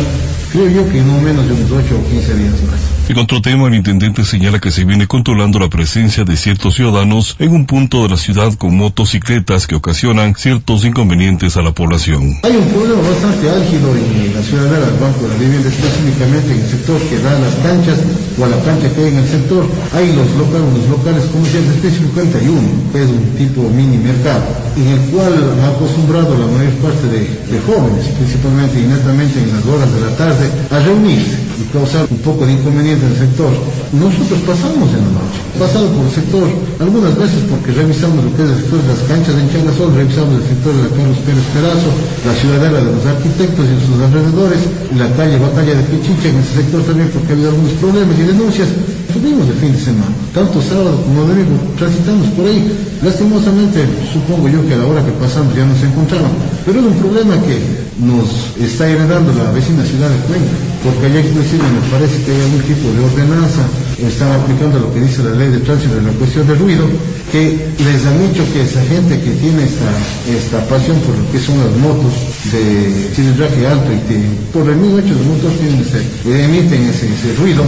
creo 0.51 0.69
yo 0.69 0.89
que 0.89 1.03
no 1.03 1.21
menos 1.21 1.45
de 1.45 1.53
unos 1.53 1.71
8 1.71 1.95
o 1.95 2.09
15 2.09 2.33
días 2.33 2.63
más. 2.63 2.96
En 3.09 3.17
otro 3.19 3.41
tema, 3.41 3.69
el 3.69 3.75
intendente 3.75 4.25
señala 4.25 4.59
que 4.59 4.69
se 4.69 4.83
viene 4.83 5.07
controlando 5.07 5.59
la 5.59 5.69
presencia 5.69 6.25
de 6.25 6.35
ciertos 6.35 6.75
ciudadanos 6.75 7.37
en 7.39 7.55
un 7.55 7.65
punto 7.65 8.03
de 8.03 8.09
la 8.09 8.17
ciudad 8.17 8.53
con 8.55 8.75
motocicletas 8.75 9.65
que 9.65 9.75
ocasionan 9.75 10.35
ciertos 10.35 10.83
inconvenientes 10.83 11.55
a 11.55 11.61
la 11.61 11.71
población. 11.71 12.35
Hay 12.43 12.51
un 12.51 12.67
problema 12.67 12.99
bastante 13.07 13.49
álgido 13.49 13.95
en 13.95 14.35
la 14.35 14.43
ciudad 14.43 14.67
del 14.67 14.99
Banco 14.99 15.23
de 15.23 15.29
la 15.29 15.35
Vivienda, 15.39 15.69
específicamente 15.69 16.51
en 16.51 16.59
el 16.59 16.67
sector 16.67 16.99
que 17.07 17.19
da 17.19 17.31
a 17.31 17.39
las 17.39 17.55
canchas 17.55 17.97
o 18.37 18.43
a 18.43 18.49
la 18.49 18.59
cancha 18.67 18.91
que 18.93 18.99
hay 18.99 19.07
en 19.07 19.19
el 19.23 19.27
sector. 19.29 19.63
Hay 19.95 20.11
los 20.11 20.27
locales, 20.35 20.67
los 20.75 20.89
locales 20.99 21.23
comerciales, 21.31 21.79
específicamente 21.79 22.39
hay 22.43 22.49
uno, 22.49 22.91
que 22.91 23.03
es 23.03 23.09
un 23.09 23.23
tipo 23.39 23.69
mini 23.71 24.03
mercado, 24.03 24.43
en 24.75 24.87
el 24.87 24.99
cual 25.15 25.31
ha 25.63 25.67
acostumbrado 25.79 26.35
la 26.37 26.47
mayor 26.51 26.75
parte 26.83 27.07
de, 27.07 27.23
de 27.23 27.59
jóvenes, 27.63 28.03
principalmente 28.19 28.81
y 28.81 28.83
netamente 28.83 29.39
en 29.39 29.55
las 29.55 29.63
horas 29.63 29.87
de 29.95 30.01
la 30.01 30.11
tarde, 30.19 30.51
a 30.75 30.79
reunirse 30.83 31.47
causar 31.71 32.07
un 32.09 32.17
poco 32.19 32.45
de 32.45 32.53
inconveniente 32.53 33.05
en 33.05 33.11
el 33.11 33.19
sector. 33.19 33.51
Nosotros 33.91 34.39
pasamos 34.47 34.87
en 34.91 35.01
la 35.03 35.11
noche, 35.19 35.39
pasado 35.59 35.87
por 35.91 36.05
el 36.05 36.13
sector, 36.13 36.47
algunas 36.79 37.13
veces 37.17 37.39
porque 37.49 37.71
revisamos 37.71 38.23
lo 38.23 38.31
que 38.35 38.43
es 38.43 38.49
el 38.51 38.59
sector 38.63 38.79
de 38.83 38.89
las 38.91 39.03
canchas 39.07 39.33
de 39.35 39.41
Enchagasol, 39.47 39.95
revisamos 39.95 40.33
el 40.39 40.45
sector 40.47 40.71
de 40.75 40.81
la 40.83 40.91
Carlos 40.95 41.19
Pérez 41.23 41.47
Perazo, 41.51 41.91
la 42.27 42.33
ciudadela 42.35 42.79
de 42.83 42.91
los 42.91 43.05
arquitectos 43.05 43.63
y 43.67 43.75
sus 43.83 43.97
alrededores, 43.99 44.61
la 44.95 45.09
calle 45.15 45.39
Batalla 45.39 45.73
de 45.75 45.83
Pichicha, 45.91 46.27
en 46.29 46.37
ese 46.39 46.63
sector 46.63 46.81
también 46.83 47.09
porque 47.11 47.31
ha 47.31 47.35
habido 47.35 47.49
algunos 47.51 47.73
problemas 47.79 48.15
y 48.19 48.23
denuncias. 48.23 48.69
Subimos 49.07 49.47
el 49.47 49.57
fin 49.57 49.71
de 49.71 49.79
semana, 49.79 50.13
tanto 50.33 50.61
sábado 50.61 51.01
como 51.01 51.25
domingo, 51.25 51.57
transitamos 51.79 52.27
por 52.35 52.45
ahí. 52.45 52.61
Lastimosamente, 53.01 53.87
supongo 54.11 54.49
yo 54.49 54.61
que 54.67 54.73
a 54.73 54.77
la 54.77 54.85
hora 54.85 55.05
que 55.05 55.11
pasamos 55.15 55.55
ya 55.55 55.65
nos 55.65 55.81
encontraban, 55.81 56.31
pero 56.65 56.79
es 56.79 56.85
un 56.85 56.97
problema 56.99 57.33
que 57.41 57.87
nos 57.97 58.53
está 58.61 58.89
heredando 58.89 59.33
la 59.33 59.51
vecina 59.51 59.83
ciudad 59.85 60.09
de 60.09 60.19
Cuenca, 60.29 60.53
porque 60.83 61.05
allá 61.07 61.21
me 61.57 61.81
parece 61.89 62.21
que 62.23 62.31
hay 62.31 62.41
algún 62.41 62.61
tipo 62.61 62.85
de 62.93 62.99
ordenanza, 63.01 63.65
están 63.97 64.31
aplicando 64.31 64.79
lo 64.79 64.93
que 64.93 65.01
dice 65.01 65.23
la 65.23 65.31
ley 65.31 65.49
de 65.49 65.59
tránsito 65.59 65.97
en 65.97 66.05
la 66.05 66.13
cuestión 66.13 66.47
del 66.47 66.59
ruido, 66.59 66.85
que 67.31 67.73
les 67.83 68.05
han 68.05 68.17
dicho 68.29 68.45
que 68.53 68.61
esa 68.61 68.81
gente 68.85 69.19
que 69.19 69.31
tiene 69.41 69.65
esta, 69.65 69.89
esta 70.29 70.59
pasión 70.69 70.97
por 71.01 71.17
lo 71.17 71.25
que 71.31 71.39
son 71.39 71.57
las 71.59 71.73
motos 71.77 72.13
de 72.51 73.09
cilindraje 73.15 73.67
alto 73.67 73.89
y 73.91 73.99
que 74.07 74.17
por 74.53 74.69
el 74.69 74.77
mismo 74.77 74.99
hecho 74.99 75.15
de 75.15 75.25
motos 75.25 75.51
tienen 75.59 75.81
ese, 75.81 75.99
emiten 76.23 76.81
ese, 76.87 77.09
ese 77.09 77.33
ruido, 77.39 77.63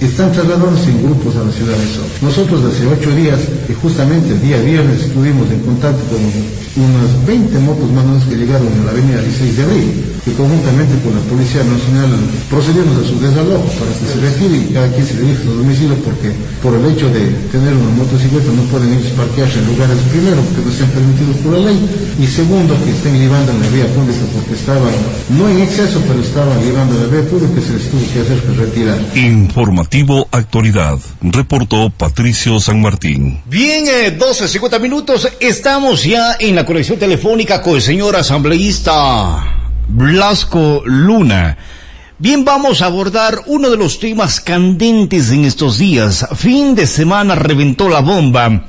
están 0.00 0.32
trasladándose 0.32 0.90
en 0.90 1.02
grupos 1.02 1.36
a 1.36 1.44
la 1.44 1.52
ciudad 1.52 1.76
de 1.76 1.86
Sol. 1.86 2.08
Nosotros 2.22 2.64
hace 2.64 2.86
ocho 2.86 3.14
días, 3.14 3.40
y 3.68 3.74
justamente 3.74 4.32
el 4.32 4.40
día 4.40 4.60
viernes, 4.60 5.02
estuvimos 5.02 5.50
en 5.50 5.60
contacto 5.60 6.02
con 6.10 6.20
unas 6.84 7.26
20 7.26 7.58
motos 7.60 7.90
más 7.92 8.04
o 8.04 8.08
menos 8.08 8.24
que 8.24 8.36
llegaron 8.36 8.68
a 8.82 8.84
la 8.86 8.90
avenida 8.90 9.20
16 9.22 9.56
de 9.56 9.62
abril, 9.62 10.13
que 10.24 10.32
conjuntamente 10.32 10.96
con 11.04 11.12
la 11.12 11.20
Policía 11.28 11.60
Nacional 11.60 12.16
procedimos 12.48 12.96
a 12.96 13.04
su 13.04 13.20
desalojo 13.20 13.68
para 13.76 13.92
que 13.92 14.04
se 14.08 14.16
retire 14.24 14.56
y 14.56 14.72
cada 14.72 14.88
quien 14.88 15.04
se 15.06 15.20
dirija 15.20 15.40
a 15.40 15.44
su 15.44 15.52
domicilio 15.52 15.96
porque 16.00 16.32
por 16.64 16.72
el 16.72 16.84
hecho 16.88 17.12
de 17.12 17.28
tener 17.52 17.76
una 17.76 17.92
motocicleta 17.92 18.48
no 18.56 18.64
pueden 18.72 18.96
ellos 18.96 19.12
parquearse 19.12 19.60
en 19.60 19.68
lugares 19.68 20.00
primero 20.08 20.40
porque 20.40 20.64
no 20.64 20.72
están 20.72 20.90
permitidos 20.96 21.36
por 21.44 21.52
la 21.52 21.60
ley 21.68 21.78
y 22.16 22.26
segundo 22.26 22.72
que 22.84 22.90
estén 22.90 23.16
en 23.16 23.28
la 23.28 23.68
vía 23.68 23.86
pública 23.92 24.24
porque 24.32 24.54
estaban, 24.54 24.94
no 25.36 25.48
en 25.48 25.60
exceso, 25.60 26.00
pero 26.08 26.20
estaban 26.20 26.56
en 26.60 26.74
la 26.74 27.06
vía 27.06 27.28
pública 27.28 27.54
que 27.54 27.60
se 27.60 27.72
les 27.74 27.90
tuvo 27.90 28.00
que 28.12 28.20
hacer 28.20 28.40
que 28.40 28.52
retirar. 28.54 28.98
Informativo 29.14 30.28
Actualidad, 30.30 30.98
reportó 31.20 31.90
Patricio 31.90 32.60
San 32.60 32.80
Martín. 32.80 33.40
Bien, 33.46 33.84
eh, 33.86 34.10
12, 34.10 34.48
50 34.48 34.78
minutos, 34.78 35.28
estamos 35.40 36.04
ya 36.04 36.36
en 36.38 36.54
la 36.54 36.64
conexión 36.64 36.98
telefónica 36.98 37.60
con 37.60 37.76
el 37.76 37.82
señor 37.82 38.16
asambleísta 38.16 39.63
Blasco 39.88 40.82
Luna. 40.84 41.56
Bien, 42.18 42.44
vamos 42.44 42.80
a 42.80 42.86
abordar 42.86 43.40
uno 43.46 43.70
de 43.70 43.76
los 43.76 43.98
temas 43.98 44.40
candentes 44.40 45.30
en 45.30 45.44
estos 45.44 45.78
días. 45.78 46.26
Fin 46.36 46.74
de 46.74 46.86
semana 46.86 47.34
reventó 47.34 47.88
la 47.88 48.00
bomba 48.00 48.66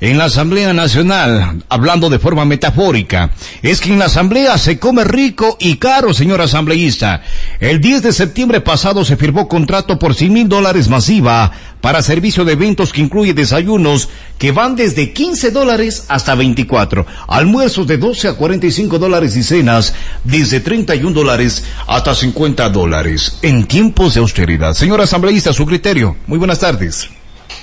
en 0.00 0.18
la 0.18 0.24
Asamblea 0.24 0.72
Nacional, 0.72 1.64
hablando 1.68 2.10
de 2.10 2.18
forma 2.18 2.44
metafórica, 2.44 3.30
es 3.62 3.80
que 3.80 3.92
en 3.92 3.98
la 3.98 4.06
Asamblea 4.06 4.58
se 4.58 4.78
come 4.78 5.04
rico 5.04 5.56
y 5.60 5.76
caro, 5.76 6.12
señor 6.12 6.40
asambleísta. 6.40 7.22
El 7.60 7.80
10 7.80 8.02
de 8.02 8.12
septiembre 8.12 8.60
pasado 8.60 9.04
se 9.04 9.16
firmó 9.16 9.48
contrato 9.48 9.98
por 9.98 10.14
100 10.14 10.32
mil 10.32 10.48
dólares 10.48 10.88
masiva 10.88 11.52
para 11.80 12.02
servicio 12.02 12.44
de 12.44 12.52
eventos 12.52 12.92
que 12.92 13.00
incluye 13.00 13.32
desayunos 13.32 14.08
que 14.38 14.52
van 14.52 14.76
desde 14.76 15.12
15 15.12 15.50
dólares 15.50 16.04
hasta 16.08 16.34
24, 16.34 17.06
almuerzos 17.28 17.86
de 17.86 17.96
12 17.96 18.28
a 18.28 18.32
45 18.34 18.98
dólares 18.98 19.36
y 19.36 19.42
cenas 19.42 19.94
desde 20.24 20.60
31 20.60 21.12
dólares 21.12 21.64
hasta 21.86 22.14
50 22.14 22.68
dólares 22.70 23.38
en 23.42 23.66
tiempos 23.66 24.14
de 24.14 24.20
austeridad. 24.20 24.74
Señor 24.74 25.00
asambleísta, 25.00 25.52
su 25.52 25.64
criterio. 25.64 26.16
Muy 26.26 26.38
buenas 26.38 26.58
tardes. 26.58 27.08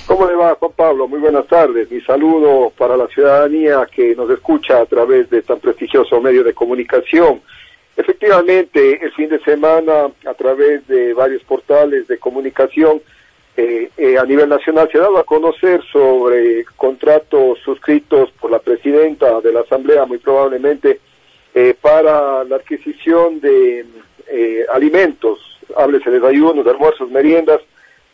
¿Cómo 0.06 0.26
le 0.26 0.34
va, 0.34 0.54
Juan 0.56 0.72
Pablo? 0.76 1.08
Muy 1.08 1.18
buenas 1.18 1.46
tardes. 1.46 1.90
Mi 1.90 1.98
saludo 2.02 2.70
para 2.76 2.94
la 2.94 3.06
ciudadanía 3.08 3.86
que 3.90 4.14
nos 4.14 4.28
escucha 4.28 4.80
a 4.80 4.86
través 4.86 5.30
de 5.30 5.40
tan 5.40 5.60
prestigioso 5.60 6.20
medio 6.20 6.44
de 6.44 6.52
comunicación. 6.52 7.40
Efectivamente, 7.96 9.02
el 9.02 9.12
fin 9.12 9.30
de 9.30 9.40
semana, 9.40 10.10
a 10.26 10.34
través 10.34 10.86
de 10.88 11.14
varios 11.14 11.42
portales 11.44 12.06
de 12.06 12.18
comunicación 12.18 13.00
eh, 13.56 13.88
eh, 13.96 14.18
a 14.18 14.24
nivel 14.24 14.50
nacional, 14.50 14.90
se 14.92 14.98
ha 14.98 15.02
dado 15.02 15.16
a 15.16 15.24
conocer 15.24 15.82
sobre 15.90 16.66
contratos 16.76 17.60
suscritos 17.60 18.30
por 18.32 18.50
la 18.50 18.58
presidenta 18.58 19.40
de 19.40 19.52
la 19.54 19.60
Asamblea, 19.60 20.04
muy 20.04 20.18
probablemente, 20.18 21.00
eh, 21.54 21.74
para 21.80 22.44
la 22.44 22.56
adquisición 22.56 23.40
de 23.40 23.86
alimentos, 24.72 25.38
háblese 25.76 26.10
de 26.10 26.18
desayunos, 26.18 26.64
de 26.64 26.70
almuerzos, 26.72 27.08
meriendas, 27.10 27.60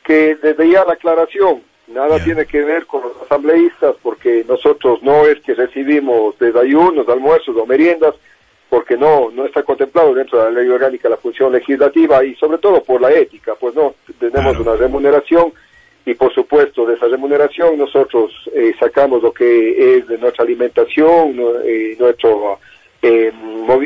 que 0.05 0.37
desde 0.37 0.69
ya 0.69 0.85
la 0.85 0.93
aclaración 0.93 1.63
Nada 1.93 2.23
tiene 2.23 2.47
que 2.47 2.63
ver 2.63 2.87
con 2.87 3.03
los 3.03 3.21
asambleístas 3.23 3.97
porque 4.01 4.45
nosotros 4.49 5.03
no 5.03 5.27
es 5.27 5.41
que 5.41 5.55
recibimos 5.55 6.39
desayunos, 6.39 7.09
almuerzos 7.09 7.57
o 7.57 7.67
meriendas 7.67 8.15
porque 8.69 8.97
no 8.97 9.31
no 9.33 9.45
está 9.45 9.65
contemplado 9.65 10.15
dentro 10.15 10.39
de 10.39 10.45
la 10.45 10.61
ley 10.61 10.71
orgánica 10.71 11.09
la 11.09 11.17
función 11.17 11.53
legislativa 11.53 12.25
y 12.25 12.37
sobre 12.37 12.59
todo 12.59 12.83
por 12.85 13.01
la 13.01 13.13
ética, 13.13 13.55
pues 13.59 13.75
no, 13.75 13.95
tenemos 14.21 14.57
una 14.61 14.77
remuneración 14.77 15.53
y 16.07 16.15
por 16.15 16.33
supuesto 16.33 16.87
de 16.87 16.95
esa 16.95 17.09
remuneración 17.09 17.77
nosotros 17.77 18.33
eh, 18.55 18.73
sacamos 18.79 19.23
lo 19.23 19.33
que 19.33 19.97
es 19.97 20.07
de 20.07 20.17
nuestra 20.19 20.45
alimentación, 20.45 21.37
eh, 21.65 21.97
nuestro 21.99 22.61
eh, 23.03 23.33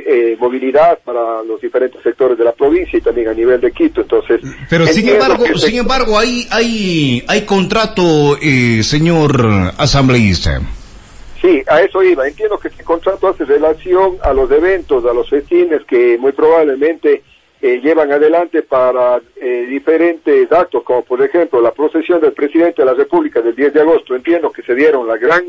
eh, 0.07 0.37
movilidad 0.41 0.99
para 1.05 1.43
los 1.43 1.61
diferentes 1.61 2.03
sectores 2.03 2.37
de 2.37 2.45
la 2.45 2.53
provincia 2.53 2.99
y 2.99 3.03
también 3.03 3.29
a 3.29 3.35
nivel 3.35 3.61
de 3.61 3.71
Quito. 3.71 4.01
Entonces, 4.01 4.41
pero 4.69 4.87
sin 4.87 5.09
embargo, 5.09 5.45
sin 5.57 5.77
embargo, 5.77 6.19
hay 6.19 6.47
hay 6.51 7.25
hay 7.29 7.43
contrato, 7.43 8.37
eh, 8.43 8.83
señor 8.83 9.73
asambleísta. 9.79 10.61
Sí, 11.41 11.63
a 11.69 11.83
eso 11.83 12.03
iba. 12.03 12.27
Entiendo 12.27 12.59
que 12.59 12.69
este 12.69 12.83
contrato 12.83 13.29
hace 13.29 13.45
relación 13.45 14.17
a 14.23 14.33
los 14.33 14.51
eventos, 14.51 15.05
a 15.05 15.13
los 15.13 15.29
festines 15.29 15.85
que 15.85 16.17
muy 16.19 16.33
probablemente 16.33 17.23
eh, 17.61 17.81
llevan 17.83 18.11
adelante 18.13 18.63
para 18.63 19.21
eh, 19.37 19.67
diferentes 19.69 20.51
actos, 20.51 20.83
como 20.83 21.03
por 21.03 21.23
ejemplo 21.23 21.61
la 21.61 21.73
procesión 21.73 22.21
del 22.21 22.33
presidente 22.33 22.83
de 22.83 22.87
la 22.87 22.95
República 22.95 23.41
del 23.41 23.55
10 23.55 23.75
de 23.75 23.81
agosto. 23.81 24.15
Entiendo 24.15 24.51
que 24.51 24.63
se 24.63 24.75
dieron 24.75 25.07
la 25.07 25.17
gran 25.19 25.45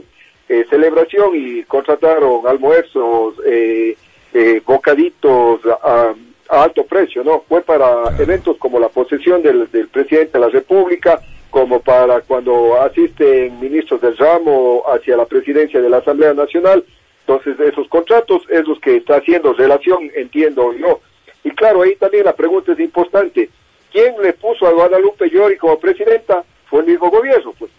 eh, 0.48 0.66
celebración 0.70 1.32
y 1.34 1.64
contrataron 1.64 2.46
almuerzos, 2.46 3.36
eh, 3.46 3.98
eh, 4.34 4.62
bocaditos 4.66 5.62
a, 5.66 6.14
alto 6.50 6.86
precio, 6.86 7.24
¿no? 7.24 7.43
Fue 7.50 7.62
para 7.62 8.16
eventos 8.20 8.58
como 8.58 8.80
la 8.80 8.89
posesión 8.89 9.41
del, 9.41 9.68
presidente 9.68 10.34
de 10.34 10.39
la 10.39 10.50
República, 10.50 11.20
como 11.50 11.80
para 11.80 12.22
cuando 12.22 12.80
asisten 12.80 13.60
ministros 13.60 14.02
del 14.02 14.16
ramo 14.18 14.84
hacia 14.88 15.18
la 15.18 15.26
presidencia 15.26 15.82
de 15.82 15.89
la 15.89 15.98
Asamblea 15.98 16.36
Nacional. 16.36 16.86
Entonces, 17.22 17.60
esos 17.60 17.88
contratos 17.88 18.43
es 18.50 18.68
los 18.68 18.80
que 18.80 18.98
está 18.98 19.16
haciendo 19.16 19.54
relación, 19.54 20.12
entiendo 20.16 20.74
yo. 20.74 21.00
Y 21.43 21.50
claro, 21.52 21.82
ahí 21.82 21.96
también 21.96 22.26
la 22.26 22.36
pregunta 22.36 22.74
es 22.74 22.80
importante. 22.80 23.50
¿Quién 23.91 24.14
le 24.22 24.34
puso 24.34 24.68
a 24.68 24.72
Guadalupe 24.72 25.30
Llori 25.30 25.58
como 25.58 25.80
presidenta? 25.80 26.43
Fue 26.66 26.82
el 26.82 26.88
mismo 26.88 27.10
gobierno, 27.10 27.54
pues 27.58 27.72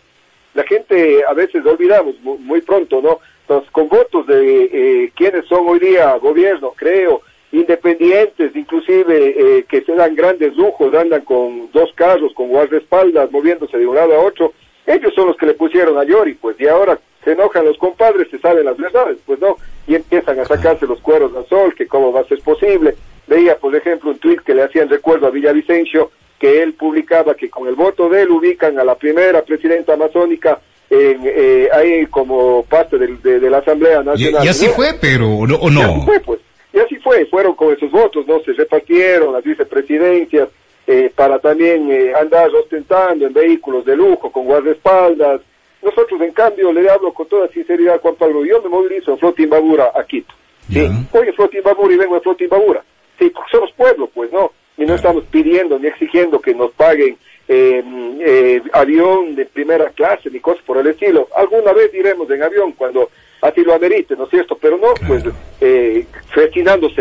a 1.28 1.32
veces 1.32 1.64
olvidamos 1.64 2.14
muy, 2.22 2.60
pronto, 2.60 3.00
¿no? 3.00 3.20
Entonces, 3.42 3.70
con 3.70 3.88
votos 3.88 4.26
de 4.26 4.64
eh, 4.72 5.12
quienes 5.14 5.46
son 5.46 5.68
hoy 5.68 5.78
día 5.78 6.16
gobierno, 6.16 6.72
creo, 6.76 7.22
independientes, 7.52 8.54
inclusive 8.54 9.34
eh, 9.36 9.64
que 9.68 9.82
se 9.82 9.94
dan 9.94 10.14
grandes 10.14 10.56
lujos, 10.56 10.92
andan 10.94 11.22
con 11.22 11.70
dos 11.72 11.90
carros, 11.94 12.32
con 12.34 12.48
guardaespaldas, 12.48 13.30
moviéndose 13.30 13.78
de 13.78 13.86
un 13.86 13.94
lado 13.94 14.14
a 14.14 14.24
otro, 14.24 14.52
ellos 14.86 15.12
son 15.14 15.28
los 15.28 15.36
que 15.36 15.46
le 15.46 15.54
pusieron 15.54 15.98
a 15.98 16.04
Yori, 16.04 16.34
pues, 16.34 16.60
y 16.60 16.66
ahora 16.66 16.98
se 17.24 17.32
enojan 17.32 17.64
los 17.64 17.76
compadres, 17.78 18.28
se 18.30 18.38
saben 18.38 18.64
las 18.64 18.76
verdades, 18.76 19.18
pues 19.26 19.40
no, 19.40 19.56
y 19.86 19.96
empiezan 19.96 20.38
a 20.38 20.44
sacarse 20.44 20.86
los 20.86 21.00
cueros 21.00 21.34
al 21.36 21.46
sol, 21.46 21.74
que 21.74 21.86
cómo 21.86 22.12
va 22.12 22.20
a 22.20 22.28
ser 22.28 22.40
posible. 22.40 22.94
Veía, 23.26 23.58
por 23.58 23.74
ejemplo, 23.74 24.10
un 24.10 24.18
tweet 24.18 24.38
que 24.44 24.54
le 24.54 24.62
hacían 24.62 24.88
recuerdo 24.88 25.26
a 25.26 25.30
Villavicencio, 25.30 26.12
que 26.38 26.62
él 26.62 26.74
publicaba 26.74 27.34
que 27.34 27.50
con 27.50 27.66
el 27.66 27.74
voto 27.74 28.08
de 28.08 28.22
él 28.22 28.30
ubican 28.30 28.78
a 28.78 28.84
la 28.84 28.94
primera 28.94 29.42
presidenta 29.42 29.94
amazónica 29.94 30.60
en, 30.90 31.20
eh, 31.24 31.68
ahí 31.72 32.06
como 32.06 32.64
parte 32.64 32.96
de, 32.98 33.50
la 33.50 33.58
Asamblea 33.58 34.02
Nacional. 34.02 34.44
Y, 34.44 34.48
así 34.48 34.66
fue, 34.68 34.94
pero 35.00 35.28
o 35.28 35.46
no. 35.46 35.80
Y 35.80 35.82
así 35.82 36.00
fue, 36.04 36.20
pues. 36.20 36.40
Y 36.72 36.78
así 36.78 36.96
fue, 36.96 37.24
fueron 37.26 37.54
con 37.54 37.72
esos 37.72 37.90
votos, 37.90 38.26
¿no? 38.26 38.40
Se 38.40 38.52
repartieron 38.52 39.32
las 39.32 39.42
vicepresidencias 39.42 40.48
eh, 40.86 41.10
para 41.14 41.38
también 41.38 41.90
eh, 41.90 42.12
andar 42.14 42.50
ostentando 42.54 43.26
en 43.26 43.32
vehículos 43.32 43.84
de 43.84 43.96
lujo, 43.96 44.30
con 44.30 44.44
guardaespaldas. 44.44 45.40
Nosotros, 45.82 46.20
en 46.20 46.32
cambio, 46.32 46.72
le 46.72 46.88
hablo 46.90 47.12
con 47.14 47.26
toda 47.28 47.48
sinceridad, 47.48 48.00
Juan 48.00 48.16
Pablo, 48.16 48.44
yo 48.44 48.60
me 48.62 48.68
movilizo 48.68 49.12
en 49.12 49.18
Flota 49.18 49.42
Imbabura 49.42 49.90
a 49.94 50.04
Quito. 50.04 50.34
Sí, 50.70 50.86
voy 51.12 51.28
en 51.28 51.34
Flota 51.34 51.56
Imbabura 51.56 51.94
y 51.94 51.96
vengo 51.96 52.14
de 52.16 52.20
Flota 52.20 52.44
Imbabura. 52.44 52.84
Sí, 53.18 53.30
porque 53.30 53.50
somos 53.50 53.72
pueblos, 53.72 54.10
pues, 54.12 54.30
¿no? 54.32 54.50
y 54.76 54.84
no 54.84 54.94
estamos 54.94 55.24
pidiendo 55.24 55.78
ni 55.78 55.88
exigiendo 55.88 56.40
que 56.40 56.54
nos 56.54 56.70
paguen 56.72 57.16
eh, 57.48 57.82
eh, 58.20 58.62
avión 58.72 59.34
de 59.34 59.46
primera 59.46 59.90
clase 59.90 60.30
ni 60.30 60.40
cosas 60.40 60.62
por 60.64 60.78
el 60.78 60.86
estilo. 60.88 61.28
Alguna 61.36 61.72
vez 61.72 61.92
iremos 61.94 62.30
en 62.30 62.42
avión 62.42 62.72
cuando 62.72 63.10
así 63.40 63.62
lo 63.62 63.74
amerite, 63.74 64.16
¿no 64.16 64.24
es 64.24 64.30
cierto? 64.30 64.58
Pero 64.60 64.78
no, 64.78 64.94
pues, 65.06 65.24
eh, 65.60 66.06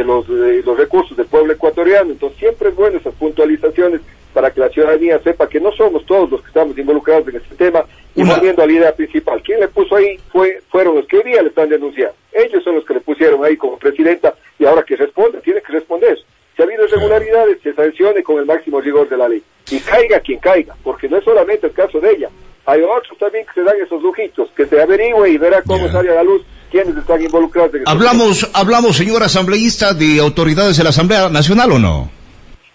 los, 0.06 0.30
eh, 0.30 0.62
los 0.66 0.78
recursos 0.78 1.18
del 1.18 1.26
pueblo 1.28 1.54
ecuatoriano. 1.54 2.12
Entonces, 2.12 2.38
siempre 2.40 2.70
es 2.70 2.76
bueno 2.76 2.98
esas 2.98 3.14
puntualizaciones 3.16 4.02
para 4.34 4.52
que 4.52 4.60
la 4.60 4.70
ciudadanía 4.70 5.20
sepa 5.20 5.48
que 5.48 5.62
no 5.62 5.72
somos 5.72 6.06
todos 6.06 6.30
los 6.30 6.42
que 6.42 6.48
estamos 6.48 6.78
involucrados 6.78 7.28
en 7.30 7.38
este 7.38 7.56
tema 7.56 7.86
y 8.16 8.24
volviendo 8.24 8.62
a 8.62 8.68
la 8.68 8.74
idea 8.74 8.96
principal. 8.96 9.42
Quien 9.42 9.62
le 9.62 9.70
puso 9.70 9.96
ahí 9.96 10.18
fue, 10.32 10.62
fueron 10.70 10.96
los 10.96 11.08
que 11.08 11.18
hoy 11.18 11.24
día 11.24 11.42
le 11.42 11.50
están 11.50 11.70
denunciando. 11.70 12.16
Ellos 12.34 12.62
son 12.64 12.76
los 12.76 12.86
que 12.86 12.96
le 12.96 13.00
pusieron 13.00 13.44
ahí 13.46 13.56
como 13.56 13.78
presidenta 13.78 14.36
y 14.60 14.66
ahora 14.66 14.84
que 14.84 14.98
responde, 14.98 15.40
tiene 15.40 15.62
que 15.62 15.72
responder. 15.72 16.18
Si 16.56 16.62
ha 16.62 16.66
habido 16.66 16.86
irregularidades, 16.86 17.58
se 17.62 17.74
sancione 17.74 18.24
con 18.24 18.40
el 18.40 18.46
máximo 18.46 18.80
rigor 18.80 19.10
de 19.10 19.18
la 19.18 19.28
ley. 19.28 19.44
Y 19.70 19.80
caiga 19.80 20.20
quien 20.22 20.40
caiga, 20.40 20.76
porque 20.84 21.10
no 21.10 21.18
es 21.18 21.24
solamente 21.24 21.68
el 21.68 21.74
caso 21.74 22.00
de 22.00 22.12
ella. 22.12 22.30
Hay 22.66 22.82
otros 22.82 23.18
también 23.20 23.46
que 23.46 23.54
se 23.54 23.64
dan 23.64 23.76
esos 23.84 24.02
lujitos, 24.02 24.50
que 24.56 24.66
se 24.66 24.82
averigüe 24.82 25.30
y 25.30 25.38
verá 25.38 25.62
cómo 25.64 25.88
sale 25.90 26.12
a 26.12 26.16
la 26.16 26.24
luz 26.24 26.42
quiénes 26.72 26.96
están 26.96 27.22
involucrados. 27.22 27.76
En 27.76 27.84
hablamos, 27.86 28.50
hablamos, 28.54 28.98
señor 28.98 29.22
asambleísta, 29.22 29.94
de 29.94 30.20
autoridades 30.20 30.78
de 30.78 30.84
la 30.84 30.90
Asamblea 30.90 31.30
Nacional 31.30 31.74
o 31.74 31.80
no? 31.80 32.10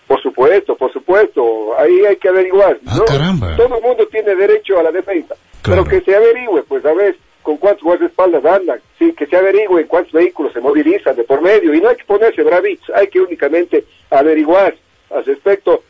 Por 0.07 0.21
supuesto, 0.23 0.77
por 0.77 0.93
supuesto. 0.93 1.43
Ahí 1.79 2.05
hay 2.05 2.17
que 2.17 2.29
averiguar. 2.29 2.79
Ah, 2.87 3.01
caramba. 3.07 3.57
Todo 3.57 3.77
el 3.77 3.83
mundo 3.83 4.07
tiene 4.11 4.35
derecho 4.35 4.79
a 4.79 4.83
la 4.83 4.93
defensa. 4.93 5.35
Pero 5.63 5.85
que 5.85 6.01
se 6.01 6.15
averigüe, 6.15 6.63
pues 6.65 6.85
a 6.85 6.93
ver 6.93 7.17
con 7.51 7.57
cuántos 7.57 7.83
guardaespaldas 7.83 8.45
andan, 8.45 8.81
sí, 8.97 9.13
que 9.13 9.27
se 9.27 9.37
averigüen 9.37 9.89
cuántos 9.89 10.13
vehículos 10.13 10.53
se 10.53 10.61
movilizan 10.61 11.17
de 11.17 11.25
por 11.25 11.41
medio, 11.43 11.75
y 11.75 11.81
no 11.81 11.89
hay 11.89 11.97
que 11.97 12.05
ponerse 12.05 12.45
bravitos, 12.45 12.89
hay 12.95 13.09
que 13.09 13.21
únicamente 13.21 13.85
averiguar 14.09 14.77
al 15.11 15.25
respecto, 15.25 15.83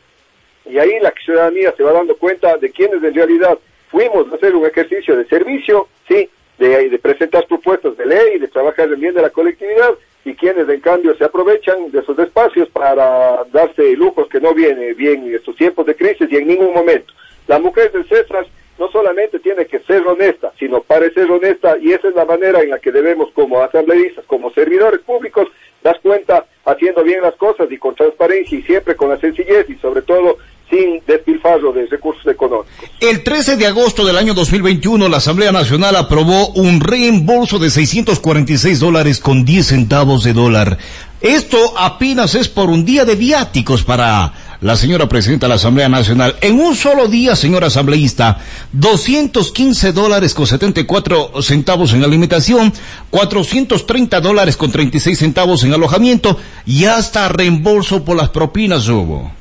y 0.65 0.79
ahí 0.79 0.99
la 0.99 1.13
ciudadanía 1.23 1.71
se 1.77 1.83
va 1.83 1.91
dando 1.91 2.15
cuenta 2.15 2.57
de 2.57 2.71
quiénes 2.71 3.03
en 3.03 3.13
realidad 3.13 3.59
fuimos 3.91 4.31
a 4.31 4.37
hacer 4.37 4.55
un 4.55 4.65
ejercicio 4.65 5.15
de 5.15 5.25
servicio, 5.25 5.87
sí, 6.07 6.27
de, 6.57 6.89
de 6.89 6.97
presentar 6.97 7.45
propuestas 7.45 7.95
de 7.95 8.07
ley, 8.07 8.39
de 8.39 8.47
trabajar 8.47 8.91
en 8.91 8.99
bien 8.99 9.13
de 9.13 9.21
la 9.21 9.29
colectividad, 9.29 9.93
y 10.25 10.33
quienes 10.33 10.67
en 10.67 10.79
cambio 10.79 11.15
se 11.15 11.25
aprovechan 11.25 11.91
de 11.91 11.99
esos 11.99 12.17
espacios 12.17 12.69
para 12.69 13.43
darse 13.51 13.95
lujos 13.95 14.27
que 14.29 14.41
no 14.41 14.55
vienen 14.55 14.97
bien 14.97 15.27
en 15.27 15.35
estos 15.35 15.55
tiempos 15.55 15.85
de 15.85 15.95
crisis 15.95 16.27
y 16.31 16.37
en 16.37 16.47
ningún 16.47 16.73
momento. 16.73 17.13
La 17.45 17.59
mujer 17.59 17.91
del 17.91 18.07
César 18.09 18.47
no 18.81 18.91
solamente 18.91 19.39
tiene 19.39 19.67
que 19.67 19.77
ser 19.81 20.01
honesta, 20.07 20.51
sino 20.57 20.81
parecer 20.81 21.29
honesta 21.29 21.77
y 21.79 21.91
esa 21.91 22.07
es 22.07 22.15
la 22.15 22.25
manera 22.25 22.61
en 22.61 22.71
la 22.71 22.79
que 22.79 22.91
debemos 22.91 23.29
como 23.35 23.61
asambleístas, 23.61 24.25
como 24.25 24.51
servidores 24.53 25.01
públicos, 25.01 25.47
dar 25.83 25.99
cuenta 26.01 26.45
haciendo 26.65 27.03
bien 27.03 27.21
las 27.21 27.35
cosas 27.35 27.71
y 27.71 27.77
con 27.77 27.93
transparencia 27.93 28.57
y 28.57 28.63
siempre 28.63 28.95
con 28.95 29.09
la 29.09 29.19
sencillez 29.19 29.69
y 29.69 29.75
sobre 29.75 30.01
todo 30.01 30.37
sin 30.67 30.99
despilfarro 31.05 31.71
de 31.73 31.85
recursos 31.85 32.25
económicos. 32.25 32.73
El 32.99 33.23
13 33.23 33.57
de 33.57 33.67
agosto 33.67 34.03
del 34.03 34.17
año 34.17 34.33
2021, 34.33 35.09
la 35.09 35.17
Asamblea 35.17 35.51
Nacional 35.51 35.95
aprobó 35.95 36.47
un 36.53 36.79
reembolso 36.79 37.59
de 37.59 37.69
646 37.69 38.79
dólares 38.79 39.19
con 39.19 39.45
10 39.45 39.67
centavos 39.67 40.23
de 40.23 40.33
dólar. 40.33 40.79
Esto 41.21 41.77
apenas 41.77 42.33
es 42.33 42.47
por 42.47 42.71
un 42.71 42.83
día 42.83 43.05
de 43.05 43.13
viáticos 43.13 43.83
para 43.83 44.33
la 44.61 44.75
señora 44.75 45.09
presidenta 45.09 45.47
de 45.47 45.49
la 45.49 45.55
Asamblea 45.55 45.89
Nacional. 45.89 46.35
En 46.41 46.59
un 46.59 46.75
solo 46.75 47.07
día, 47.07 47.35
señora 47.35 47.67
asambleísta, 47.67 48.37
215 48.73 49.91
dólares 49.91 50.35
con 50.35 50.45
74 50.45 51.41
centavos 51.41 51.93
en 51.93 52.03
alimentación, 52.03 52.71
430 53.09 54.21
dólares 54.21 54.55
con 54.55 54.71
36 54.71 55.17
centavos 55.17 55.63
en 55.63 55.73
alojamiento 55.73 56.37
y 56.65 56.85
hasta 56.85 57.27
reembolso 57.27 58.05
por 58.05 58.15
las 58.15 58.29
propinas 58.29 58.87
hubo. 58.87 59.31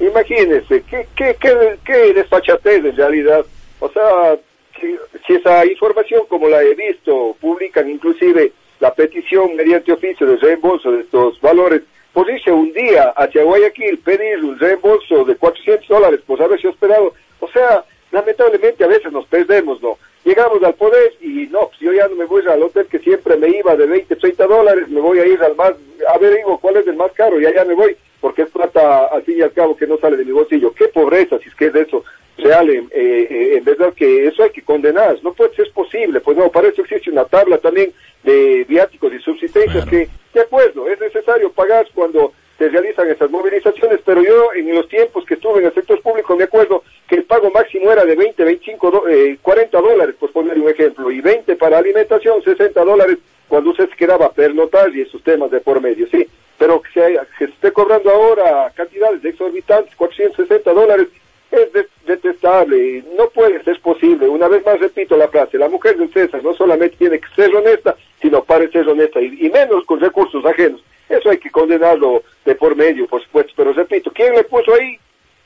Imagínense, 0.00 0.82
¿qué, 0.88 1.06
qué, 1.14 1.36
qué, 1.38 1.78
qué 1.84 2.14
despachatez 2.14 2.84
en 2.84 2.96
realidad? 2.96 3.44
O 3.80 3.90
sea, 3.90 4.36
si, 4.80 4.96
si, 5.26 5.34
esa 5.34 5.66
información, 5.66 6.22
como 6.28 6.48
la 6.48 6.62
he 6.62 6.74
visto, 6.74 7.36
publican 7.40 7.90
inclusive 7.90 8.52
la 8.80 8.94
petición 8.94 9.56
mediante 9.56 9.92
oficio 9.92 10.26
de 10.26 10.36
reembolso 10.36 10.90
de 10.92 11.00
estos 11.00 11.38
valores, 11.40 11.82
irse 12.26 12.50
un 12.50 12.72
día 12.72 13.12
hacia 13.16 13.44
Guayaquil, 13.44 13.98
pedir 13.98 14.42
un 14.42 14.58
reembolso 14.58 15.24
de 15.24 15.36
400 15.36 15.86
dólares 15.86 16.20
por 16.26 16.42
haberse 16.42 16.68
hospedado. 16.68 17.12
O 17.40 17.48
sea, 17.48 17.84
lamentablemente 18.10 18.84
a 18.84 18.88
veces 18.88 19.12
nos 19.12 19.26
perdemos, 19.26 19.82
¿no? 19.82 19.98
Llegamos 20.24 20.62
al 20.62 20.74
poder 20.74 21.12
y 21.20 21.46
no, 21.48 21.68
pues 21.68 21.80
yo 21.80 21.92
ya 21.92 22.08
no 22.08 22.16
me 22.16 22.24
voy 22.24 22.42
al 22.46 22.62
hotel 22.62 22.86
que 22.86 22.98
siempre 22.98 23.36
me 23.36 23.48
iba 23.48 23.76
de 23.76 23.86
20, 23.86 24.16
30 24.16 24.46
dólares, 24.46 24.88
me 24.88 25.00
voy 25.00 25.18
a 25.18 25.26
ir 25.26 25.42
al 25.42 25.54
más, 25.54 25.72
a 26.12 26.18
ver, 26.18 26.36
digo, 26.36 26.58
¿cuál 26.58 26.76
es 26.76 26.86
el 26.86 26.96
más 26.96 27.12
caro? 27.12 27.40
Y 27.40 27.46
allá 27.46 27.64
me 27.64 27.74
voy 27.74 27.96
porque 28.20 28.42
es 28.42 28.50
plata 28.50 29.06
al 29.06 29.22
fin 29.22 29.38
y 29.38 29.42
al 29.42 29.52
cabo 29.52 29.76
que 29.76 29.86
no 29.86 29.96
sale 29.98 30.16
de 30.16 30.24
mi 30.24 30.32
bolsillo. 30.32 30.72
Qué 30.72 30.88
pobreza, 30.88 31.38
si 31.38 31.48
es 31.48 31.54
que 31.54 31.66
es 31.66 31.74
eso 31.74 32.04
real, 32.38 32.70
eh, 32.70 32.86
eh, 32.90 33.56
en 33.58 33.64
verdad 33.64 33.92
que 33.94 34.26
eso 34.26 34.42
hay 34.42 34.50
que 34.50 34.62
condenar, 34.62 35.18
no 35.22 35.32
puede 35.32 35.54
ser 35.54 35.70
posible, 35.72 36.20
pues 36.20 36.36
no, 36.36 36.50
para 36.50 36.68
eso 36.68 36.82
existe 36.82 37.10
una 37.10 37.24
tabla 37.24 37.58
también 37.58 37.92
de 38.22 38.64
viáticos 38.68 39.12
y 39.12 39.18
subsistencias 39.18 39.84
que, 39.86 40.08
de 40.32 40.40
acuerdo, 40.40 40.88
es 40.88 41.00
necesario 41.00 41.50
pagar 41.52 41.86
cuando 41.94 42.32
se 42.56 42.68
realizan 42.68 43.08
esas 43.08 43.30
movilizaciones, 43.30 44.00
pero 44.04 44.22
yo 44.22 44.52
en 44.54 44.74
los 44.74 44.88
tiempos 44.88 45.24
que 45.24 45.34
estuve 45.34 45.60
en 45.60 45.66
el 45.66 45.74
sector 45.74 46.00
público 46.02 46.36
me 46.36 46.44
acuerdo 46.44 46.82
que 47.08 47.16
el 47.16 47.24
pago 47.24 47.50
máximo 47.50 47.92
era 47.92 48.04
de 48.04 48.16
20, 48.16 48.44
25, 48.44 49.08
eh, 49.08 49.38
40 49.40 49.80
dólares, 49.80 50.16
pues 50.18 50.32
poner 50.32 50.58
un 50.58 50.68
ejemplo, 50.68 51.10
y 51.10 51.20
20 51.20 51.54
para 51.56 51.78
alimentación, 51.78 52.42
60 52.42 52.84
dólares 52.84 53.18
cuando 53.46 53.70
usted 53.70 53.88
se 53.88 53.96
quedaba 53.96 54.30
pernotar 54.32 54.94
y 54.94 55.02
esos 55.02 55.22
temas 55.22 55.50
de 55.50 55.60
por 55.60 55.80
medio, 55.80 56.06
sí, 56.10 56.26
pero 56.58 56.82
que 56.82 56.90
se, 56.92 57.20
que 57.38 57.46
se 57.46 57.52
esté 57.52 57.72
cobrando 57.72 58.10
ahora 58.10 58.72
cantidades 58.74 59.24
exorbitantes, 59.24 59.94
460 59.94 60.72
dólares, 60.72 61.08
es 61.50 61.86
detestable, 62.06 63.04
no 63.16 63.28
puede 63.30 63.62
ser 63.64 63.80
posible. 63.80 64.28
Una 64.28 64.48
vez 64.48 64.64
más 64.64 64.78
repito 64.78 65.16
la 65.16 65.28
frase, 65.28 65.58
la 65.58 65.68
mujer 65.68 65.96
del 65.96 66.12
César 66.12 66.42
no 66.42 66.54
solamente 66.54 66.96
tiene 66.96 67.18
que 67.18 67.28
ser 67.34 67.54
honesta, 67.54 67.96
sino 68.20 68.42
para 68.44 68.68
ser 68.70 68.88
honesta, 68.88 69.20
y, 69.20 69.46
y, 69.46 69.50
menos 69.50 69.84
con 69.84 70.00
recursos 70.00 70.44
ajenos. 70.44 70.82
Eso 71.08 71.30
hay 71.30 71.38
que 71.38 71.50
condenarlo 71.50 72.22
de 72.44 72.54
por 72.54 72.76
medio, 72.76 73.06
por 73.06 73.22
supuesto, 73.22 73.52
pero 73.56 73.72
repito, 73.72 74.10
¿quién 74.12 74.34
le 74.34 74.44
puso 74.44 74.74
ahí? 74.74 74.98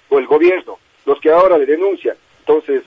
O 0.09 0.19
el 0.19 0.27
gobierno, 0.27 0.79
los 1.07 1.21
que 1.21 1.31
ahora 1.31 1.57
le 1.57 1.67
denuncian. 1.67 2.17
Entonces, 2.41 2.83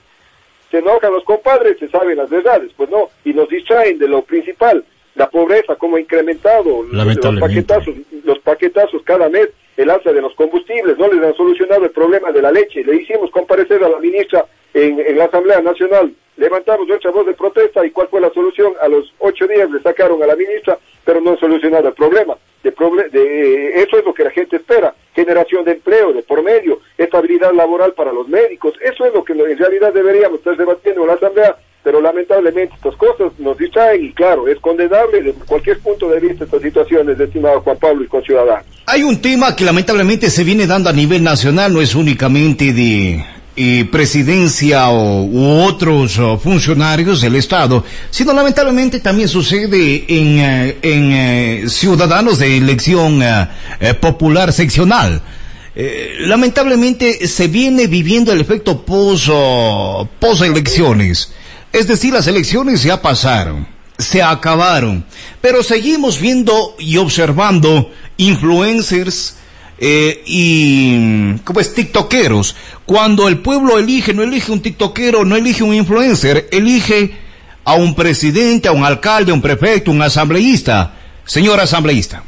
se 0.70 0.78
enojan 0.78 1.12
los 1.12 1.24
compadres, 1.24 1.78
se 1.78 1.88
saben 1.88 2.18
las 2.18 2.28
verdades, 2.28 2.70
pues 2.76 2.90
no, 2.90 3.08
y 3.24 3.32
nos 3.32 3.48
distraen 3.48 3.98
de 3.98 4.08
lo 4.08 4.22
principal, 4.22 4.84
la 5.14 5.30
pobreza, 5.30 5.76
como 5.76 5.96
ha 5.96 6.00
incrementado, 6.00 6.82
los 6.82 7.40
paquetazos, 7.40 7.94
los 8.24 8.38
paquetazos 8.40 9.02
cada 9.02 9.28
mes, 9.28 9.48
el 9.76 9.90
alza 9.90 10.12
de 10.12 10.22
los 10.22 10.34
combustibles, 10.34 10.98
no 10.98 11.08
les 11.08 11.22
han 11.22 11.34
solucionado 11.34 11.84
el 11.84 11.90
problema 11.90 12.32
de 12.32 12.42
la 12.42 12.52
leche. 12.52 12.84
Le 12.84 12.96
hicimos 12.96 13.30
comparecer 13.30 13.82
a 13.84 13.88
la 13.88 13.98
ministra 13.98 14.46
en, 14.74 15.00
en, 15.00 15.18
la 15.18 15.24
Asamblea 15.24 15.60
Nacional, 15.60 16.12
levantamos 16.36 16.86
nuestra 16.86 17.10
voz 17.10 17.26
de 17.26 17.34
protesta 17.34 17.84
y 17.84 17.90
cuál 17.90 18.08
fue 18.08 18.20
la 18.20 18.30
solución. 18.30 18.74
A 18.80 18.88
los 18.88 19.12
ocho 19.18 19.46
días 19.46 19.70
le 19.70 19.80
sacaron 19.80 20.22
a 20.22 20.26
la 20.26 20.36
ministra, 20.36 20.78
pero 21.04 21.20
no 21.20 21.30
han 21.30 21.38
solucionado 21.38 21.88
el 21.88 21.94
problema. 21.94 22.36
De 22.62 22.72
proble 22.72 23.08
de, 23.10 23.80
eso 23.82 23.98
es 23.98 24.04
lo 24.04 24.12
que 24.12 24.24
la 24.24 24.30
gente 24.30 24.56
espera, 24.56 24.94
generación 25.14 25.64
de 25.64 25.72
empleo, 25.72 26.12
de 26.12 26.22
por 26.22 26.42
medio, 26.42 26.80
estabilidad 26.98 27.52
laboral 27.52 27.92
para 27.92 28.12
los 28.12 28.28
médicos. 28.28 28.74
Eso 28.80 29.04
es 29.04 29.14
lo 29.14 29.24
que 29.24 29.34
en 29.34 29.58
realidad 29.58 29.92
deberíamos 29.92 30.38
estar 30.38 30.56
debatiendo 30.56 31.02
en 31.02 31.08
la 31.08 31.14
Asamblea 31.14 31.56
pero 31.86 32.00
lamentablemente 32.00 32.74
estas 32.74 32.96
cosas 32.96 33.30
nos 33.38 33.56
distraen 33.56 34.06
y 34.06 34.12
claro, 34.12 34.48
es 34.48 34.58
condenable 34.58 35.22
desde 35.22 35.38
cualquier 35.46 35.78
punto 35.78 36.08
de 36.08 36.18
vista 36.18 36.42
estas 36.42 36.60
situaciones, 36.60 37.20
estimado 37.20 37.60
Juan 37.60 37.76
Pablo 37.78 38.02
y 38.02 38.08
conciudadanos. 38.08 38.66
Hay 38.86 39.04
un 39.04 39.22
tema 39.22 39.54
que 39.54 39.64
lamentablemente 39.64 40.28
se 40.28 40.42
viene 40.42 40.66
dando 40.66 40.90
a 40.90 40.92
nivel 40.92 41.22
nacional, 41.22 41.72
no 41.72 41.80
es 41.80 41.94
únicamente 41.94 42.72
de 42.72 43.24
eh, 43.54 43.84
presidencia 43.84 44.88
o, 44.88 45.26
u 45.26 45.62
otros 45.62 46.18
uh, 46.18 46.36
funcionarios 46.38 47.20
del 47.20 47.36
Estado, 47.36 47.84
sino 48.10 48.32
lamentablemente 48.32 48.98
también 48.98 49.28
sucede 49.28 50.06
en, 50.08 50.74
en 50.82 51.66
uh, 51.66 51.68
ciudadanos 51.68 52.40
de 52.40 52.56
elección 52.56 53.22
popular 54.00 54.52
seccional. 54.52 55.22
Eh, 55.76 56.16
lamentablemente 56.20 57.28
se 57.28 57.46
viene 57.46 57.86
viviendo 57.86 58.32
el 58.32 58.40
efecto 58.40 58.84
pos, 58.84 59.30
pos 60.18 60.40
elecciones. 60.40 61.30
Es 61.76 61.86
decir, 61.86 62.14
las 62.14 62.26
elecciones 62.26 62.82
ya 62.82 63.02
pasaron, 63.02 63.66
se 63.98 64.22
acabaron, 64.22 65.04
pero 65.42 65.62
seguimos 65.62 66.18
viendo 66.18 66.74
y 66.78 66.96
observando 66.96 67.90
influencers 68.16 69.38
eh, 69.78 70.22
y, 70.24 71.36
como 71.44 71.60
es, 71.60 71.74
tiktokeros. 71.74 72.56
Cuando 72.86 73.28
el 73.28 73.40
pueblo 73.40 73.78
elige, 73.78 74.14
no 74.14 74.22
elige 74.22 74.52
un 74.52 74.62
tiktokero, 74.62 75.26
no 75.26 75.36
elige 75.36 75.64
un 75.64 75.74
influencer, 75.74 76.48
elige 76.50 77.14
a 77.62 77.74
un 77.74 77.94
presidente, 77.94 78.68
a 78.68 78.72
un 78.72 78.82
alcalde, 78.82 79.32
a 79.32 79.34
un 79.34 79.42
prefecto, 79.42 79.90
un 79.90 80.00
asambleísta. 80.00 80.94
Señor 81.26 81.60
asambleísta. 81.60 82.22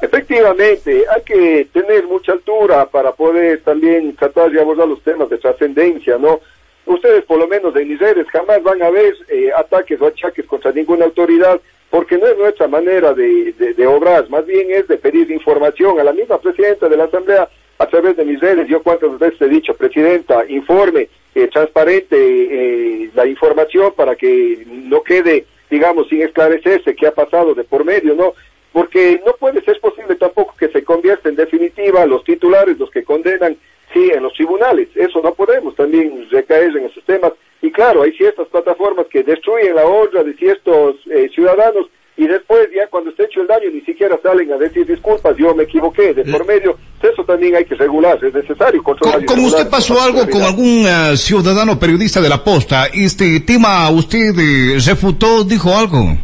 Efectivamente, 0.00 1.04
hay 1.14 1.22
que 1.26 1.68
tener 1.74 2.06
mucha 2.06 2.32
altura 2.32 2.86
para 2.86 3.12
poder 3.12 3.60
también 3.62 4.16
tratar 4.16 4.50
de 4.50 4.62
abordar 4.62 4.88
los 4.88 5.02
temas 5.02 5.28
de 5.28 5.36
trascendencia, 5.36 6.16
¿no? 6.18 6.40
Ustedes 6.86 7.24
por 7.24 7.38
lo 7.38 7.48
menos 7.48 7.74
en 7.76 7.88
mis 7.88 7.98
redes 7.98 8.26
jamás 8.32 8.62
van 8.62 8.82
a 8.82 8.90
ver 8.90 9.14
eh, 9.28 9.50
ataques 9.56 10.00
o 10.00 10.06
achaques 10.06 10.46
contra 10.46 10.72
ninguna 10.72 11.04
autoridad, 11.04 11.60
porque 11.90 12.18
no 12.18 12.26
es 12.26 12.36
nuestra 12.36 12.68
manera 12.68 13.12
de, 13.12 13.52
de, 13.52 13.74
de, 13.74 13.86
obrar, 13.86 14.28
más 14.28 14.44
bien 14.46 14.70
es 14.70 14.88
de 14.88 14.96
pedir 14.96 15.30
información 15.30 16.00
a 16.00 16.04
la 16.04 16.12
misma 16.12 16.38
presidenta 16.38 16.88
de 16.88 16.96
la 16.96 17.04
Asamblea 17.04 17.48
a 17.78 17.86
través 17.86 18.16
de 18.16 18.24
mis 18.24 18.40
redes. 18.40 18.68
Yo 18.68 18.82
cuántas 18.82 19.18
veces 19.18 19.40
he 19.40 19.48
dicho, 19.48 19.74
presidenta, 19.74 20.44
informe, 20.48 21.08
eh, 21.34 21.48
transparente 21.48 22.16
eh, 22.16 23.10
la 23.14 23.26
información 23.26 23.92
para 23.94 24.16
que 24.16 24.64
no 24.66 25.02
quede, 25.02 25.44
digamos, 25.70 26.08
sin 26.08 26.22
esclarecerse 26.22 26.96
qué 26.96 27.06
ha 27.06 27.14
pasado 27.14 27.54
de 27.54 27.64
por 27.64 27.84
medio, 27.84 28.14
¿no? 28.14 28.32
Porque 28.72 29.20
no 29.24 29.32
puede 29.34 29.62
ser 29.62 29.78
posible 29.80 30.16
tampoco 30.16 30.54
que 30.58 30.68
se 30.68 30.82
convierta 30.82 31.28
en 31.28 31.36
definitiva 31.36 32.06
los 32.06 32.24
titulares, 32.24 32.78
los 32.78 32.90
que 32.90 33.04
condenan 33.04 33.56
sí, 33.96 34.10
en 34.14 34.22
los 34.22 34.32
tribunales. 34.34 34.88
Eso 34.94 35.20
no 35.22 35.32
podemos 35.34 35.74
también 35.74 36.26
recaer 36.30 36.76
en 36.76 36.86
esos 36.86 37.04
temas. 37.04 37.32
Y 37.62 37.70
claro, 37.72 38.02
hay 38.02 38.12
ciertas 38.12 38.46
plataformas 38.48 39.06
que 39.10 39.22
destruyen 39.22 39.74
la 39.74 39.86
honra 39.86 40.22
de 40.22 40.34
ciertos 40.34 40.96
eh, 41.10 41.28
ciudadanos 41.34 41.86
y 42.18 42.26
después 42.26 42.68
ya 42.74 42.86
cuando 42.88 43.10
esté 43.10 43.24
hecho 43.24 43.42
el 43.42 43.46
daño 43.46 43.70
ni 43.70 43.82
siquiera 43.82 44.18
salen 44.22 44.50
a 44.50 44.56
decir 44.56 44.86
disculpas, 44.86 45.36
yo 45.36 45.54
me 45.54 45.64
equivoqué, 45.64 46.14
de 46.14 46.24
por 46.24 46.46
medio, 46.46 46.78
eso 47.02 47.22
también 47.24 47.56
hay 47.56 47.66
que 47.66 47.74
regular, 47.74 48.18
es 48.24 48.32
necesario 48.32 48.82
controlar. 48.82 49.22
¿Cómo 49.26 49.46
usted 49.46 49.68
pasó 49.68 50.00
algo 50.00 50.26
con 50.30 50.42
algún 50.42 50.86
uh, 50.86 51.16
ciudadano 51.16 51.78
periodista 51.78 52.22
de 52.22 52.30
la 52.30 52.42
posta? 52.42 52.86
¿Este 52.86 53.40
tema 53.40 53.90
usted 53.90 54.32
eh, 54.38 54.78
refutó, 54.86 55.44
dijo 55.44 55.76
algo? 55.76 56.16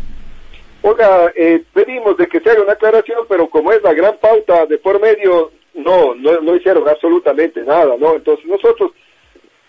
Oiga, 0.81 1.31
eh, 1.37 1.63
pedimos 1.75 2.17
de 2.17 2.27
que 2.27 2.41
se 2.41 2.51
haga 2.51 2.63
una 2.63 2.73
aclaración, 2.73 3.19
pero 3.29 3.49
como 3.51 3.71
es 3.71 3.83
la 3.83 3.93
gran 3.93 4.17
pauta 4.19 4.65
de 4.65 4.79
por 4.79 4.99
medio, 4.99 5.51
no, 5.75 6.15
no, 6.15 6.41
no 6.41 6.57
hicieron 6.57 6.89
absolutamente 6.89 7.63
nada, 7.63 7.97
¿no? 7.99 8.15
Entonces 8.15 8.45
nosotros, 8.47 8.93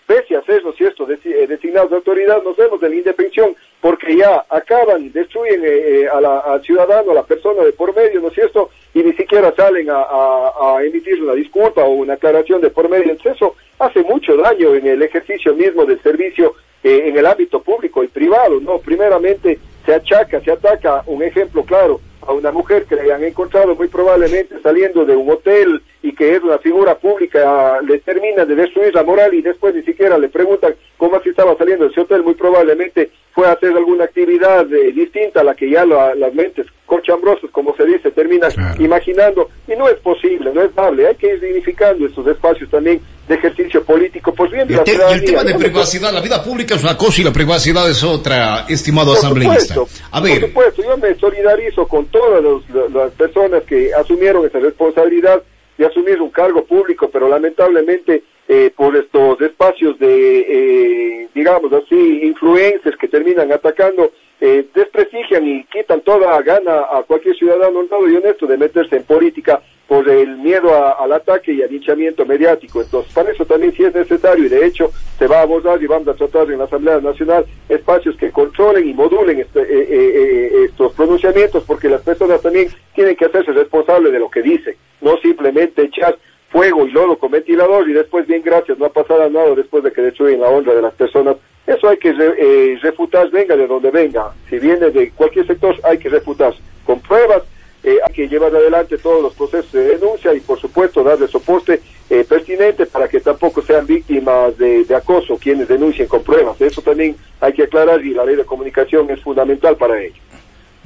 pese 0.06 0.36
a 0.36 0.42
ser, 0.42 0.62
¿no 0.64 0.70
es 0.70 0.76
cierto?, 0.76 1.06
eh, 1.10 1.46
designados 1.46 1.90
de 1.90 1.96
autoridad, 1.96 2.42
nos 2.42 2.56
vemos 2.56 2.80
de 2.80 2.88
la 2.90 2.94
indefensión 2.96 3.56
porque 3.80 4.16
ya 4.16 4.44
acaban, 4.48 5.12
destruyen 5.12 5.64
eh, 5.64 5.68
eh, 5.68 6.08
a 6.08 6.20
la, 6.20 6.40
al 6.40 6.62
ciudadano, 6.62 7.12
a 7.12 7.14
la 7.14 7.22
persona 7.24 7.62
de 7.62 7.72
por 7.72 7.94
medio, 7.94 8.20
¿no 8.20 8.28
es 8.28 8.34
cierto?, 8.34 8.70
y 8.94 9.02
ni 9.02 9.12
siquiera 9.14 9.52
salen 9.56 9.88
a, 9.90 10.78
emitir 10.82 11.22
una 11.22 11.34
disculpa 11.34 11.82
o 11.82 11.90
una 11.90 12.14
aclaración 12.14 12.60
de 12.60 12.70
por 12.70 12.88
medio. 12.88 13.10
Entonces 13.10 13.34
eso 13.36 13.56
hace 13.78 14.02
mucho 14.02 14.36
daño 14.36 14.74
en 14.74 14.86
el 14.86 15.02
ejercicio 15.02 15.54
mismo 15.54 15.84
del 15.84 16.00
servicio 16.00 16.54
eh, 16.82 17.02
en 17.06 17.16
el 17.18 17.26
ámbito 17.26 17.60
público 17.60 18.04
y 18.04 18.08
privado, 18.08 18.60
¿no? 18.60 18.78
Primeramente 18.78 19.58
se 19.84 19.94
achaca, 19.94 20.40
se 20.40 20.52
ataca, 20.52 21.02
un 21.06 21.22
ejemplo 21.22 21.64
claro, 21.64 22.00
a 22.22 22.32
una 22.32 22.52
mujer 22.52 22.84
que 22.84 22.96
le 22.96 23.12
han 23.12 23.24
encontrado 23.24 23.74
muy 23.74 23.88
probablemente 23.88 24.60
saliendo 24.62 25.04
de 25.04 25.16
un 25.16 25.28
hotel 25.28 25.82
y 26.04 26.14
que 26.14 26.36
es 26.36 26.42
una 26.42 26.58
figura 26.58 26.98
pública 26.98 27.80
le 27.80 27.98
termina 28.00 28.44
de 28.44 28.54
destruir 28.54 28.94
la 28.94 29.02
moral 29.02 29.32
y 29.32 29.40
después 29.40 29.74
ni 29.74 29.82
siquiera 29.82 30.18
le 30.18 30.28
preguntan 30.28 30.74
cómo 30.98 31.16
así 31.16 31.30
estaba 31.30 31.56
saliendo 31.56 31.86
ese 31.86 32.02
hotel, 32.02 32.22
muy 32.22 32.34
probablemente 32.34 33.10
fue 33.32 33.46
a 33.46 33.52
hacer 33.52 33.70
alguna 33.74 34.04
actividad 34.04 34.70
eh, 34.70 34.92
distinta 34.92 35.40
a 35.40 35.44
la 35.44 35.54
que 35.54 35.70
ya 35.70 35.86
las 35.86 36.34
mentes 36.34 36.66
cochambrosas, 36.84 37.50
como 37.50 37.74
se 37.74 37.86
dice, 37.86 38.10
terminan 38.10 38.52
imaginando, 38.78 39.48
y 39.66 39.74
no 39.76 39.88
es 39.88 39.98
posible, 40.00 40.52
no 40.52 40.60
es 40.60 40.74
dable, 40.74 41.08
hay 41.08 41.14
que 41.14 41.34
ir 41.34 41.40
dignificando 41.40 42.06
estos 42.06 42.26
espacios 42.26 42.68
también 42.68 43.00
de 43.26 43.34
ejercicio 43.36 43.82
político, 43.82 44.34
pues 44.34 44.52
bien, 44.52 44.68
el, 44.70 45.24
tema 45.24 45.42
de 45.42 45.54
privacidad, 45.54 46.12
la 46.12 46.20
vida 46.20 46.44
pública 46.44 46.74
es 46.74 46.82
una 46.82 46.98
cosa 46.98 47.22
y 47.22 47.24
la 47.24 47.32
privacidad 47.32 47.88
es 47.88 48.04
otra, 48.04 48.66
estimado 48.68 49.12
por 49.12 49.18
asambleísta. 49.18 49.74
a 50.10 50.20
ver. 50.20 50.40
Por 50.40 50.48
supuesto, 50.50 50.82
yo 50.82 50.96
me 50.98 51.14
solidarizo 51.14 51.88
con 51.88 52.04
todas 52.06 52.44
las 52.92 53.10
personas 53.12 53.62
que 53.64 53.92
asumieron 53.94 54.44
esa 54.44 54.58
responsabilidad 54.58 55.42
de 55.76 55.86
asumir 55.86 56.20
un 56.20 56.30
cargo 56.30 56.64
público, 56.64 57.08
pero 57.10 57.28
lamentablemente 57.28 58.22
eh, 58.46 58.70
por 58.76 58.94
estos 58.96 59.40
espacios 59.40 59.98
de, 59.98 60.40
eh, 60.40 61.28
digamos 61.34 61.72
así, 61.72 62.20
influencias 62.22 62.96
que 62.96 63.08
terminan 63.08 63.50
atacando, 63.52 64.12
eh, 64.40 64.66
desprestigian 64.74 65.46
y 65.46 65.64
quitan 65.64 66.02
toda 66.02 66.40
gana 66.42 66.86
a 66.92 67.02
cualquier 67.04 67.36
ciudadano 67.36 67.80
honrado 67.80 68.08
y 68.08 68.16
honesto 68.16 68.46
de 68.46 68.58
meterse 68.58 68.96
en 68.96 69.04
política 69.04 69.62
por 69.88 70.08
el 70.08 70.38
miedo 70.38 70.70
al 70.98 71.12
ataque 71.12 71.52
y 71.52 71.62
al 71.62 71.72
hinchamiento 71.72 72.24
mediático. 72.24 72.80
Entonces, 72.80 73.12
para 73.12 73.30
eso 73.30 73.44
también 73.44 73.72
sí 73.74 73.84
es 73.84 73.94
necesario 73.94 74.46
y 74.46 74.48
de 74.48 74.66
hecho 74.66 74.90
se 75.18 75.26
va 75.26 75.40
a 75.40 75.42
abordar 75.42 75.82
y 75.82 75.86
vamos 75.86 76.08
a 76.08 76.14
tratar 76.14 76.50
en 76.50 76.58
la 76.58 76.64
Asamblea 76.64 77.00
Nacional 77.00 77.44
espacios 77.68 78.16
que 78.16 78.30
controlen 78.30 78.88
y 78.88 78.94
modulen 78.94 79.40
este, 79.40 80.64
estos 80.64 80.92
pronunciamientos 80.94 81.64
porque 81.64 81.88
las 81.88 82.02
personas 82.02 82.40
también 82.40 82.68
tienen 82.94 83.16
que 83.16 83.26
hacerse 83.26 83.52
responsables 83.52 84.12
de 84.12 84.18
lo 84.18 84.30
que 84.30 84.42
dicen, 84.42 84.74
no 85.00 85.16
simplemente 85.18 85.82
echar 85.82 86.16
fuego 86.54 86.86
y 86.86 86.92
lodo 86.92 87.18
con 87.18 87.32
ventilador 87.32 87.88
y 87.90 87.92
después 87.92 88.28
bien 88.28 88.40
gracias, 88.42 88.78
no 88.78 88.86
ha 88.86 88.92
pasado 88.92 89.28
nada 89.28 89.54
después 89.56 89.82
de 89.82 89.92
que 89.92 90.02
destruyen 90.02 90.40
la 90.40 90.48
honra 90.48 90.72
de 90.72 90.82
las 90.82 90.94
personas. 90.94 91.36
Eso 91.66 91.88
hay 91.88 91.96
que 91.96 92.10
eh, 92.10 92.78
refutar, 92.80 93.28
venga 93.30 93.56
de 93.56 93.66
donde 93.66 93.90
venga. 93.90 94.32
Si 94.48 94.60
viene 94.60 94.90
de 94.90 95.10
cualquier 95.10 95.46
sector, 95.48 95.74
hay 95.82 95.98
que 95.98 96.08
refutar 96.10 96.54
con 96.84 97.00
pruebas, 97.00 97.42
eh, 97.84 97.98
hay 98.02 98.14
que 98.14 98.28
llevar 98.28 98.54
adelante 98.56 98.96
todos 98.96 99.22
los 99.22 99.34
procesos 99.34 99.70
de 99.72 99.84
denuncia 99.84 100.34
y 100.34 100.40
por 100.40 100.58
supuesto 100.58 101.04
darle 101.04 101.28
soporte 101.28 101.82
eh, 102.08 102.24
pertinente 102.26 102.86
para 102.86 103.08
que 103.08 103.20
tampoco 103.20 103.60
sean 103.60 103.86
víctimas 103.86 104.56
de, 104.56 104.86
acoso 104.96 105.36
quienes 105.36 105.68
denuncien 105.68 106.08
con 106.08 106.22
pruebas. 106.22 106.58
Eso 106.60 106.80
también 106.80 107.14
hay 107.40 107.52
que 107.52 107.64
aclarar 107.64 108.04
y 108.04 108.14
la 108.14 108.24
ley 108.24 108.36
de 108.36 108.44
comunicación 108.44 109.10
es 109.10 109.20
fundamental 109.20 109.76
para 109.76 110.00
ello. 110.00 110.16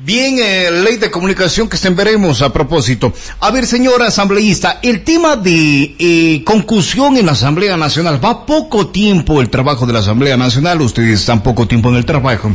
Bien, 0.01 0.39
eh, 0.39 0.71
ley 0.71 0.97
de 0.97 1.11
comunicación 1.11 1.69
que 1.69 1.77
veremos 1.91 2.41
a 2.43 2.53
propósito. 2.53 3.13
A 3.41 3.51
ver, 3.51 3.67
señora 3.67 4.07
asambleísta, 4.07 4.79
el 4.81 5.03
tema 5.03 5.35
de 5.35 5.95
eh, 5.99 6.43
concusión 6.45 7.17
en 7.17 7.27
la 7.27 7.33
Asamblea 7.33 7.77
Nacional, 7.77 8.25
va 8.25 8.47
poco 8.47 8.89
tiempo 8.89 9.41
el 9.41 9.51
trabajo 9.51 9.87
de 9.87 9.93
la 9.93 9.99
Asamblea 9.99 10.37
Nacional, 10.37 10.81
ustedes 10.83 11.21
están 11.21 11.43
poco 11.43 11.67
tiempo 11.67 11.89
en 11.89 11.97
el 11.97 12.05
trabajo, 12.05 12.53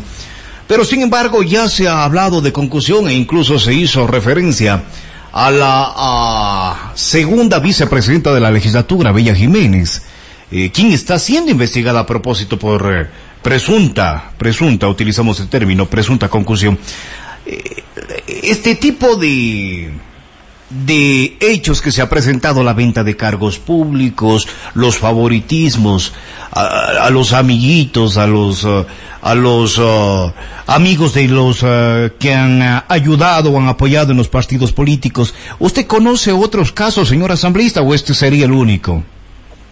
pero 0.74 0.86
sin 0.86 1.04
embargo 1.04 1.44
ya 1.44 1.70
se 1.70 1.88
ha 1.88 2.04
hablado 2.04 2.42
de 2.42 2.52
concusión 2.52 3.08
e 3.08 3.14
incluso 3.14 3.60
se 3.60 3.76
hizo 3.76 4.08
referencia 4.08 4.82
a 5.32 5.52
la 5.52 6.92
segunda 6.96 7.60
vicepresidenta 7.60 8.34
de 8.34 8.40
la 8.40 8.50
legislatura, 8.50 9.12
Bella 9.12 9.36
Jiménez, 9.36 10.02
eh, 10.52 10.72
quien 10.72 10.92
está 10.92 11.20
siendo 11.20 11.52
investigada 11.52 12.00
a 12.00 12.06
propósito 12.08 12.58
por 12.58 12.92
eh, 12.92 13.08
presunta, 13.44 14.32
presunta, 14.36 14.88
utilizamos 14.88 15.40
el 15.42 15.48
término, 15.48 15.86
presunta 15.86 16.28
concusión. 16.28 16.80
Eh, 17.46 17.84
este 18.42 18.74
tipo 18.74 19.16
de 19.16 19.92
de 20.86 21.38
hechos 21.40 21.82
que 21.82 21.92
se 21.92 22.02
ha 22.02 22.10
presentado 22.10 22.64
la 22.64 22.74
venta 22.74 23.04
de 23.04 23.16
cargos 23.16 23.60
públicos, 23.60 24.48
los 24.74 24.98
favoritismos 24.98 26.14
a, 26.52 27.10
los 27.12 27.34
amiguitos, 27.34 28.18
a 28.18 28.28
los 28.28 28.64
uh, 28.64 28.86
a 29.22 29.36
los 29.36 29.78
uh, 29.78 30.32
amigos 30.68 31.14
de 31.14 31.28
los 31.28 31.64
uh, 31.64 32.12
que 32.20 32.34
han 32.34 32.84
ayudado 32.88 33.52
o 33.52 33.58
han 33.60 33.68
apoyado 33.68 34.12
en 34.12 34.18
los 34.18 34.28
partidos 34.28 34.74
políticos. 34.74 35.34
¿Usted 35.60 35.86
conoce 35.86 36.32
otros 36.32 36.72
casos, 36.72 37.08
señor 37.08 37.32
asambleísta, 37.32 37.82
o 37.82 37.94
este 37.94 38.14
sería 38.14 38.46
el 38.46 38.52
único? 38.52 39.04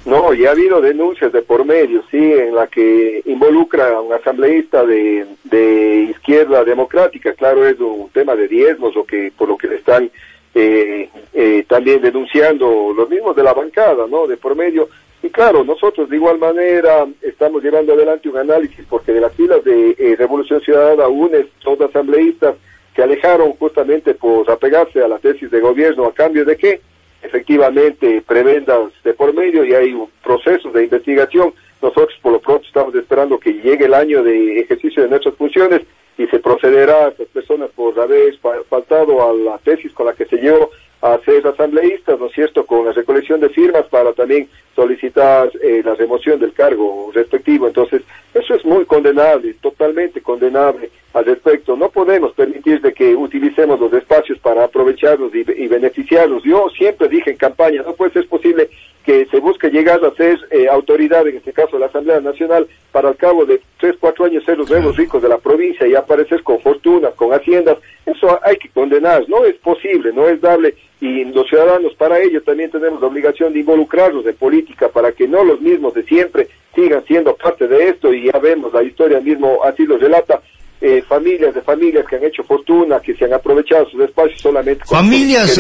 No, 0.05 0.33
ya 0.33 0.49
ha 0.49 0.51
habido 0.53 0.81
denuncias 0.81 1.31
de 1.31 1.43
por 1.43 1.63
medio, 1.63 2.03
sí, 2.09 2.17
en 2.17 2.55
la 2.55 2.65
que 2.65 3.21
involucra 3.25 3.89
a 3.89 4.01
un 4.01 4.11
asambleísta 4.13 4.83
de, 4.83 5.27
de 5.43 6.07
izquierda 6.09 6.63
democrática. 6.63 7.33
Claro, 7.33 7.67
es 7.67 7.79
un 7.79 8.09
tema 8.11 8.35
de 8.35 8.47
diezmos, 8.47 8.97
o 8.97 9.03
que 9.03 9.31
por 9.37 9.49
lo 9.49 9.57
que 9.57 9.67
le 9.67 9.75
están 9.75 10.09
eh, 10.53 11.09
eh, 11.33 11.65
también 11.67 12.01
denunciando 12.01 12.93
los 12.95 13.09
mismos 13.09 13.35
de 13.35 13.43
la 13.43 13.53
bancada, 13.53 14.05
¿no? 14.07 14.27
De 14.27 14.37
por 14.37 14.55
medio. 14.55 14.89
Y 15.23 15.29
claro, 15.29 15.63
nosotros 15.63 16.09
de 16.09 16.15
igual 16.15 16.39
manera 16.39 17.05
estamos 17.21 17.63
llevando 17.63 17.93
adelante 17.93 18.29
un 18.29 18.37
análisis, 18.37 18.85
porque 18.89 19.13
de 19.13 19.21
las 19.21 19.33
filas 19.33 19.63
de 19.63 19.95
eh, 19.97 20.15
Revolución 20.17 20.61
Ciudadana, 20.61 21.07
UNES, 21.07 21.47
son 21.59 21.81
asambleístas 21.81 22.55
que 22.95 23.03
alejaron 23.03 23.53
justamente 23.53 24.15
por 24.15 24.49
apegarse 24.49 25.01
a 25.01 25.07
la 25.07 25.19
tesis 25.19 25.49
de 25.49 25.59
gobierno, 25.59 26.05
a 26.05 26.13
cambio 26.13 26.43
de 26.43 26.57
qué? 26.57 26.81
efectivamente 27.21 28.23
prebendas 28.27 28.91
de 29.03 29.13
por 29.13 29.33
medio 29.33 29.63
y 29.63 29.73
hay 29.73 29.93
un 29.93 30.09
proceso 30.23 30.71
de 30.71 30.83
investigación. 30.83 31.53
Nosotros 31.81 32.17
por 32.21 32.33
lo 32.33 32.39
pronto 32.39 32.65
estamos 32.65 32.93
esperando 32.95 33.39
que 33.39 33.53
llegue 33.53 33.85
el 33.85 33.93
año 33.93 34.23
de 34.23 34.59
ejercicio 34.59 35.03
de 35.03 35.09
nuestras 35.09 35.35
funciones 35.35 35.81
y 36.21 36.27
se 36.27 36.39
procederá 36.39 37.05
a 37.05 37.09
estas 37.09 37.27
personas 37.27 37.69
por 37.75 37.99
haber 37.99 38.37
faltado 38.69 39.27
a 39.27 39.33
la 39.33 39.57
tesis 39.57 39.91
con 39.93 40.05
la 40.05 40.13
que 40.13 40.25
se 40.25 40.37
llevó 40.37 40.69
a 41.01 41.17
ser 41.25 41.45
asambleístas, 41.47 42.19
¿no 42.19 42.27
es 42.27 42.33
cierto?, 42.33 42.63
con 42.65 42.85
la 42.85 42.91
recolección 42.91 43.39
de 43.39 43.49
firmas 43.49 43.85
para 43.89 44.13
también 44.13 44.47
solicitar 44.75 45.51
eh, 45.61 45.81
la 45.83 45.95
remoción 45.95 46.39
del 46.39 46.53
cargo 46.53 47.09
respectivo. 47.11 47.67
Entonces, 47.67 48.03
eso 48.35 48.53
es 48.53 48.63
muy 48.63 48.85
condenable, 48.85 49.55
totalmente 49.61 50.21
condenable 50.21 50.91
al 51.13 51.25
respecto. 51.25 51.75
No 51.75 51.89
podemos 51.89 52.33
permitir 52.33 52.81
de 52.81 52.93
que 52.93 53.15
utilicemos 53.15 53.79
los 53.79 53.91
espacios 53.93 54.37
para 54.39 54.63
aprovecharlos 54.63 55.33
y, 55.33 55.39
y 55.39 55.67
beneficiarlos. 55.67 56.43
Yo 56.43 56.69
siempre 56.69 57.09
dije 57.09 57.31
en 57.31 57.37
campaña, 57.37 57.81
no 57.81 57.93
puede 57.93 58.13
ser 58.13 58.27
posible 58.27 58.69
que 59.05 59.25
se 59.25 59.39
busque 59.39 59.69
llegar 59.69 60.03
a 60.05 60.13
ser 60.15 60.37
eh, 60.51 60.67
autoridad, 60.69 61.27
en 61.27 61.37
este 61.37 61.53
caso 61.53 61.79
la 61.79 61.87
Asamblea 61.87 62.19
Nacional, 62.19 62.67
para 62.91 63.09
al 63.09 63.15
cabo 63.15 63.45
de 63.45 63.61
tres, 63.79 63.95
cuatro 63.99 64.25
años 64.25 64.43
ser 64.43 64.57
los 64.57 64.69
nuevos 64.69 64.95
ricos 64.95 65.21
de 65.21 65.29
la 65.29 65.37
provincia 65.37 65.87
y 65.87 65.95
aparecer 65.95 66.43
con 66.43 66.59
fortunas, 66.59 67.13
con 67.15 67.33
haciendas. 67.33 67.77
Eso 68.05 68.39
hay 68.43 68.57
que 68.57 68.69
condenar, 68.69 69.27
no 69.27 69.45
es 69.45 69.55
posible, 69.55 70.11
no 70.13 70.27
es 70.27 70.39
dable 70.41 70.75
y 71.01 71.25
los 71.25 71.47
ciudadanos 71.47 71.95
para 71.95 72.19
ello 72.19 72.43
también 72.43 72.69
tenemos 72.69 73.01
la 73.01 73.07
obligación 73.07 73.51
de 73.51 73.59
involucrarnos 73.59 74.25
en 74.25 74.35
política 74.35 74.87
para 74.87 75.11
que 75.11 75.27
no 75.27 75.43
los 75.43 75.59
mismos 75.59 75.95
de 75.95 76.03
siempre 76.03 76.47
sigan 76.75 77.03
siendo 77.05 77.35
parte 77.35 77.67
de 77.67 77.89
esto 77.89 78.13
y 78.13 78.31
ya 78.31 78.37
vemos 78.37 78.71
la 78.71 78.83
historia 78.83 79.19
mismo 79.19 79.63
así 79.63 79.83
lo 79.83 79.97
relata 79.97 80.41
eh, 80.79 81.01
familias 81.07 81.55
de 81.55 81.61
familias 81.61 82.05
que 82.07 82.17
han 82.17 82.23
hecho 82.23 82.43
fortuna 82.43 82.99
que 82.99 83.15
se 83.15 83.25
han 83.25 83.33
aprovechado 83.33 83.89
sus 83.89 84.01
espacios 84.01 84.41
solamente 84.41 84.85
familias 84.85 85.59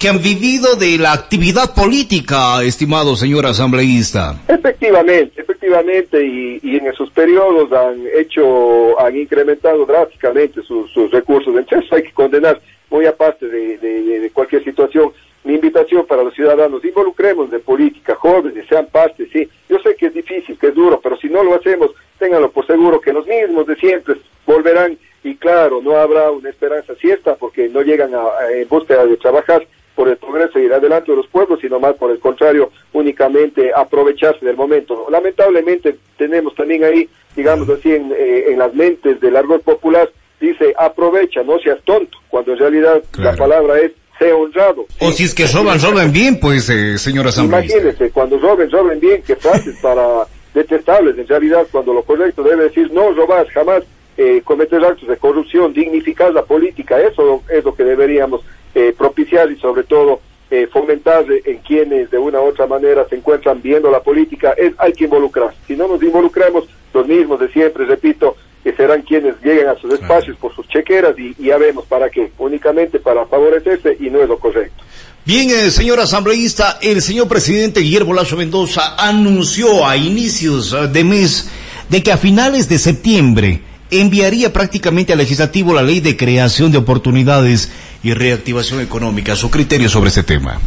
que 0.00 0.08
han 0.08 0.22
vivido 0.22 0.76
de 0.76 0.96
la 0.96 1.12
actividad 1.12 1.74
política, 1.74 2.62
estimado 2.62 3.16
señor 3.16 3.44
asambleísta. 3.44 4.40
Efectivamente, 4.48 5.42
efectivamente, 5.42 6.24
y, 6.26 6.78
en 6.78 6.86
esos 6.86 7.10
periodos 7.10 7.70
han 7.70 8.06
hecho, 8.16 8.98
han 8.98 9.14
incrementado 9.14 9.84
drásticamente 9.84 10.62
sus, 10.62 11.10
recursos. 11.10 11.54
Entonces 11.54 11.92
hay 11.92 12.04
que 12.04 12.12
condenar, 12.12 12.58
muy 12.88 13.04
aparte 13.04 13.46
de, 13.46 13.76
de, 13.76 14.30
cualquier 14.30 14.64
situación, 14.64 15.12
mi 15.44 15.54
invitación 15.54 16.06
para 16.06 16.22
los 16.22 16.32
ciudadanos, 16.34 16.82
involucremos 16.82 17.50
de 17.50 17.58
política, 17.58 18.14
jóvenes, 18.14 18.64
sean 18.70 18.86
parte, 18.86 19.28
sí. 19.30 19.46
Yo 19.68 19.78
sé 19.80 19.94
que 19.96 20.06
es 20.06 20.14
difícil, 20.14 20.56
que 20.58 20.68
es 20.68 20.74
duro, 20.74 20.98
pero 21.02 21.18
si 21.18 21.28
no 21.28 21.44
lo 21.44 21.56
hacemos, 21.56 21.90
ténganlo 22.18 22.50
por 22.50 22.66
seguro 22.66 23.02
que 23.02 23.12
los 23.12 23.26
mismos 23.26 23.66
de 23.66 23.76
siempre 23.76 24.14
volverán 24.46 24.96
y 25.22 25.36
claro, 25.36 25.82
no 25.82 25.96
habrá 25.96 26.30
una 26.30 26.48
esperanza 26.48 26.94
cierta 26.94 27.34
porque 27.34 27.68
no 27.68 27.82
llegan 27.82 28.14
a, 28.14 28.50
en 28.50 28.66
búsqueda 28.66 29.04
de 29.04 29.18
trabajar 29.18 29.66
por 30.00 30.08
el 30.08 30.16
progreso 30.16 30.58
y 30.58 30.62
ir 30.62 30.72
adelante 30.72 31.10
de 31.12 31.18
los 31.18 31.26
pueblos, 31.26 31.58
sino 31.60 31.78
más 31.78 31.94
por 31.96 32.10
el 32.10 32.18
contrario, 32.20 32.70
únicamente 32.94 33.70
aprovecharse 33.76 34.46
del 34.46 34.56
momento. 34.56 35.06
Lamentablemente 35.10 35.98
tenemos 36.16 36.54
también 36.54 36.84
ahí, 36.84 37.06
digamos 37.36 37.68
así, 37.68 37.92
en, 37.92 38.10
eh, 38.16 38.54
las 38.56 38.72
mentes 38.72 39.20
del 39.20 39.36
árbol 39.36 39.60
popular, 39.60 40.10
dice 40.40 40.72
aprovecha, 40.78 41.42
no 41.42 41.58
seas 41.58 41.82
tonto, 41.84 42.16
cuando 42.30 42.52
en 42.52 42.58
realidad 42.60 43.02
la 43.18 43.36
palabra 43.36 43.78
es 43.78 43.92
sea 44.18 44.34
honrado. 44.34 44.86
O 45.00 45.12
si 45.12 45.24
es 45.24 45.34
que 45.34 45.46
roban, 45.46 45.78
roben 45.78 46.10
bien, 46.10 46.40
pues, 46.40 46.70
eh, 46.70 46.96
señora 46.96 47.28
Imagínese, 47.36 48.10
cuando 48.10 48.38
roben, 48.38 48.70
roben 48.70 49.00
bien, 49.00 49.22
que 49.22 49.36
frases 49.36 49.78
para 49.82 50.24
detestables, 50.54 51.18
en 51.18 51.28
realidad, 51.28 51.66
cuando 51.70 51.92
lo 51.92 52.02
correcto 52.04 52.42
debe 52.42 52.64
decir 52.64 52.90
no 52.90 53.12
robas 53.12 53.46
jamás, 53.50 53.82
eh, 54.16 54.40
cometer 54.44 54.82
actos 54.82 55.08
de 55.08 55.18
corrupción, 55.18 55.74
dignificar 55.74 56.32
la 56.32 56.42
política, 56.42 56.98
eso 57.00 57.42
es 57.50 57.62
lo 57.62 57.74
que 57.74 57.84
deberíamos 57.84 58.40
eh, 58.74 58.94
propiciar 58.96 59.50
y 59.50 59.56
sobre 59.56 59.84
todo 59.84 60.20
eh, 60.50 60.68
fomentar 60.72 61.24
en 61.44 61.58
quienes 61.58 62.10
de 62.10 62.18
una 62.18 62.40
u 62.40 62.46
otra 62.46 62.66
manera 62.66 63.06
se 63.08 63.16
encuentran 63.16 63.62
viendo 63.62 63.90
la 63.90 64.00
política, 64.00 64.52
es, 64.56 64.72
hay 64.78 64.92
que 64.92 65.04
involucrar. 65.04 65.54
Si 65.66 65.76
no 65.76 65.86
nos 65.86 66.02
involucramos, 66.02 66.64
los 66.92 67.06
mismos 67.06 67.38
de 67.38 67.48
siempre, 67.52 67.84
repito, 67.84 68.36
que 68.62 68.72
serán 68.72 69.02
quienes 69.02 69.36
lleguen 69.42 69.68
a 69.68 69.76
sus 69.76 69.92
espacios 69.92 70.36
por 70.36 70.54
sus 70.54 70.68
chequeras 70.68 71.18
y, 71.18 71.34
ya 71.42 71.56
vemos 71.56 71.86
para 71.86 72.10
qué, 72.10 72.32
únicamente 72.38 72.98
para 72.98 73.26
favorecerse 73.26 73.96
y 74.00 74.10
no 74.10 74.20
es 74.22 74.28
lo 74.28 74.38
correcto. 74.38 74.82
Bien, 75.24 75.50
eh, 75.50 75.70
señor 75.70 76.00
asambleísta, 76.00 76.78
el 76.82 77.00
señor 77.00 77.28
presidente 77.28 77.80
Guillermo 77.80 78.12
Lazo 78.12 78.36
Mendoza 78.36 78.96
anunció 78.98 79.86
a 79.86 79.96
inicios 79.96 80.72
eh, 80.72 80.88
de 80.88 81.04
mes 81.04 81.50
de 81.88 82.02
que 82.02 82.12
a 82.12 82.16
finales 82.16 82.68
de 82.68 82.78
septiembre 82.78 83.60
enviaría 83.90 84.52
prácticamente 84.52 85.12
al 85.12 85.18
legislativo 85.18 85.74
la 85.74 85.82
ley 85.82 86.00
de 86.00 86.16
creación 86.16 86.72
de 86.72 86.78
oportunidades 86.78 87.72
y 88.02 88.14
reactivación 88.14 88.80
económica. 88.80 89.36
Su 89.36 89.50
criterio 89.50 89.88
sobre 89.88 90.08
ese 90.08 90.22
tema. 90.22 90.60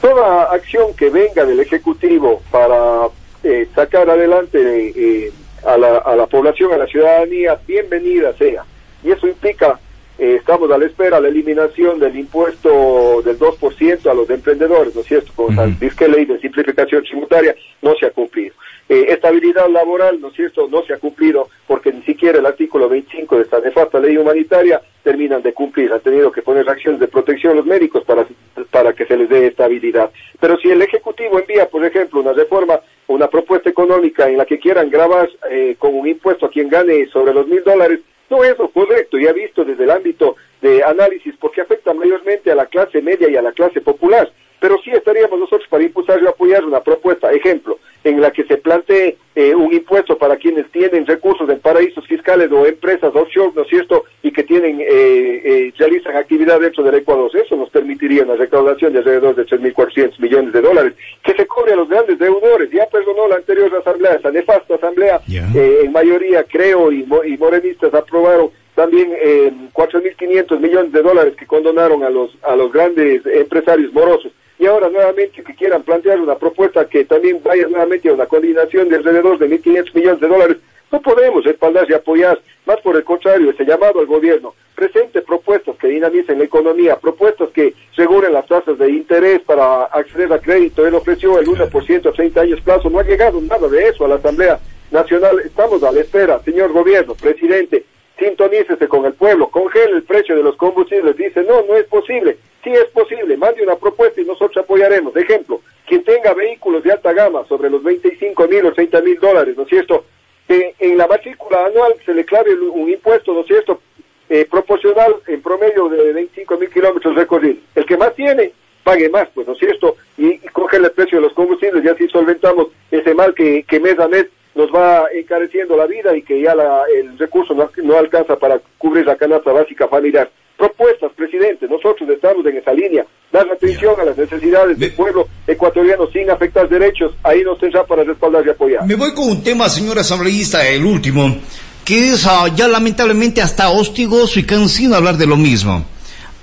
Toda 0.00 0.44
acción 0.52 0.94
que 0.96 1.10
venga 1.10 1.44
del 1.44 1.60
Ejecutivo 1.60 2.42
para 2.50 3.08
eh, 3.44 3.68
sacar 3.74 4.10
adelante 4.10 4.58
eh, 4.96 5.32
a, 5.64 5.76
la, 5.76 5.98
a 5.98 6.16
la 6.16 6.26
población, 6.26 6.72
a 6.72 6.78
la 6.78 6.86
ciudadanía, 6.86 7.58
bienvenida 7.66 8.32
sea. 8.36 8.64
Y 9.04 9.10
eso 9.10 9.26
implica 9.28 9.78
eh, 10.18 10.36
estamos 10.38 10.70
a 10.70 10.78
la 10.78 10.84
espera 10.84 11.18
la 11.20 11.28
eliminación 11.28 11.98
del 11.98 12.16
impuesto 12.16 13.22
del 13.24 13.38
2% 13.38 14.10
a 14.10 14.14
los 14.14 14.28
emprendedores, 14.28 14.94
¿no 14.94 15.00
es 15.00 15.06
cierto? 15.06 15.32
Con 15.34 15.56
la 15.56 15.66
disque 15.66 16.06
ley 16.06 16.26
de 16.26 16.38
simplificación 16.38 17.02
tributaria 17.02 17.54
no 17.80 17.94
se 17.98 18.06
ha 18.06 18.10
cumplido. 18.10 18.54
Eh, 18.92 19.10
estabilidad 19.10 19.70
laboral, 19.70 20.20
¿no 20.20 20.28
es 20.28 20.34
cierto?, 20.34 20.68
no 20.68 20.82
se 20.82 20.92
ha 20.92 20.98
cumplido 20.98 21.48
porque 21.66 21.90
ni 21.90 22.02
siquiera 22.02 22.38
el 22.40 22.44
artículo 22.44 22.90
25 22.90 23.36
de 23.36 23.42
esta 23.44 23.58
nefasta 23.58 23.98
ley 23.98 24.18
humanitaria 24.18 24.82
terminan 25.02 25.40
de 25.40 25.54
cumplir. 25.54 25.90
Han 25.90 26.00
tenido 26.00 26.30
que 26.30 26.42
poner 26.42 26.68
acciones 26.68 27.00
de 27.00 27.08
protección 27.08 27.54
a 27.54 27.56
los 27.56 27.64
médicos 27.64 28.04
para, 28.04 28.26
para 28.70 28.92
que 28.92 29.06
se 29.06 29.16
les 29.16 29.30
dé 29.30 29.46
estabilidad. 29.46 30.10
Pero 30.38 30.58
si 30.58 30.70
el 30.70 30.82
Ejecutivo 30.82 31.38
envía, 31.38 31.70
por 31.70 31.82
ejemplo, 31.86 32.20
una 32.20 32.34
reforma, 32.34 32.80
una 33.06 33.28
propuesta 33.28 33.70
económica 33.70 34.28
en 34.28 34.36
la 34.36 34.44
que 34.44 34.58
quieran 34.58 34.90
grabar 34.90 35.30
eh, 35.50 35.74
con 35.78 35.94
un 35.94 36.06
impuesto 36.06 36.44
a 36.44 36.50
quien 36.50 36.68
gane 36.68 37.06
sobre 37.06 37.32
los 37.32 37.46
mil 37.46 37.64
dólares, 37.64 38.00
no 38.28 38.44
es 38.44 38.58
lo 38.58 38.68
correcto, 38.68 39.16
ya 39.16 39.32
visto 39.32 39.64
desde 39.64 39.84
el 39.84 39.90
ámbito 39.90 40.36
de 40.60 40.84
análisis, 40.84 41.34
porque 41.40 41.62
afecta 41.62 41.94
mayormente 41.94 42.52
a 42.52 42.54
la 42.54 42.66
clase 42.66 43.00
media 43.00 43.30
y 43.30 43.36
a 43.36 43.42
la 43.42 43.52
clase 43.52 43.80
popular. 43.80 44.30
Pero 44.60 44.76
sí 44.84 44.90
estaríamos 44.90 45.40
nosotros 45.40 45.66
para 45.70 45.82
impulsar 45.82 46.22
y 46.22 46.26
apoyar 46.26 46.62
una 46.66 46.80
propuesta, 46.80 47.32
ejemplo, 47.32 47.78
en 48.22 48.28
la 48.28 48.30
que 48.30 48.44
se 48.44 48.56
plantee 48.56 49.18
eh, 49.34 49.54
un 49.54 49.72
impuesto 49.72 50.16
para 50.16 50.36
quienes 50.36 50.70
tienen 50.70 51.06
recursos 51.06 51.48
en 51.50 51.58
paraísos 51.58 52.06
fiscales 52.06 52.52
o 52.52 52.64
empresas 52.64 53.14
offshore, 53.14 53.52
¿no 53.54 53.62
es 53.62 53.68
cierto?, 53.68 54.04
y 54.22 54.30
que 54.30 54.44
tienen, 54.44 54.80
eh, 54.80 54.86
eh, 54.88 55.72
realizan 55.76 56.16
actividad 56.16 56.60
dentro 56.60 56.84
del 56.84 56.94
Ecuador. 56.94 57.30
Eso 57.34 57.56
nos 57.56 57.70
permitiría 57.70 58.22
una 58.22 58.36
recaudación 58.36 58.92
de 58.92 59.00
alrededor 59.00 59.34
de 59.34 59.46
3.400 59.46 60.20
millones 60.20 60.52
de 60.52 60.60
dólares, 60.60 60.94
que 61.24 61.34
se 61.34 61.46
cobre 61.46 61.72
a 61.72 61.76
los 61.76 61.88
grandes 61.88 62.18
deudores. 62.18 62.70
Ya 62.70 62.86
perdonó 62.86 63.26
la 63.26 63.36
anterior 63.36 63.74
asamblea, 63.74 64.14
esa 64.14 64.30
nefasta 64.30 64.76
asamblea, 64.76 65.20
en 65.26 65.92
mayoría, 65.92 66.44
creo, 66.44 66.92
y, 66.92 67.06
y 67.26 67.36
morenistas 67.38 67.92
aprobaron 67.94 68.50
también 68.74 69.12
eh, 69.20 69.52
4.500 69.72 70.58
millones 70.58 70.92
de 70.92 71.02
dólares 71.02 71.34
que 71.36 71.46
condonaron 71.46 72.04
a 72.04 72.10
los, 72.10 72.30
a 72.42 72.56
los 72.56 72.72
grandes 72.72 73.22
empresarios 73.26 73.92
morosos 73.92 74.32
y 74.62 74.66
ahora 74.66 74.88
nuevamente 74.88 75.42
que 75.42 75.56
quieran 75.56 75.82
plantear 75.82 76.20
una 76.20 76.36
propuesta 76.36 76.84
que 76.84 77.04
también 77.04 77.40
vaya 77.42 77.66
nuevamente 77.66 78.08
a 78.08 78.12
una 78.12 78.26
coordinación 78.26 78.88
de 78.88 78.94
alrededor 78.94 79.36
de 79.36 79.50
1.500 79.50 79.92
millones 79.92 80.20
de 80.20 80.28
dólares, 80.28 80.56
no 80.92 81.02
podemos 81.02 81.44
respaldar 81.44 81.90
y 81.90 81.94
apoyar, 81.94 82.40
más 82.64 82.80
por 82.80 82.94
el 82.94 83.02
contrario, 83.02 83.50
ese 83.50 83.64
llamado 83.64 83.98
al 83.98 84.06
gobierno, 84.06 84.54
presente 84.76 85.20
propuestas 85.22 85.76
que 85.78 85.88
dinamicen 85.88 86.38
la 86.38 86.44
economía, 86.44 86.94
propuestas 86.94 87.48
que 87.50 87.74
regulen 87.96 88.32
las 88.32 88.46
tasas 88.46 88.78
de 88.78 88.88
interés 88.88 89.40
para 89.40 89.86
acceder 89.86 90.32
a 90.32 90.38
crédito, 90.38 90.86
él 90.86 90.94
ofreció 90.94 91.40
el 91.40 91.46
1% 91.48 92.08
a 92.08 92.12
30 92.12 92.40
años 92.40 92.60
plazo, 92.60 92.88
no 92.88 93.00
ha 93.00 93.04
llegado 93.04 93.40
nada 93.40 93.66
de 93.66 93.88
eso 93.88 94.04
a 94.04 94.08
la 94.10 94.14
Asamblea 94.14 94.60
Nacional, 94.92 95.40
estamos 95.40 95.82
a 95.82 95.90
la 95.90 96.02
espera, 96.02 96.38
señor 96.44 96.70
gobierno, 96.70 97.16
presidente, 97.16 97.84
sintonícese 98.16 98.86
con 98.86 99.06
el 99.06 99.14
pueblo, 99.14 99.48
congele 99.48 99.96
el 99.96 100.04
precio 100.04 100.36
de 100.36 100.44
los 100.44 100.54
combustibles, 100.54 101.16
dice, 101.16 101.42
no, 101.42 101.64
no 101.66 101.74
es 101.74 101.86
posible, 101.86 102.36
es 102.74 102.88
posible, 102.90 103.36
mande 103.36 103.62
una 103.62 103.76
propuesta 103.76 104.20
y 104.20 104.24
nosotros 104.24 104.64
apoyaremos. 104.64 105.16
Ejemplo, 105.16 105.60
quien 105.86 106.04
tenga 106.04 106.34
vehículos 106.34 106.82
de 106.82 106.92
alta 106.92 107.12
gama 107.12 107.44
sobre 107.48 107.70
los 107.70 107.82
25 107.82 108.48
mil 108.48 108.66
o 108.66 108.72
30 108.72 109.00
mil 109.02 109.18
dólares, 109.18 109.56
¿no 109.56 109.64
es 109.64 109.68
cierto? 109.68 110.04
Que 110.46 110.74
en 110.78 110.98
la 110.98 111.06
matrícula 111.06 111.66
anual 111.66 111.94
se 112.04 112.14
le 112.14 112.24
clave 112.24 112.54
un 112.54 112.90
impuesto, 112.90 113.32
¿no 113.32 113.40
es 113.40 113.46
cierto? 113.46 113.80
Eh, 114.28 114.46
proporcional 114.50 115.16
en 115.26 115.42
promedio 115.42 115.88
de 115.88 116.12
25 116.12 116.56
mil 116.56 116.70
kilómetros 116.70 117.14
recorridos. 117.14 117.62
El 117.74 117.84
que 117.84 117.96
más 117.96 118.14
tiene, 118.14 118.52
pague 118.82 119.08
más, 119.08 119.28
pues, 119.34 119.46
¿no 119.46 119.52
es 119.52 119.58
cierto? 119.58 119.96
Y, 120.16 120.26
y 120.26 120.40
el 120.72 120.90
precio 120.92 121.18
de 121.18 121.26
los 121.26 121.34
combustibles 121.34 121.84
y 121.84 121.88
así 121.88 122.08
solventamos 122.08 122.68
ese 122.90 123.14
mal 123.14 123.34
que, 123.34 123.62
que 123.64 123.78
mes 123.78 123.98
a 123.98 124.08
mes 124.08 124.26
nos 124.54 124.70
va 124.70 125.06
encareciendo 125.12 125.76
la 125.76 125.86
vida 125.86 126.16
y 126.16 126.22
que 126.22 126.40
ya 126.40 126.54
el 126.94 127.18
recurso 127.18 127.54
no, 127.54 127.96
alcanza 127.96 128.36
para 128.36 128.60
cubrir 128.78 129.06
la 129.06 129.16
canasta 129.16 129.52
básica 129.52 129.88
familiar. 129.88 130.30
Propuestas, 130.62 131.10
presidente, 131.16 131.66
nosotros 131.66 132.08
estamos 132.08 132.46
en 132.46 132.56
esa 132.56 132.72
línea, 132.72 133.04
dar 133.32 133.50
atención 133.50 133.96
a 133.98 134.04
las 134.04 134.16
necesidades 134.16 134.78
del 134.78 134.92
pueblo 134.92 135.26
ecuatoriano 135.44 136.06
sin 136.12 136.30
afectar 136.30 136.68
derechos, 136.68 137.10
ahí 137.24 137.42
nos 137.42 137.58
tendrá 137.58 137.84
para 137.84 138.04
respaldar 138.04 138.46
y 138.46 138.50
apoyar. 138.50 138.86
Me 138.86 138.94
voy 138.94 139.12
con 139.12 139.28
un 139.28 139.42
tema, 139.42 139.68
señor 139.68 139.98
asambleísta, 139.98 140.64
el 140.68 140.84
último, 140.84 141.36
que 141.84 142.10
es 142.10 142.24
ah, 142.28 142.46
ya 142.54 142.68
lamentablemente 142.68 143.42
hasta 143.42 143.70
hostigoso 143.70 144.38
y 144.38 144.44
cansino 144.44 144.94
hablar 144.94 145.16
de 145.16 145.26
lo 145.26 145.36
mismo. 145.36 145.84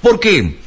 ¿Por 0.02 0.20
qué? 0.20 0.58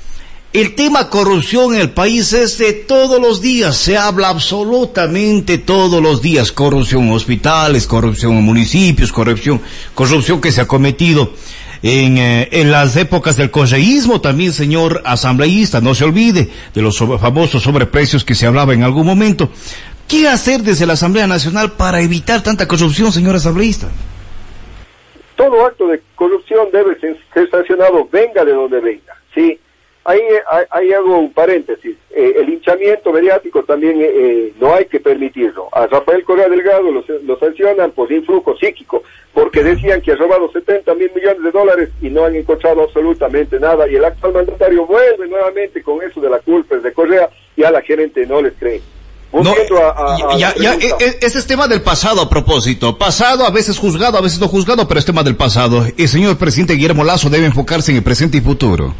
El 0.54 0.74
tema 0.74 1.10
corrupción 1.10 1.74
en 1.74 1.82
el 1.82 1.90
país 1.90 2.32
es 2.32 2.56
de 2.56 2.72
todos 2.72 3.20
los 3.20 3.42
días, 3.42 3.76
se 3.76 3.98
habla 3.98 4.30
absolutamente 4.30 5.58
todos 5.58 6.02
los 6.02 6.22
días, 6.22 6.52
corrupción 6.52 7.02
en 7.04 7.12
hospitales, 7.12 7.86
corrupción 7.86 8.32
en 8.32 8.44
municipios, 8.44 9.12
corrupción, 9.12 9.60
corrupción 9.94 10.40
que 10.40 10.52
se 10.52 10.62
ha 10.62 10.66
cometido 10.66 11.32
en, 11.82 12.18
eh, 12.18 12.48
en 12.52 12.70
las 12.70 12.96
épocas 12.96 13.36
del 13.36 13.50
correísmo 13.50 14.20
también, 14.20 14.52
señor 14.52 15.02
asambleísta, 15.04 15.80
no 15.80 15.94
se 15.94 16.04
olvide 16.04 16.48
de 16.74 16.82
los 16.82 16.98
famosos 16.98 17.62
sobreprecios 17.62 18.24
que 18.24 18.34
se 18.34 18.46
hablaba 18.46 18.74
en 18.74 18.84
algún 18.84 19.06
momento. 19.06 19.50
¿Qué 20.08 20.28
hacer 20.28 20.60
desde 20.60 20.86
la 20.86 20.92
Asamblea 20.92 21.26
Nacional 21.26 21.72
para 21.72 22.00
evitar 22.00 22.42
tanta 22.42 22.68
corrupción, 22.68 23.10
señor 23.12 23.36
asambleísta? 23.36 23.88
Todo 25.36 25.66
acto 25.66 25.88
de 25.88 26.00
corrupción 26.14 26.68
debe 26.72 26.98
ser 27.00 27.50
sancionado, 27.50 28.08
venga 28.12 28.44
de 28.44 28.52
donde 28.52 28.80
venga, 28.80 29.16
¿sí? 29.34 29.58
Ahí, 30.04 30.20
ahí, 30.70 30.92
hago 30.92 31.18
un 31.18 31.32
paréntesis. 31.32 31.96
Eh, 32.10 32.34
el 32.36 32.48
hinchamiento 32.48 33.12
mediático 33.12 33.62
también 33.62 34.02
eh, 34.02 34.10
eh, 34.12 34.52
no 34.60 34.74
hay 34.74 34.86
que 34.86 34.98
permitirlo. 34.98 35.68
A 35.70 35.86
Rafael 35.86 36.24
Correa 36.24 36.48
Delgado 36.48 36.90
lo, 36.90 37.38
sancionan 37.38 37.92
por 37.92 38.10
influjo 38.10 38.56
psíquico, 38.56 39.04
porque 39.32 39.62
decían 39.62 40.00
que 40.00 40.12
ha 40.12 40.16
robado 40.16 40.50
70 40.50 40.92
mil 40.94 41.10
millones 41.14 41.44
de 41.44 41.50
dólares 41.52 41.90
y 42.00 42.10
no 42.10 42.24
han 42.24 42.34
encontrado 42.34 42.82
absolutamente 42.82 43.60
nada. 43.60 43.88
Y 43.88 43.94
el 43.94 44.04
actual 44.04 44.32
mandatario 44.32 44.86
vuelve 44.86 45.28
nuevamente 45.28 45.82
con 45.82 46.02
eso 46.02 46.20
de 46.20 46.30
la 46.30 46.40
culpa 46.40 46.76
de 46.76 46.92
Correa 46.92 47.30
y 47.56 47.62
a 47.62 47.70
la 47.70 47.80
gerente 47.80 48.26
no 48.26 48.42
les 48.42 48.54
cree. 48.54 48.80
No, 49.32 49.54
ya, 50.36 50.54
ya, 50.56 50.74
ese 50.74 51.38
es 51.38 51.46
tema 51.46 51.66
del 51.66 51.80
pasado 51.80 52.20
a 52.20 52.28
propósito. 52.28 52.98
Pasado, 52.98 53.46
a 53.46 53.50
veces 53.50 53.78
juzgado, 53.78 54.18
a 54.18 54.20
veces 54.20 54.38
no 54.40 54.48
juzgado, 54.48 54.86
pero 54.86 55.00
es 55.00 55.06
tema 55.06 55.22
del 55.22 55.36
pasado. 55.36 55.86
El 55.96 56.08
señor 56.08 56.36
presidente 56.36 56.74
Guillermo 56.74 57.02
Lazo 57.02 57.30
debe 57.30 57.46
enfocarse 57.46 57.92
en 57.92 57.98
el 57.98 58.02
presente 58.02 58.36
y 58.36 58.40
futuro. 58.42 58.94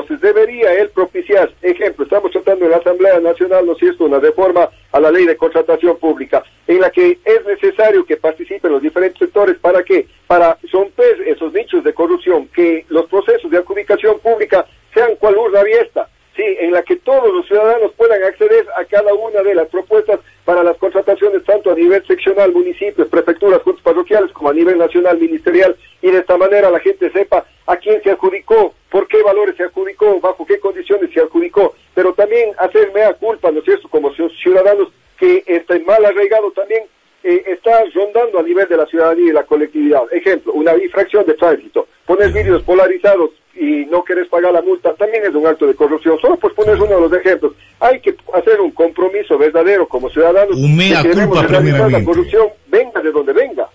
Entonces 0.00 0.20
debería 0.22 0.72
él 0.72 0.88
propiciar, 0.90 1.52
ejemplo, 1.60 2.04
estamos 2.04 2.30
tratando 2.32 2.64
en 2.64 2.70
la 2.70 2.78
Asamblea 2.78 3.20
Nacional, 3.20 3.66
¿no 3.66 3.72
es 3.72 3.78
cierto?, 3.78 4.04
una 4.04 4.18
reforma 4.18 4.70
a 4.92 5.00
la 5.00 5.10
ley 5.10 5.26
de 5.26 5.36
contratación 5.36 5.98
pública, 5.98 6.42
en 6.66 6.80
la 6.80 6.90
que 6.90 7.18
es 7.22 7.44
necesario 7.44 8.06
que 8.06 8.16
participen 8.16 8.72
los 8.72 8.80
diferentes 8.80 9.18
sectores, 9.18 9.58
¿para 9.58 9.82
qué? 9.82 10.06
Para 10.26 10.56
romper 10.72 11.20
esos 11.26 11.52
nichos 11.52 11.84
de 11.84 11.92
corrupción, 11.92 12.48
que 12.48 12.86
los 12.88 13.06
procesos 13.06 13.50
de 13.50 13.58
adjudicación 13.58 14.18
pública 14.20 14.64
sean 14.94 15.16
cual 15.16 15.36
urna 15.36 15.60
abierta, 15.60 16.08
sí, 16.36 16.44
en 16.58 16.72
la 16.72 16.82
que 16.82 16.96
todos 16.96 17.32
los 17.32 17.46
ciudadanos 17.46 17.92
puedan 17.96 18.22
acceder 18.22 18.66
a 18.76 18.84
cada 18.84 19.12
una 19.14 19.42
de 19.42 19.54
las 19.54 19.68
propuestas 19.68 20.20
para 20.44 20.62
las 20.62 20.76
contrataciones, 20.78 21.44
tanto 21.44 21.70
a 21.70 21.74
nivel 21.74 22.04
seccional, 22.06 22.52
municipios, 22.52 23.08
prefecturas, 23.08 23.62
juntos 23.62 23.82
parroquiales, 23.82 24.32
como 24.32 24.50
a 24.50 24.54
nivel 24.54 24.78
nacional, 24.78 25.18
ministerial, 25.18 25.76
y 26.02 26.10
de 26.10 26.18
esta 26.18 26.36
manera 26.36 26.70
la 26.70 26.80
gente 26.80 27.10
sepa 27.10 27.44
a 27.66 27.76
quién 27.76 28.02
se 28.02 28.10
adjudicó, 28.10 28.74
por 28.90 29.06
qué 29.08 29.22
valores 29.22 29.56
se 29.56 29.64
adjudicó, 29.64 30.20
bajo 30.20 30.46
qué 30.46 30.58
condiciones 30.58 31.12
se 31.12 31.20
adjudicó, 31.20 31.74
pero 31.94 32.12
también 32.14 32.50
hacer 32.58 32.92
mea 32.92 33.14
culpa, 33.14 33.50
¿no 33.50 33.60
es 33.60 33.64
cierto?, 33.64 33.88
como 33.88 34.12
ciudadanos 34.14 34.88
que 35.18 35.44
está 35.46 35.78
mal 35.80 36.04
arraigado 36.04 36.50
también 36.52 36.84
eh, 37.22 37.44
está 37.46 37.84
rondando 37.94 38.38
a 38.38 38.42
nivel 38.42 38.66
de 38.66 38.78
la 38.78 38.86
ciudadanía 38.86 39.28
y 39.28 39.32
la 39.32 39.44
colectividad. 39.44 40.02
Ejemplo, 40.10 40.54
una 40.54 40.74
infracción 40.76 41.26
de 41.26 41.34
tránsito, 41.34 41.86
poner 42.06 42.32
vídeos 42.32 42.62
polarizados 42.62 43.30
y 43.54 43.86
no 43.86 44.04
querés 44.04 44.28
pagar 44.28 44.52
la 44.52 44.62
multa, 44.62 44.94
también 44.94 45.24
es 45.24 45.34
un 45.34 45.46
acto 45.46 45.66
de 45.66 45.74
corrupción. 45.74 46.18
Solo 46.20 46.36
pues 46.36 46.54
pones 46.54 46.78
uno 46.78 46.94
de 46.94 47.00
los 47.00 47.12
ejemplos. 47.12 47.52
Hay 47.80 48.00
que 48.00 48.16
hacer 48.34 48.60
un 48.60 48.70
compromiso 48.70 49.36
verdadero 49.36 49.86
como 49.88 50.08
ciudadanos. 50.10 50.56
Un 50.56 50.76
mea 50.76 51.02
culpa 51.02 51.42
La 51.88 52.04
corrupción 52.04 52.48
venga 52.68 53.00
de 53.00 53.10
donde 53.10 53.32
venga. 53.32 53.68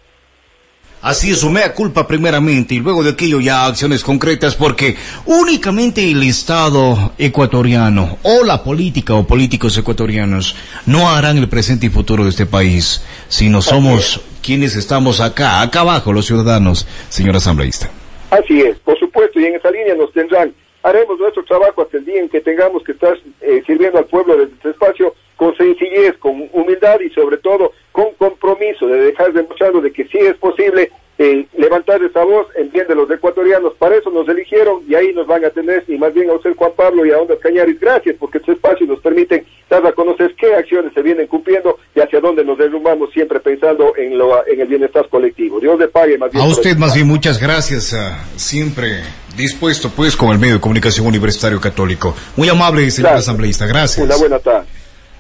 Así 1.02 1.30
es, 1.30 1.44
mea 1.44 1.72
culpa 1.72 2.08
primeramente 2.08 2.74
y 2.74 2.80
luego 2.80 3.04
de 3.04 3.12
aquello 3.12 3.40
ya 3.40 3.68
acciones 3.68 4.04
concretas 4.04 4.56
porque 4.56 4.96
únicamente 5.26 6.10
el 6.10 6.24
Estado 6.24 7.14
ecuatoriano 7.20 8.18
o 8.24 8.44
la 8.44 8.64
política 8.64 9.14
o 9.14 9.28
políticos 9.28 9.78
ecuatorianos 9.78 10.56
no 10.88 11.08
harán 11.12 11.38
el 11.38 11.48
presente 11.48 11.86
y 11.86 11.90
futuro 11.90 12.24
de 12.24 12.32
este 12.32 12.48
país, 12.48 13.04
sino 13.28 13.62
somos 13.62 14.20
quienes 14.42 14.76
estamos 14.76 15.22
acá, 15.22 15.62
acá 15.62 15.82
abajo, 15.82 16.12
los 16.12 16.26
ciudadanos, 16.26 16.88
señor 17.10 17.36
asambleísta. 17.36 17.92
Así 18.38 18.60
es, 18.62 18.78
por 18.80 19.00
supuesto, 19.00 19.40
y 19.40 19.46
en 19.46 19.56
esa 19.56 19.72
línea 19.72 19.96
nos 19.96 20.12
tendrán 20.12 20.54
haremos 20.84 21.18
nuestro 21.18 21.44
trabajo 21.46 21.82
hasta 21.82 21.98
el 21.98 22.06
día 22.06 22.20
en 22.20 22.30
que 22.30 22.42
tengamos 22.42 22.84
que 22.84 22.92
estar 22.92 23.18
eh, 23.42 23.64
sirviendo 23.66 23.98
al 23.98 24.06
pueblo 24.06 24.38
desde 24.38 24.54
este 24.54 24.70
espacio 24.72 25.16
con 25.36 25.56
sencillez, 25.56 26.18
con 26.20 26.48
humildad 26.52 27.00
y 27.00 27.10
sobre 27.12 27.38
todo 27.38 27.72
con 27.92 28.14
compromiso 28.16 28.88
de 28.88 29.06
dejar 29.06 29.34
demostrado 29.34 29.82
de 29.82 29.92
que 29.92 30.06
sí 30.06 30.18
es 30.18 30.36
posible 30.36 30.92
eh, 31.18 31.46
levantar 31.58 32.04
esa 32.04 32.24
voz 32.24 32.48
en 32.56 32.72
bien 32.72 32.88
de 32.88 32.96
los 32.96 33.10
ecuatorianos. 33.10 33.74
Para 33.76 33.96
eso 33.96 34.10
nos 34.10 34.28
eligieron 34.28 34.82
y 34.88 34.96
ahí 34.96 35.14
nos 35.14 35.28
van 35.28 35.46
a 35.46 35.50
tener, 35.50 35.84
y 35.88 35.98
más 35.98 36.14
bien 36.14 36.30
a 36.30 36.34
usted 36.34 36.56
Juan 36.56 36.72
Pablo 36.76 37.06
y 37.06 37.12
a 37.12 37.20
Ondas 37.20 37.40
Cañaris, 37.42 37.80
gracias 37.80 38.16
porque 38.20 38.40
este 38.40 38.54
espacio 38.54 38.86
nos 38.86 39.00
permite 39.00 39.46
dar 39.70 39.86
a 39.86 39.94
conocer 39.94 40.36
qué 40.38 40.54
acciones 40.54 40.94
se 40.94 41.02
vienen 41.02 41.28
cumpliendo 41.28 41.80
y 41.96 42.02
hacia 42.02 42.20
dónde 42.20 42.44
nos 42.44 42.58
derrumbamos 42.58 43.12
siempre 43.12 43.40
pensando 43.40 43.94
en, 43.96 44.18
lo, 44.18 44.46
en 44.46 44.60
el 44.60 44.68
bienestar 44.68 45.08
colectivo. 45.10 45.60
Dios 45.60 45.80
le 45.80 45.88
pague 45.88 46.18
más 46.18 46.32
bien. 46.32 46.44
A 46.44 46.48
usted 46.48 46.78
más 46.78 46.94
bien 46.94 47.08
muchas 47.08 47.42
gracias, 47.42 47.94
ah, 47.94 48.26
siempre 48.36 49.02
dispuesto 49.38 49.90
pues 49.90 50.16
con 50.16 50.32
el 50.32 50.40
medio 50.40 50.56
de 50.56 50.62
comunicación 50.62 51.08
universitario 51.08 51.60
católico. 51.60 52.16
Muy 52.36 52.50
amable, 52.50 52.90
señor 52.92 53.14
asambleísta, 53.14 53.66
gracias. 53.66 54.06
Una 54.06 54.18
buena 54.18 54.40
tarde. 54.40 54.68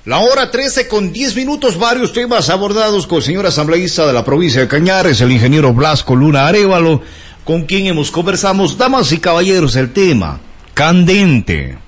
La 0.05 0.19
hora 0.19 0.51
13 0.51 0.87
con 0.87 1.11
10 1.11 1.35
minutos, 1.35 1.79
varios 1.79 2.13
temas 2.13 2.51
abordados 2.51 3.07
con 3.07 3.17
el 3.17 3.23
señor 3.23 3.47
asambleísta 3.47 4.05
de 4.05 4.13
la 4.13 4.23
provincia 4.23 4.61
de 4.61 4.67
Cañares, 4.67 5.19
el 5.19 5.31
ingeniero 5.31 5.73
Blasco 5.73 6.15
Luna 6.15 6.47
Arevalo, 6.47 7.01
con 7.43 7.63
quien 7.63 7.87
hemos 7.87 8.11
conversado, 8.11 8.67
damas 8.67 9.11
y 9.11 9.17
caballeros, 9.17 9.75
el 9.75 9.91
tema 9.93 10.39
candente. 10.75 11.79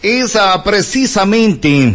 Es 0.00 0.38
precisamente 0.64 1.94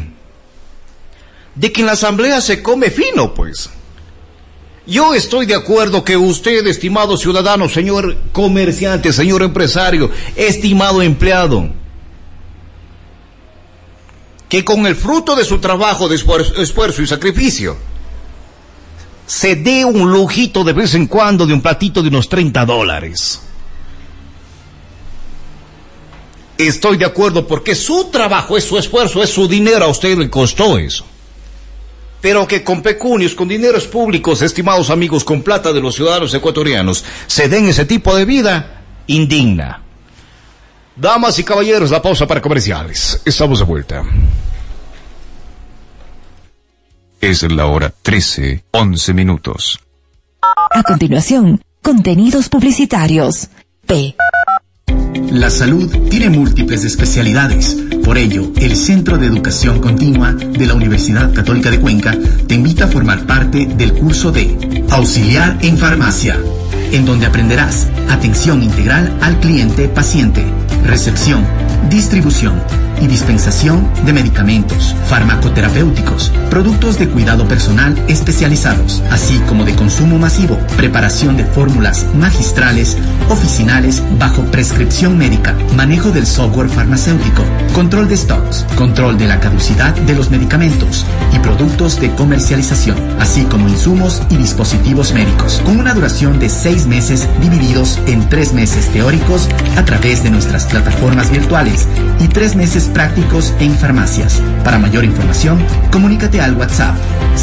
de 1.56 1.72
que 1.72 1.82
en 1.82 1.88
la 1.88 1.94
asamblea 1.94 2.40
se 2.40 2.62
come 2.62 2.92
fino, 2.92 3.34
pues. 3.34 3.72
Yo 4.86 5.16
estoy 5.16 5.48
de 5.48 5.56
acuerdo 5.56 6.04
que 6.04 6.18
usted, 6.18 6.68
estimado 6.68 7.18
ciudadano, 7.18 7.68
señor 7.68 8.16
comerciante, 8.32 9.12
señor 9.12 9.42
empresario, 9.42 10.12
estimado 10.36 11.02
empleado, 11.02 11.70
que 14.54 14.64
con 14.64 14.86
el 14.86 14.96
fruto 14.96 15.36
de 15.36 15.46
su 15.46 15.58
trabajo, 15.58 16.08
de 16.08 16.14
esfuerzo 16.16 17.02
y 17.02 17.08
sacrificio, 17.08 17.76
se 19.26 19.56
dé 19.56 19.84
un 19.84 20.12
lujito 20.12 20.64
de 20.64 20.74
vez 20.74 20.94
en 20.94 21.08
cuando 21.08 21.48
de 21.48 21.56
un 21.56 21.62
platito 21.64 22.04
de 22.04 22.10
unos 22.10 22.30
30 22.30 22.64
dólares. 22.64 23.42
Estoy 26.56 26.98
de 26.98 27.06
acuerdo 27.06 27.48
porque 27.48 27.74
su 27.74 28.12
trabajo 28.12 28.56
es 28.56 28.64
su 28.64 28.78
esfuerzo, 28.78 29.24
es 29.24 29.32
su 29.32 29.48
dinero, 29.48 29.86
a 29.86 29.88
usted 29.88 30.16
le 30.16 30.30
costó 30.30 30.78
eso. 30.78 31.04
Pero 32.22 32.48
que 32.48 32.64
con 32.64 32.84
pecunios, 32.84 33.34
con 33.34 33.48
dineros 33.48 33.88
públicos, 33.88 34.44
estimados 34.44 34.92
amigos, 34.92 35.24
con 35.24 35.42
plata 35.42 35.74
de 35.74 35.82
los 35.82 35.96
ciudadanos 35.96 36.32
ecuatorianos, 36.32 37.04
se 37.26 37.50
den 37.50 37.70
ese 37.70 37.86
tipo 37.86 38.16
de 38.16 38.26
vida, 38.26 38.84
indigna. 39.08 39.82
Damas 40.96 41.40
y 41.40 41.44
caballeros, 41.44 41.90
la 41.90 42.02
pausa 42.02 42.28
para 42.28 42.42
comerciales. 42.42 43.22
Estamos 43.26 43.60
de 43.60 43.66
vuelta. 43.66 44.04
Es 47.20 47.42
la 47.52 47.66
hora 47.66 47.94
13, 48.02 48.66
11 48.72 49.14
minutos. 49.14 49.80
A 50.42 50.84
continuación, 50.84 51.62
contenidos 51.82 52.50
publicitarios. 52.50 53.48
P. 53.88 54.16
La 55.32 55.50
salud 55.50 55.90
tiene 56.10 56.30
múltiples 56.30 56.84
especialidades. 56.84 57.76
Por 58.04 58.18
ello, 58.18 58.52
el 58.58 58.76
Centro 58.76 59.18
de 59.18 59.28
Educación 59.28 59.80
Continua 59.80 60.34
de 60.34 60.68
la 60.68 60.74
Universidad 60.76 61.34
Católica 61.34 61.72
de 61.72 61.80
Cuenca 61.80 62.16
te 62.48 62.56
invita 62.56 62.86
a 62.86 62.88
formar 62.88 63.26
parte 63.26 63.66
del 63.66 63.94
curso 63.94 64.32
de 64.32 64.86
Auxiliar 64.92 65.58
en 65.62 65.78
Farmacia, 65.78 66.38
en 66.92 67.06
donde 67.06 67.26
aprenderás 67.26 67.88
atención 68.10 68.62
integral 68.62 69.18
al 69.22 69.40
cliente 69.40 69.88
paciente, 69.88 70.46
recepción, 70.84 71.46
distribución, 71.90 72.62
y 73.02 73.08
dispensación 73.08 73.90
de 74.06 74.14
medicamentos, 74.14 74.96
farmacoterapéuticos, 75.08 76.32
productos 76.50 76.98
de 76.98 77.10
cuidado 77.10 77.48
personal 77.48 77.98
especializados, 78.08 79.04
así 79.12 79.40
como 79.48 79.66
de 79.66 79.76
consumo 79.76 80.18
masivo, 80.18 80.58
preparación 80.78 81.36
de 81.36 81.46
fórmulas 81.46 82.06
magistrales, 82.16 82.98
oficinales 83.30 84.02
bajo 84.18 84.44
prescripción 84.46 85.18
médica, 85.18 85.56
manejo 85.76 86.12
del 86.12 86.26
software 86.26 86.70
farmacéutico, 86.70 87.44
control 87.74 88.08
de 88.08 88.18
stocks, 88.18 88.66
control 88.76 89.18
de 89.18 89.28
la 89.28 89.40
caducidad 89.40 89.94
de 89.94 90.16
los 90.16 90.30
medicamentos 90.30 91.06
y 91.34 91.40
productos 91.40 92.00
de 92.00 92.14
comercialización, 92.16 92.98
así 93.20 93.44
como 93.44 93.68
insumos 93.68 94.22
y 94.30 94.38
dispositivos 94.38 95.14
médicos, 95.14 95.62
con 95.66 95.80
una 95.80 95.94
duración 95.94 96.40
de 96.40 96.50
seis 96.50 96.86
meses 96.86 97.28
divididos 97.42 98.00
en 98.08 98.28
tres 98.30 98.54
meses 98.54 98.88
teóricos 98.90 99.50
a 99.76 99.84
través 99.84 100.24
de 100.24 100.32
nuestras 100.32 100.66
plataformas 100.68 101.32
virtuales 101.32 101.73
y 102.20 102.28
tres 102.28 102.56
meses 102.56 102.86
prácticos 102.86 103.54
en 103.60 103.74
farmacias. 103.76 104.42
Para 104.64 104.80
mayor 104.80 105.04
información, 105.04 105.64
comunícate 105.92 106.42
al 106.42 106.56
WhatsApp 106.56 106.96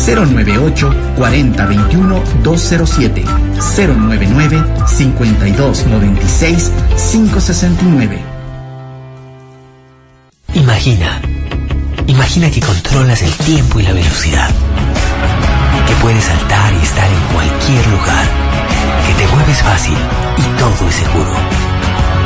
098 0.07 0.95
40 1.17 1.67
21 1.67 2.23
207 2.43 3.25
099 3.77 4.65
52 4.87 5.87
96 5.87 6.73
569. 7.13 8.19
Imagina, 10.55 11.21
imagina 12.07 12.51
que 12.51 12.61
controlas 12.61 13.23
el 13.23 13.33
tiempo 13.33 13.79
y 13.79 13.83
la 13.85 13.93
velocidad, 13.93 14.51
que 15.87 15.95
puedes 16.03 16.25
saltar 16.25 16.73
y 16.73 16.85
estar 16.85 17.09
en 17.09 17.35
cualquier 17.35 17.87
lugar, 17.87 18.27
que 19.07 19.15
te 19.15 19.33
mueves 19.33 19.63
fácil 19.63 19.97
y 20.39 20.59
todo 20.59 20.89
es 20.89 20.95
seguro. 20.95 21.70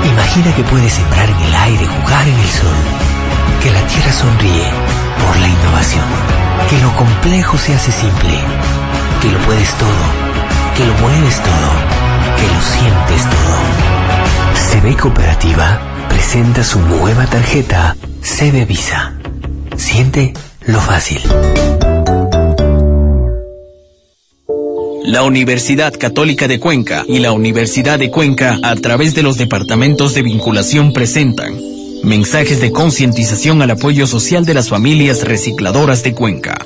Imagina 0.04 0.54
que 0.54 0.64
puedes 0.64 0.92
sembrar 0.92 1.28
en 1.28 1.40
el 1.40 1.54
aire, 1.54 1.86
jugar 1.86 2.28
en 2.28 2.38
el 2.38 2.48
sol 2.48 3.04
que 3.64 3.70
la 3.70 3.80
Tierra 3.86 4.12
sonríe 4.12 4.66
por 5.24 5.40
la 5.40 5.48
innovación. 5.48 6.04
Que 6.68 6.78
lo 6.80 6.94
complejo 6.96 7.56
se 7.56 7.74
hace 7.74 7.90
simple. 7.92 8.34
Que 9.22 9.30
lo 9.32 9.38
puedes 9.38 9.72
todo. 9.74 10.04
Que 10.76 10.84
lo 10.84 10.92
mueves 11.00 11.36
todo. 11.42 11.70
Que 12.36 12.46
lo 12.54 12.60
sientes 12.60 13.22
todo. 13.30 14.82
CB 14.82 15.00
Cooperativa 15.00 15.80
presenta 16.10 16.62
su 16.62 16.78
nueva 16.80 17.24
tarjeta 17.24 17.96
CB 18.20 18.66
Visa. 18.66 19.14
Siente 19.76 20.34
lo 20.66 20.78
fácil. 20.78 21.22
La 25.06 25.22
Universidad 25.22 25.92
Católica 25.92 26.48
de 26.48 26.58
Cuenca 26.58 27.04
y 27.06 27.18
la 27.18 27.32
Universidad 27.32 27.98
de 27.98 28.10
Cuenca, 28.10 28.58
a 28.62 28.74
través 28.74 29.14
de 29.14 29.22
los 29.22 29.36
departamentos 29.36 30.14
de 30.14 30.22
vinculación, 30.22 30.94
presentan 30.94 31.60
Mensajes 32.02 32.62
de 32.62 32.72
concientización 32.72 33.60
al 33.60 33.72
apoyo 33.72 34.06
social 34.06 34.46
de 34.46 34.54
las 34.54 34.70
familias 34.70 35.22
recicladoras 35.22 36.02
de 36.04 36.14
Cuenca. 36.14 36.56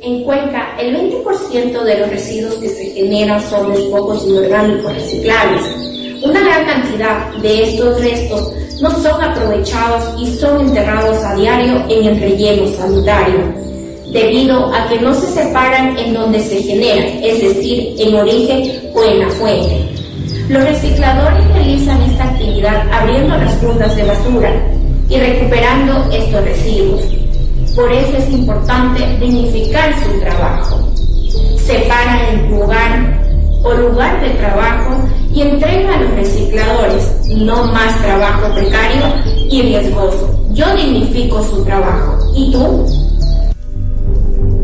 En 0.00 0.22
Cuenca, 0.22 0.76
el 0.78 0.96
20% 0.96 1.82
de 1.82 1.98
los 1.98 2.08
residuos 2.08 2.54
que 2.54 2.68
se 2.68 2.84
generan 2.92 3.42
son 3.50 3.72
despojos 3.72 4.28
inorgánicos 4.28 4.94
reciclables. 4.94 5.62
Una 6.22 6.40
gran 6.40 6.64
cantidad 6.64 7.34
de 7.38 7.64
estos 7.64 8.00
restos 8.00 8.52
no 8.80 8.90
son 9.02 9.20
aprovechados 9.24 10.20
y 10.20 10.32
son 10.38 10.68
enterrados 10.68 11.16
a 11.24 11.34
diario 11.34 11.84
en 11.88 12.06
el 12.06 12.20
relleno 12.20 12.68
sanitario, 12.76 13.61
debido 14.10 14.72
a 14.74 14.88
que 14.88 15.00
no 15.00 15.14
se 15.14 15.26
separan 15.26 15.96
en 15.98 16.14
donde 16.14 16.40
se 16.40 16.62
generan, 16.62 17.22
es 17.22 17.40
decir, 17.40 17.94
en 17.98 18.14
origen 18.14 18.90
o 18.94 19.02
en 19.04 19.20
la 19.20 19.28
fuente. 19.30 19.88
Los 20.48 20.64
recicladores 20.64 21.46
realizan 21.52 22.02
esta 22.02 22.24
actividad 22.24 22.86
abriendo 22.92 23.36
las 23.36 23.54
fundas 23.54 23.94
de 23.96 24.04
basura 24.04 24.52
y 25.08 25.16
recuperando 25.16 26.10
estos 26.12 26.44
residuos. 26.44 27.02
Por 27.74 27.90
eso 27.90 28.16
es 28.18 28.30
importante 28.30 29.00
dignificar 29.18 29.94
su 30.02 30.20
trabajo. 30.20 30.78
Separan 31.56 32.20
el 32.34 32.50
lugar 32.50 33.22
o 33.64 33.72
lugar 33.72 34.20
de 34.20 34.30
trabajo 34.30 35.08
y 35.32 35.42
entrega 35.42 35.94
a 35.94 36.00
los 36.00 36.10
recicladores 36.16 37.28
no 37.28 37.64
más 37.68 37.98
trabajo 38.02 38.52
precario 38.54 39.02
y 39.48 39.62
riesgoso. 39.62 40.38
Yo 40.52 40.74
dignifico 40.76 41.42
su 41.42 41.64
trabajo. 41.64 42.18
¿Y 42.34 42.52
tú? 42.52 43.01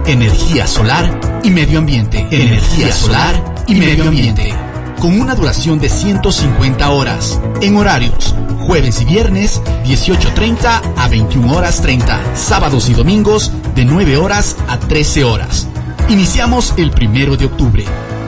Energía 0.07 0.67
Solar 0.67 1.41
y 1.43 1.51
Medio 1.51 1.81
Ambiente. 1.81 2.27
Energía 2.31 2.93
Solar 2.93 3.55
y 3.67 3.75
Medio 3.75 4.05
Ambiente. 4.05 4.55
Con 5.01 5.21
una 5.21 5.35
duración 5.35 5.79
de 5.79 5.89
150 5.89 6.91
horas. 6.91 7.41
En 7.61 7.77
horarios 7.77 8.35
jueves 8.65 9.01
y 9.03 9.05
viernes 9.05 9.61
18.30 9.85 10.95
a 10.97 11.09
21 11.09 11.55
horas 11.55 11.81
30, 11.83 12.35
sábados 12.35 12.89
y 12.89 12.95
domingos 12.95 13.53
de 13.75 13.85
9 13.85 14.17
horas 14.17 14.57
a 14.69 14.79
13 14.79 15.25
horas. 15.25 15.69
Iniciamos 16.09 16.75
el 16.77 16.91
primero 16.91 17.37
de 17.37 17.47
octubre. 17.47 17.85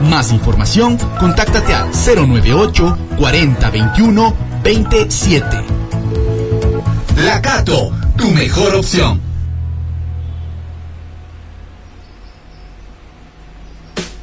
Más 0.09 0.31
información, 0.31 0.97
contáctate 1.19 1.73
al 1.73 1.89
098 1.91 2.97
40 3.17 3.69
21 3.69 4.33
27. 4.63 5.63
Lacato, 7.17 7.91
tu 8.15 8.29
mejor 8.31 8.75
opción. 8.75 9.26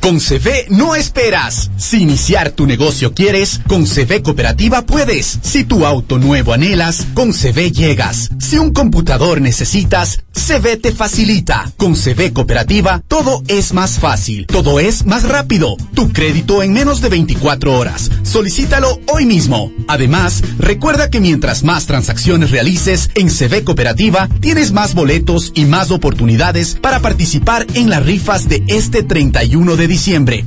Con 0.05 0.21
CV 0.21 0.67
no 0.69 0.95
esperas. 0.95 1.71
Si 1.79 2.03
iniciar 2.03 2.51
tu 2.51 2.67
negocio 2.67 3.15
quieres, 3.15 3.63
con 3.67 3.87
CV 3.87 4.21
Cooperativa 4.21 4.83
puedes. 4.83 5.39
Si 5.41 5.65
tu 5.65 5.87
auto 5.87 6.19
nuevo 6.19 6.53
anhelas, 6.53 7.07
con 7.15 7.33
CV 7.33 7.73
llegas. 7.73 8.29
Si 8.39 8.59
un 8.59 8.75
computador 8.75 9.41
necesitas, 9.41 10.21
CV 10.31 10.77
te 10.77 10.93
facilita. 10.93 11.73
Con 11.79 11.97
CV 11.97 12.35
Cooperativa, 12.35 13.03
todo 13.09 13.43
es 13.49 13.73
más 13.73 13.99
fácil, 13.99 14.47
todo 14.47 14.79
es 14.79 15.07
más 15.07 15.27
rápido. 15.27 15.75
Tu 15.95 16.13
crédito 16.13 16.63
en 16.63 16.75
menos 16.75 17.01
de 17.01 17.09
24 17.09 17.73
horas. 17.73 18.11
Solicítalo 18.25 19.01
hoy 19.11 19.25
mismo. 19.25 19.73
Además, 19.89 20.43
recuerda 20.59 21.09
que 21.09 21.21
mientras 21.21 21.65
más 21.65 21.87
transacciones 21.87 22.51
realices 22.51 23.09
en 23.15 23.31
CV 23.31 23.65
Cooperativa, 23.65 24.29
tienes 24.41 24.71
más 24.71 24.95
boletos 24.95 25.51
y 25.55 25.65
más 25.65 25.91
oportunidades 25.91 26.75
para 26.75 27.01
participar 27.01 27.67
en 27.73 27.89
las 27.89 28.05
rifas 28.05 28.51
de 28.51 28.63
este 28.67 29.03
31 29.03 29.77
de 29.77 29.89
diciembre 29.89 29.94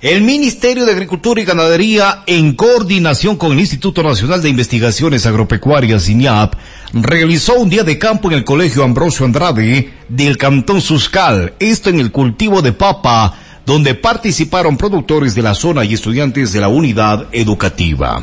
El 0.00 0.22
Ministerio 0.22 0.86
de 0.86 0.92
Agricultura 0.92 1.40
y 1.40 1.44
Ganadería, 1.44 2.22
en 2.28 2.54
coordinación 2.54 3.34
con 3.34 3.50
el 3.50 3.58
Instituto 3.58 4.04
Nacional 4.04 4.40
de 4.40 4.48
Investigaciones 4.48 5.26
Agropecuarias, 5.26 6.08
INIAP, 6.08 6.54
realizó 6.92 7.54
un 7.54 7.68
día 7.68 7.82
de 7.82 7.98
campo 7.98 8.28
en 8.30 8.36
el 8.36 8.44
Colegio 8.44 8.84
Ambrosio 8.84 9.26
Andrade 9.26 9.92
del 10.08 10.38
Cantón 10.38 10.80
Suscal, 10.80 11.54
esto 11.58 11.90
en 11.90 11.98
el 11.98 12.12
cultivo 12.12 12.62
de 12.62 12.72
papa, 12.72 13.34
donde 13.66 13.96
participaron 13.96 14.76
productores 14.76 15.34
de 15.34 15.42
la 15.42 15.56
zona 15.56 15.84
y 15.84 15.94
estudiantes 15.94 16.52
de 16.52 16.60
la 16.60 16.68
unidad 16.68 17.26
educativa. 17.32 18.22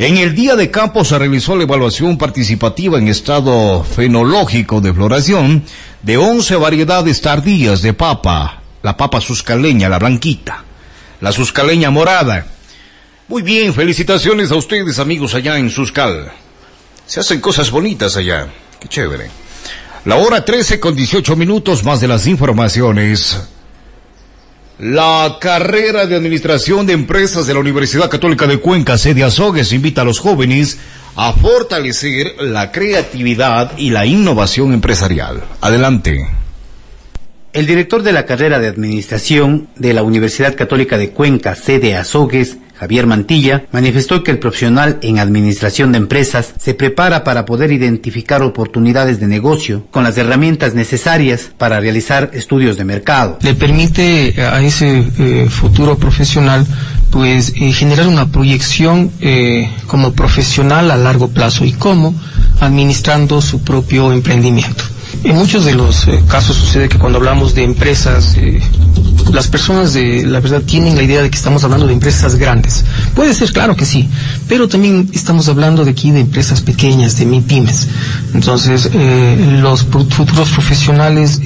En 0.00 0.16
el 0.16 0.34
día 0.34 0.56
de 0.56 0.70
campo 0.70 1.04
se 1.04 1.18
realizó 1.18 1.54
la 1.54 1.64
evaluación 1.64 2.16
participativa 2.16 2.98
en 2.98 3.08
estado 3.08 3.84
fenológico 3.84 4.80
de 4.80 4.94
floración 4.94 5.62
de 6.02 6.16
11 6.16 6.56
variedades 6.56 7.20
tardías 7.20 7.82
de 7.82 7.92
papa, 7.92 8.62
la 8.82 8.96
papa 8.96 9.20
suscaleña, 9.20 9.90
la 9.90 9.98
blanquita 9.98 10.64
la 11.20 11.32
Suscaleña 11.32 11.90
Morada. 11.90 12.46
Muy 13.28 13.42
bien, 13.42 13.74
felicitaciones 13.74 14.50
a 14.50 14.56
ustedes 14.56 14.98
amigos 14.98 15.34
allá 15.34 15.58
en 15.58 15.70
Suscal. 15.70 16.32
Se 17.06 17.20
hacen 17.20 17.40
cosas 17.40 17.70
bonitas 17.70 18.16
allá. 18.16 18.48
Qué 18.80 18.88
chévere. 18.88 19.30
La 20.06 20.16
hora 20.16 20.44
13 20.44 20.80
con 20.80 20.96
18 20.96 21.36
minutos 21.36 21.84
más 21.84 22.00
de 22.00 22.08
las 22.08 22.26
informaciones. 22.26 23.38
La 24.80 25.36
carrera 25.38 26.06
de 26.06 26.16
Administración 26.16 26.86
de 26.86 26.94
Empresas 26.94 27.46
de 27.46 27.52
la 27.52 27.60
Universidad 27.60 28.08
Católica 28.08 28.46
de 28.46 28.60
Cuenca, 28.60 28.96
sede 28.96 29.22
Azogues, 29.22 29.74
invita 29.74 30.00
a 30.00 30.04
los 30.06 30.20
jóvenes 30.20 30.78
a 31.16 31.34
fortalecer 31.34 32.36
la 32.40 32.72
creatividad 32.72 33.76
y 33.76 33.90
la 33.90 34.06
innovación 34.06 34.72
empresarial. 34.72 35.44
Adelante. 35.60 36.26
El 37.52 37.66
director 37.66 38.02
de 38.02 38.12
la 38.12 38.24
carrera 38.24 38.58
de 38.58 38.68
Administración 38.68 39.68
de 39.76 39.92
la 39.92 40.02
Universidad 40.02 40.56
Católica 40.56 40.96
de 40.96 41.10
Cuenca, 41.10 41.54
sede 41.56 41.94
Azogues, 41.94 42.56
Javier 42.80 43.06
Mantilla, 43.06 43.66
manifestó 43.72 44.24
que 44.24 44.30
el 44.30 44.38
profesional 44.38 44.98
en 45.02 45.18
Administración 45.18 45.92
de 45.92 45.98
Empresas 45.98 46.54
se 46.58 46.72
prepara 46.72 47.24
para 47.24 47.44
poder 47.44 47.72
identificar 47.72 48.42
oportunidades 48.42 49.20
de 49.20 49.26
negocio 49.26 49.84
con 49.90 50.02
las 50.02 50.16
herramientas 50.16 50.74
necesarias 50.74 51.50
para 51.58 51.78
realizar 51.78 52.30
estudios 52.32 52.78
de 52.78 52.84
mercado. 52.84 53.38
Le 53.42 53.52
permite 53.52 54.34
a 54.42 54.62
ese 54.62 55.04
eh, 55.18 55.46
futuro 55.50 55.98
profesional 55.98 56.66
pues 57.10 57.52
eh, 57.54 57.70
generar 57.72 58.06
una 58.06 58.28
proyección 58.32 59.10
eh, 59.20 59.70
como 59.86 60.14
profesional 60.14 60.90
a 60.90 60.96
largo 60.96 61.28
plazo 61.28 61.66
y 61.66 61.72
cómo 61.72 62.14
administrando 62.60 63.42
su 63.42 63.62
propio 63.62 64.10
emprendimiento. 64.10 64.84
En 65.22 65.36
muchos 65.36 65.66
de 65.66 65.74
los 65.74 66.08
casos 66.28 66.56
sucede 66.56 66.88
que 66.88 66.98
cuando 66.98 67.18
hablamos 67.18 67.54
de 67.54 67.64
empresas, 67.64 68.36
las 69.32 69.48
personas 69.48 69.92
de 69.92 70.24
la 70.26 70.40
verdad 70.40 70.62
tienen 70.62 70.96
la 70.96 71.02
idea 71.02 71.22
de 71.22 71.30
que 71.30 71.36
estamos 71.36 71.64
hablando 71.64 71.86
de 71.86 71.92
empresas 71.92 72.36
grandes. 72.36 72.84
Puede 73.14 73.34
ser, 73.34 73.52
claro 73.52 73.76
que 73.76 73.84
sí, 73.84 74.08
pero 74.48 74.68
también 74.68 75.08
estamos 75.12 75.48
hablando 75.48 75.84
de 75.84 75.92
aquí 75.92 76.10
de 76.10 76.20
empresas 76.20 76.60
pequeñas, 76.60 77.18
de 77.18 77.26
pymes. 77.40 77.88
Entonces, 78.34 78.90
eh, 78.92 79.58
los 79.60 79.84
futuros 79.84 80.50
profesionales, 80.50 81.40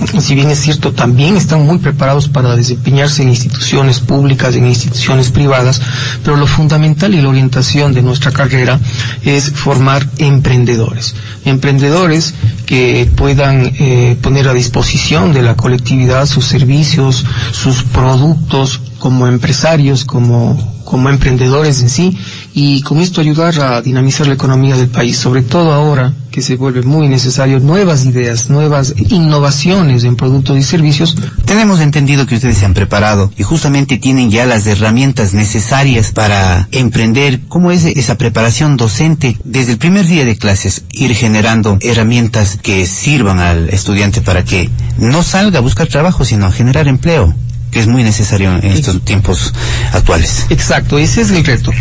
si 0.20 0.34
bien 0.34 0.50
es 0.50 0.60
cierto, 0.60 0.92
también 0.92 1.36
están 1.36 1.64
muy 1.66 1.78
preparados 1.78 2.28
para 2.28 2.56
desempeñarse 2.56 3.22
en 3.22 3.30
instituciones 3.30 4.00
públicas, 4.00 4.54
en 4.54 4.66
instituciones 4.66 5.30
privadas, 5.30 5.80
pero 6.24 6.36
lo 6.36 6.46
fundamental 6.46 7.14
y 7.14 7.20
la 7.20 7.28
orientación 7.28 7.92
de 7.94 8.02
nuestra 8.02 8.30
carrera 8.32 8.78
es 9.24 9.52
formar 9.52 10.06
emprendedores. 10.18 11.14
Emprendedores 11.44 12.34
que 12.66 13.08
puedan 13.14 13.72
eh, 13.78 14.16
poner 14.20 14.48
a 14.48 14.54
disposición 14.54 15.32
de 15.32 15.42
la 15.42 15.56
colectividad 15.56 16.26
sus 16.26 16.46
servicios, 16.46 17.24
sus 17.52 17.82
productos 17.84 18.80
como 18.98 19.26
empresarios, 19.26 20.04
como, 20.04 20.82
como 20.84 21.08
emprendedores 21.08 21.80
en 21.80 21.90
sí, 21.90 22.18
y 22.54 22.82
con 22.82 23.00
esto 23.00 23.20
ayudar 23.20 23.58
a 23.60 23.82
dinamizar 23.82 24.26
la 24.26 24.34
economía 24.34 24.76
del 24.76 24.88
país, 24.88 25.16
sobre 25.16 25.42
todo 25.42 25.72
ahora 25.72 26.12
que 26.36 26.42
se 26.42 26.56
vuelve 26.56 26.82
muy 26.82 27.08
necesario 27.08 27.60
nuevas 27.60 28.04
ideas, 28.04 28.50
nuevas 28.50 28.92
innovaciones 29.08 30.04
en 30.04 30.16
productos 30.16 30.58
y 30.58 30.62
servicios. 30.62 31.16
Tenemos 31.46 31.80
entendido 31.80 32.26
que 32.26 32.34
ustedes 32.34 32.58
se 32.58 32.66
han 32.66 32.74
preparado 32.74 33.32
y 33.38 33.42
justamente 33.42 33.96
tienen 33.96 34.30
ya 34.30 34.44
las 34.44 34.66
herramientas 34.66 35.32
necesarias 35.32 36.12
para 36.12 36.68
emprender. 36.72 37.40
¿Cómo 37.48 37.70
es 37.70 37.86
esa 37.86 38.18
preparación 38.18 38.76
docente 38.76 39.38
desde 39.44 39.72
el 39.72 39.78
primer 39.78 40.06
día 40.06 40.26
de 40.26 40.36
clases? 40.36 40.84
Ir 40.92 41.14
generando 41.14 41.78
herramientas 41.80 42.58
que 42.60 42.84
sirvan 42.84 43.38
al 43.38 43.70
estudiante 43.70 44.20
para 44.20 44.44
que 44.44 44.68
no 44.98 45.22
salga 45.22 45.60
a 45.60 45.62
buscar 45.62 45.86
trabajo, 45.86 46.26
sino 46.26 46.44
a 46.44 46.52
generar 46.52 46.86
empleo. 46.86 47.34
Que 47.70 47.80
es 47.80 47.86
muy 47.86 48.02
necesario 48.02 48.54
en 48.56 48.64
estos 48.66 49.02
tiempos 49.02 49.52
actuales. 49.92 50.46
Exacto, 50.50 50.98
ese 50.98 51.22
es 51.22 51.30
el 51.30 51.44
reto. 51.44 51.72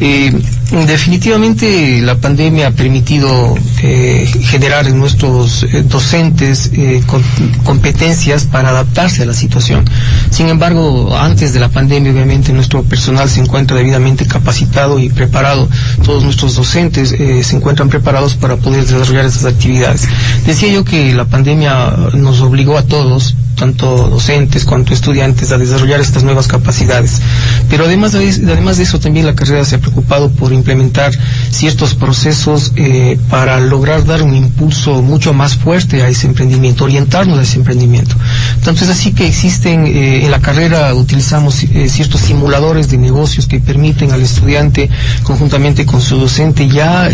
Eh, 0.00 0.32
definitivamente 0.86 2.00
la 2.00 2.16
pandemia 2.16 2.68
ha 2.68 2.70
permitido 2.70 3.54
eh, 3.82 4.28
generar 4.42 4.86
en 4.86 4.98
nuestros 4.98 5.62
eh, 5.62 5.84
docentes 5.88 6.70
competencias 7.64 8.44
para 8.44 8.70
adaptarse 8.70 9.22
a 9.22 9.26
la 9.26 9.34
situación. 9.34 9.84
Sin 10.30 10.48
embargo, 10.48 11.16
antes 11.16 11.52
de 11.52 11.60
la 11.60 11.68
pandemia, 11.68 12.12
obviamente, 12.12 12.52
nuestro 12.52 12.82
personal 12.82 13.28
se 13.28 13.40
encuentra 13.40 13.76
debidamente 13.76 14.26
capacitado 14.26 14.98
y 14.98 15.08
preparado. 15.10 15.68
Todos 16.04 16.24
nuestros 16.24 16.54
docentes 16.54 17.10
se 17.10 17.56
encuentran 17.56 17.88
preparados 17.88 18.34
para 18.34 18.56
poder 18.56 18.84
desarrollar 18.84 19.26
esas 19.26 19.44
actividades. 19.44 20.08
Decía 20.46 20.68
yo 20.68 20.84
que 20.84 21.14
la 21.14 21.24
pandemia 21.24 21.94
nos 22.14 22.40
obligó 22.40 22.76
a 22.78 22.82
todos, 22.82 23.36
tanto 23.54 24.08
docentes 24.08 24.64
cuanto 24.64 24.92
estudiantes, 24.92 25.23
a 25.24 25.58
desarrollar 25.58 26.00
estas 26.00 26.22
nuevas 26.22 26.46
capacidades. 26.46 27.20
Pero 27.68 27.84
además 27.84 28.12
de, 28.12 28.28
además 28.28 28.76
de 28.76 28.82
eso, 28.82 29.00
también 29.00 29.26
la 29.26 29.34
carrera 29.34 29.64
se 29.64 29.76
ha 29.76 29.78
preocupado 29.78 30.30
por 30.30 30.52
implementar 30.52 31.12
ciertos 31.50 31.94
procesos 31.94 32.72
eh, 32.76 33.18
para 33.30 33.60
lograr 33.60 34.04
dar 34.04 34.22
un 34.22 34.34
impulso 34.34 35.02
mucho 35.02 35.32
más 35.32 35.56
fuerte 35.56 36.02
a 36.02 36.08
ese 36.08 36.26
emprendimiento, 36.26 36.84
orientarnos 36.84 37.38
a 37.38 37.42
ese 37.42 37.58
emprendimiento. 37.58 38.16
Tanto 38.62 38.84
es 38.84 38.90
así 38.90 39.12
que 39.12 39.26
existen, 39.26 39.86
eh, 39.86 40.24
en 40.24 40.30
la 40.30 40.40
carrera 40.40 40.94
utilizamos 40.94 41.62
eh, 41.64 41.88
ciertos 41.88 42.20
simuladores 42.20 42.90
de 42.90 42.98
negocios 42.98 43.46
que 43.46 43.60
permiten 43.60 44.12
al 44.12 44.22
estudiante, 44.22 44.90
conjuntamente 45.22 45.86
con 45.86 46.00
su 46.00 46.18
docente, 46.18 46.68
ya 46.68 47.08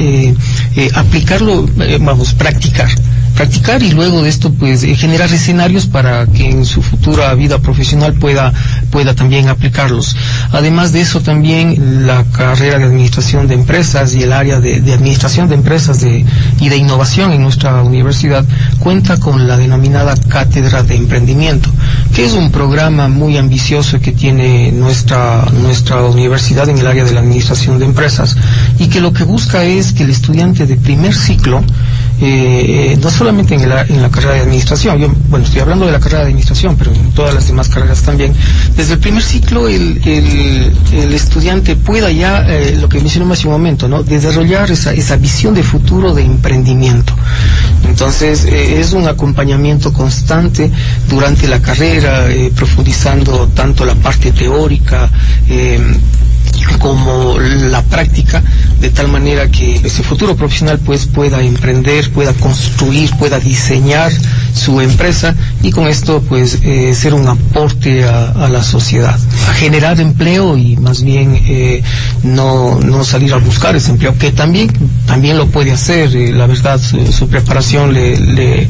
aplicarlo, 0.94 1.68
vamos, 2.00 2.34
practicar 2.34 2.90
practicar 3.34 3.82
y 3.82 3.90
luego 3.92 4.22
de 4.22 4.28
esto 4.28 4.52
pues 4.52 4.82
eh, 4.82 4.94
generar 4.94 5.32
escenarios 5.32 5.86
para 5.86 6.26
que 6.26 6.48
en 6.50 6.64
su 6.64 6.82
futura 6.82 7.32
vida 7.34 7.58
profesional 7.58 8.14
pueda 8.14 8.52
pueda 8.90 9.14
también 9.14 9.48
aplicarlos. 9.48 10.16
Además 10.52 10.92
de 10.92 11.00
eso 11.00 11.20
también 11.20 12.06
la 12.06 12.24
carrera 12.24 12.78
de 12.78 12.84
administración 12.84 13.46
de 13.48 13.54
empresas 13.54 14.14
y 14.14 14.22
el 14.22 14.32
área 14.32 14.60
de, 14.60 14.76
administración 14.92 15.48
de 15.48 15.54
empresas 15.54 16.04
y 16.04 16.68
de 16.68 16.76
innovación 16.76 17.32
en 17.32 17.42
nuestra 17.42 17.82
universidad 17.82 18.44
cuenta 18.78 19.18
con 19.18 19.46
la 19.46 19.56
denominada 19.56 20.14
cátedra 20.28 20.82
de 20.82 20.96
emprendimiento, 20.96 21.70
que 22.14 22.24
es 22.24 22.32
un 22.32 22.50
programa 22.50 23.08
muy 23.08 23.36
ambicioso 23.36 24.00
que 24.00 24.12
tiene 24.12 24.72
nuestra 24.72 25.44
nuestra 25.62 26.02
universidad 26.02 26.68
en 26.68 26.78
el 26.78 26.86
área 26.86 27.04
de 27.04 27.12
la 27.12 27.20
administración 27.20 27.78
de 27.78 27.84
empresas 27.84 28.36
y 28.78 28.88
que 28.88 29.00
lo 29.00 29.12
que 29.12 29.24
busca 29.24 29.64
es 29.64 29.92
que 29.92 30.02
el 30.04 30.10
estudiante 30.10 30.66
de 30.66 30.76
primer 30.76 31.14
ciclo 31.14 31.62
eh, 32.22 32.98
no 33.00 33.10
solamente 33.10 33.54
en 33.54 33.68
la, 33.68 33.82
en 33.82 34.02
la, 34.02 34.10
carrera 34.10 34.34
de 34.34 34.40
administración, 34.40 34.98
yo, 34.98 35.08
bueno, 35.28 35.44
estoy 35.44 35.60
hablando 35.60 35.86
de 35.86 35.92
la 35.92 36.00
carrera 36.00 36.20
de 36.20 36.26
administración, 36.26 36.76
pero 36.76 36.92
en 36.92 37.12
todas 37.12 37.34
las 37.34 37.46
demás 37.46 37.68
carreras 37.68 38.02
también, 38.02 38.34
desde 38.76 38.94
el 38.94 38.98
primer 38.98 39.22
ciclo 39.22 39.68
el, 39.68 40.00
el, 40.04 41.14
estudiante 41.14 41.76
pueda 41.76 42.10
ya, 42.10 42.46
eh, 42.46 42.76
lo 42.78 42.88
que 42.88 43.00
mencioné 43.00 43.32
hace 43.32 43.46
un 43.46 43.52
momento, 43.52 43.88
¿no? 43.88 44.02
desarrollar 44.02 44.70
esa, 44.70 44.92
esa 44.92 45.16
visión 45.16 45.54
de 45.54 45.62
futuro 45.62 46.12
de 46.14 46.22
emprendimiento. 46.22 47.14
Entonces, 47.88 48.44
eh, 48.44 48.80
es 48.80 48.92
un 48.92 49.08
acompañamiento 49.08 49.92
constante 49.92 50.70
durante 51.08 51.48
la 51.48 51.60
carrera, 51.60 52.26
profundizando 52.54 53.48
tanto 53.54 53.84
la 53.84 53.94
parte 53.94 54.32
teórica, 54.32 55.10
como 56.78 57.38
la 57.38 57.82
práctica, 57.82 58.42
de 58.80 58.90
tal 58.90 59.08
manera 59.08 59.48
que 59.48 59.76
ese 59.76 60.02
futuro 60.02 60.34
profesional 60.36 60.78
pues 60.78 61.06
pueda 61.06 61.42
emprender, 61.42 62.10
pueda 62.10 62.32
construir, 62.34 63.10
pueda 63.16 63.38
diseñar 63.38 64.10
su 64.54 64.80
empresa 64.80 65.34
y 65.62 65.70
con 65.70 65.86
esto 65.86 66.22
pues 66.22 66.58
eh, 66.62 66.94
ser 66.94 67.14
un 67.14 67.28
aporte 67.28 68.04
a, 68.04 68.48
la 68.50 68.62
sociedad, 68.62 69.18
a 69.48 69.52
generar 69.54 70.00
empleo 70.00 70.56
y 70.56 70.76
más 70.76 71.02
bien 71.02 71.40
eh, 71.46 71.82
no, 72.22 72.80
no 72.80 73.04
salir 73.04 73.32
a 73.34 73.36
buscar 73.36 73.76
ese 73.76 73.90
empleo, 73.90 74.16
que 74.18 74.32
también, 74.32 74.70
también 75.06 75.36
lo 75.36 75.46
puede 75.46 75.72
hacer, 75.72 76.14
eh, 76.16 76.32
la 76.32 76.46
verdad 76.46 76.80
su, 76.80 77.28
preparación 77.28 77.92
le, 77.92 78.68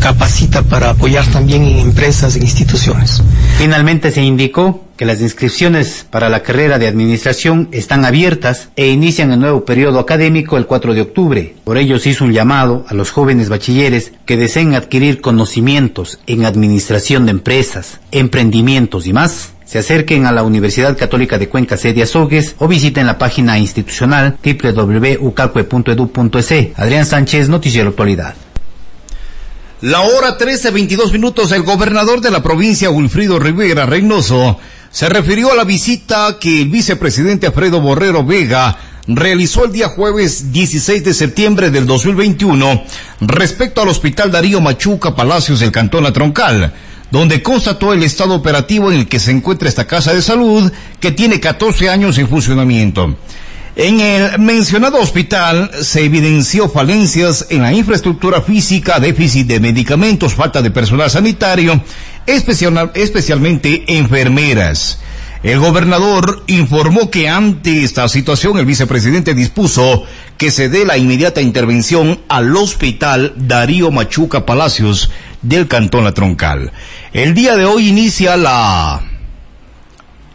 capacita 0.00 0.62
para 0.62 0.90
apoyar 0.90 1.26
también 1.26 1.64
en 1.64 1.78
empresas, 1.80 2.36
en 2.36 2.42
instituciones. 2.42 3.22
Finalmente 3.58 4.12
se 4.12 4.22
indicó 4.22 4.87
que 4.98 5.06
las 5.06 5.22
inscripciones 5.22 6.04
para 6.10 6.28
la 6.28 6.42
carrera 6.42 6.78
de 6.78 6.86
administración 6.88 7.68
están 7.70 8.04
abiertas 8.04 8.70
e 8.74 8.88
inician 8.88 9.30
el 9.30 9.38
nuevo 9.38 9.64
periodo 9.64 10.00
académico 10.00 10.56
el 10.58 10.66
4 10.66 10.92
de 10.92 11.02
octubre. 11.02 11.54
Por 11.62 11.78
ello 11.78 12.00
se 12.00 12.10
hizo 12.10 12.24
un 12.24 12.32
llamado 12.32 12.84
a 12.88 12.94
los 12.94 13.12
jóvenes 13.12 13.48
bachilleres 13.48 14.10
que 14.26 14.36
deseen 14.36 14.74
adquirir 14.74 15.20
conocimientos 15.20 16.18
en 16.26 16.44
administración 16.44 17.26
de 17.26 17.30
empresas, 17.30 18.00
emprendimientos 18.10 19.06
y 19.06 19.12
más 19.12 19.52
se 19.64 19.78
acerquen 19.78 20.26
a 20.26 20.32
la 20.32 20.42
Universidad 20.42 20.96
Católica 20.96 21.38
de 21.38 21.48
Cuenca 21.48 21.76
sede 21.76 22.02
Azogues 22.02 22.56
o 22.58 22.66
visiten 22.66 23.06
la 23.06 23.18
página 23.18 23.56
institucional 23.58 24.36
www.ucalcue.edu.es. 24.42 26.52
Adrián 26.74 27.06
Sánchez, 27.06 27.48
Noticiero 27.48 27.90
Actualidad. 27.90 28.34
La 29.80 30.00
hora 30.00 30.36
13, 30.36 30.72
22 30.72 31.12
minutos, 31.12 31.52
el 31.52 31.62
gobernador 31.62 32.20
de 32.20 32.32
la 32.32 32.42
provincia, 32.42 32.90
Wilfrido 32.90 33.38
Rivera 33.38 33.86
Reynoso, 33.86 34.58
se 34.90 35.08
refirió 35.08 35.52
a 35.52 35.56
la 35.56 35.64
visita 35.64 36.38
que 36.40 36.62
el 36.62 36.68
vicepresidente 36.68 37.46
Alfredo 37.46 37.80
Borrero 37.80 38.24
Vega 38.24 38.76
realizó 39.06 39.64
el 39.64 39.72
día 39.72 39.88
jueves 39.88 40.52
16 40.52 41.04
de 41.04 41.14
septiembre 41.14 41.70
del 41.70 41.86
2021 41.86 42.84
respecto 43.20 43.82
al 43.82 43.88
Hospital 43.88 44.30
Darío 44.30 44.60
Machuca 44.60 45.14
Palacios 45.14 45.60
del 45.60 45.72
Cantón 45.72 46.04
La 46.04 46.12
Troncal, 46.12 46.72
donde 47.10 47.42
constató 47.42 47.92
el 47.92 48.02
estado 48.02 48.34
operativo 48.34 48.90
en 48.90 49.00
el 49.00 49.08
que 49.08 49.20
se 49.20 49.30
encuentra 49.30 49.68
esta 49.68 49.86
casa 49.86 50.12
de 50.12 50.22
salud 50.22 50.70
que 51.00 51.12
tiene 51.12 51.40
14 51.40 51.88
años 51.88 52.18
en 52.18 52.28
funcionamiento. 52.28 53.16
En 53.76 54.00
el 54.00 54.40
mencionado 54.40 54.98
hospital 54.98 55.70
se 55.82 56.04
evidenció 56.04 56.68
falencias 56.68 57.46
en 57.48 57.62
la 57.62 57.72
infraestructura 57.72 58.42
física, 58.42 58.98
déficit 58.98 59.46
de 59.46 59.60
medicamentos, 59.60 60.34
falta 60.34 60.60
de 60.60 60.72
personal 60.72 61.08
sanitario, 61.08 61.80
especialmente 62.28 63.84
enfermeras. 63.88 65.00
El 65.42 65.60
gobernador 65.60 66.42
informó 66.48 67.10
que 67.10 67.28
ante 67.28 67.84
esta 67.84 68.08
situación 68.08 68.58
el 68.58 68.66
vicepresidente 68.66 69.34
dispuso 69.34 70.04
que 70.36 70.50
se 70.50 70.68
dé 70.68 70.84
la 70.84 70.98
inmediata 70.98 71.40
intervención 71.40 72.20
al 72.28 72.54
hospital 72.56 73.34
Darío 73.36 73.90
Machuca 73.90 74.44
Palacios 74.44 75.10
del 75.42 75.68
Cantón 75.68 76.04
La 76.04 76.12
Troncal. 76.12 76.72
El 77.12 77.34
día 77.34 77.56
de 77.56 77.64
hoy 77.64 77.88
inicia 77.88 78.36
la 78.36 79.02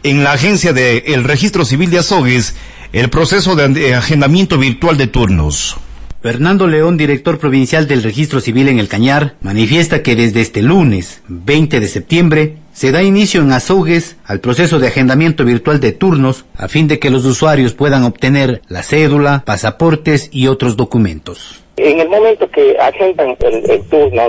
en 0.02 0.24
la 0.24 0.32
agencia 0.32 0.72
del 0.72 1.24
Registro 1.24 1.64
Civil 1.64 1.90
de 1.90 1.98
Azogues 1.98 2.54
el 2.92 3.10
proceso 3.10 3.56
de 3.56 3.94
agendamiento 3.94 4.58
virtual 4.58 4.96
de 4.96 5.06
turnos. 5.06 5.76
Fernando 6.24 6.66
León, 6.68 6.96
director 6.96 7.38
provincial 7.38 7.86
del 7.86 8.02
Registro 8.02 8.40
Civil 8.40 8.68
en 8.68 8.78
el 8.78 8.88
Cañar, 8.88 9.34
manifiesta 9.42 10.02
que 10.02 10.16
desde 10.16 10.40
este 10.40 10.62
lunes 10.62 11.22
20 11.28 11.80
de 11.80 11.86
septiembre 11.86 12.56
se 12.72 12.92
da 12.92 13.02
inicio 13.02 13.42
en 13.42 13.52
Azogues 13.52 14.16
al 14.24 14.40
proceso 14.40 14.78
de 14.78 14.86
agendamiento 14.86 15.44
virtual 15.44 15.80
de 15.80 15.92
turnos 15.92 16.46
a 16.56 16.68
fin 16.68 16.88
de 16.88 16.98
que 16.98 17.10
los 17.10 17.26
usuarios 17.26 17.74
puedan 17.74 18.04
obtener 18.04 18.62
la 18.68 18.82
cédula, 18.82 19.42
pasaportes 19.44 20.30
y 20.32 20.46
otros 20.46 20.78
documentos. 20.78 21.62
En 21.76 22.00
el 22.00 22.08
momento 22.08 22.48
que 22.50 22.74
agendan 22.78 23.36
el, 23.40 23.82
turno, 23.90 24.22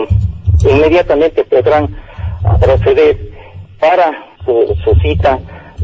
inmediatamente 0.70 1.46
podrán 1.46 1.96
proceder 2.60 3.18
para 3.80 4.12
su, 4.44 4.76
su 4.84 5.00
cita 5.00 5.40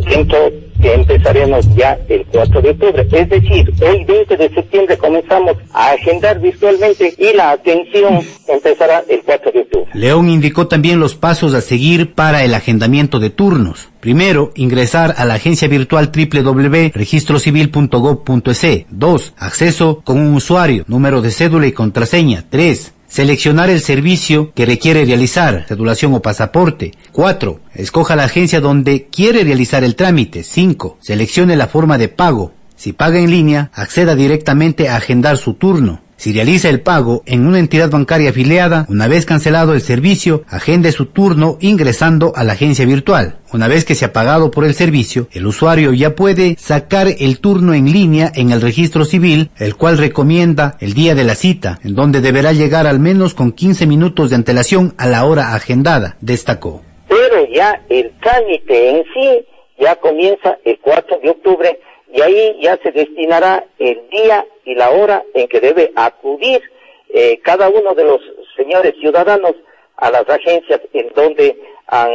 que 0.06 0.94
empezaremos 0.94 1.66
ya 1.76 1.98
el 2.10 2.26
4 2.26 2.62
de 2.62 2.70
octubre. 2.72 3.08
Es 3.12 3.30
decir, 3.30 3.72
el 3.82 4.06
20 4.06 4.38
de 4.38 4.50
septiembre 4.50 4.98
comenzamos 4.98 5.56
a 5.74 5.92
agendar 5.92 6.40
virtualmente 6.40 7.14
y 7.18 7.34
la 7.36 7.52
atención 7.52 8.22
empezará 8.48 9.04
el 9.08 9.22
4 9.24 9.52
de 9.52 9.60
octubre. 9.60 9.92
León 9.94 10.30
indicó 10.30 10.68
también 10.68 11.00
los 11.00 11.16
pasos 11.16 11.54
a 11.54 11.62
seguir 11.62 12.14
para 12.14 12.44
el 12.44 12.54
agendamiento 12.54 13.20
de 13.20 13.30
turnos. 13.30 13.88
Primero, 14.00 14.52
ingresar 14.56 15.14
a 15.18 15.26
la 15.26 15.34
agencia 15.36 15.68
virtual 15.68 16.12
www.registrocivil.gov.es. 16.12 18.86
2. 18.90 19.34
Acceso 19.38 20.02
con 20.04 20.20
un 20.20 20.34
usuario, 20.34 20.84
número 20.88 21.22
de 21.22 21.30
cédula 21.32 21.68
y 21.68 21.74
contraseña. 21.74 22.46
3 22.50 22.94
Seleccionar 23.12 23.70
el 23.70 23.82
servicio 23.82 24.54
que 24.56 24.66
requiere 24.66 25.04
realizar, 25.04 25.66
cedulación 25.68 26.14
o 26.14 26.22
pasaporte. 26.22 26.94
4. 27.12 27.60
Escoja 27.74 28.16
la 28.16 28.24
agencia 28.24 28.62
donde 28.62 29.08
quiere 29.08 29.44
realizar 29.44 29.84
el 29.84 29.98
trámite. 29.98 30.44
5. 30.44 31.00
Seleccione 31.02 31.58
la 31.58 31.68
forma 31.68 31.98
de 31.98 32.08
pago. 32.08 32.54
Si 32.78 32.94
paga 32.94 33.20
en 33.20 33.30
línea, 33.30 33.70
acceda 33.74 34.16
directamente 34.16 34.88
a 34.88 34.96
agendar 34.96 35.38
su 35.38 35.56
turno. 35.56 36.00
Si 36.22 36.34
realiza 36.34 36.70
el 36.70 36.82
pago 36.82 37.24
en 37.26 37.48
una 37.48 37.58
entidad 37.58 37.90
bancaria 37.90 38.30
afiliada, 38.30 38.86
una 38.90 39.08
vez 39.08 39.26
cancelado 39.26 39.74
el 39.74 39.82
servicio, 39.82 40.44
agende 40.48 40.92
su 40.92 41.08
turno 41.08 41.58
ingresando 41.62 42.32
a 42.36 42.44
la 42.44 42.54
agencia 42.54 42.86
virtual. 42.86 43.40
Una 43.52 43.68
vez 43.68 43.86
que 43.86 43.96
se 43.96 44.06
ha 44.06 44.14
pagado 44.14 44.52
por 44.52 44.64
el 44.64 44.76
servicio, 44.76 45.28
el 45.32 45.48
usuario 45.48 45.94
ya 45.94 46.14
puede 46.14 46.58
sacar 46.60 47.08
el 47.08 47.40
turno 47.40 47.74
en 47.74 47.92
línea 47.92 48.32
en 48.36 48.52
el 48.52 48.62
registro 48.62 49.04
civil, 49.04 49.50
el 49.58 49.76
cual 49.76 49.98
recomienda 49.98 50.78
el 50.80 50.94
día 50.94 51.16
de 51.16 51.24
la 51.24 51.34
cita, 51.34 51.80
en 51.84 51.96
donde 51.96 52.22
deberá 52.22 52.54
llegar 52.54 52.86
al 52.86 53.00
menos 53.00 53.34
con 53.34 53.52
15 53.52 53.88
minutos 53.88 54.30
de 54.30 54.36
antelación 54.36 54.94
a 55.00 55.08
la 55.08 55.26
hora 55.26 55.56
agendada, 55.56 56.18
destacó. 56.22 56.84
Pero 57.08 57.52
ya 57.52 57.82
el 57.90 58.12
trámite 58.22 58.92
en 58.92 59.04
sí 59.12 59.48
ya 59.80 59.96
comienza 59.96 60.56
el 60.66 60.78
4 60.84 61.18
de 61.24 61.30
octubre 61.32 61.80
y 62.14 62.22
ahí 62.22 62.58
ya 62.62 62.78
se 62.84 62.92
destinará 62.92 63.66
el 63.80 64.10
día 64.10 64.46
y 64.66 64.76
la 64.76 64.90
hora 64.92 65.24
en 65.34 65.48
que 65.48 65.60
debe 65.60 65.92
acudir 65.96 66.62
eh, 67.10 67.40
cada 67.44 67.70
uno 67.70 67.94
de 67.94 68.06
los 68.06 68.22
señores 68.56 68.94
ciudadanos 69.00 69.56
a 69.98 70.12
las 70.12 70.28
agencias 70.30 70.82
en 70.94 71.10
donde 71.16 71.58
han 71.88 72.10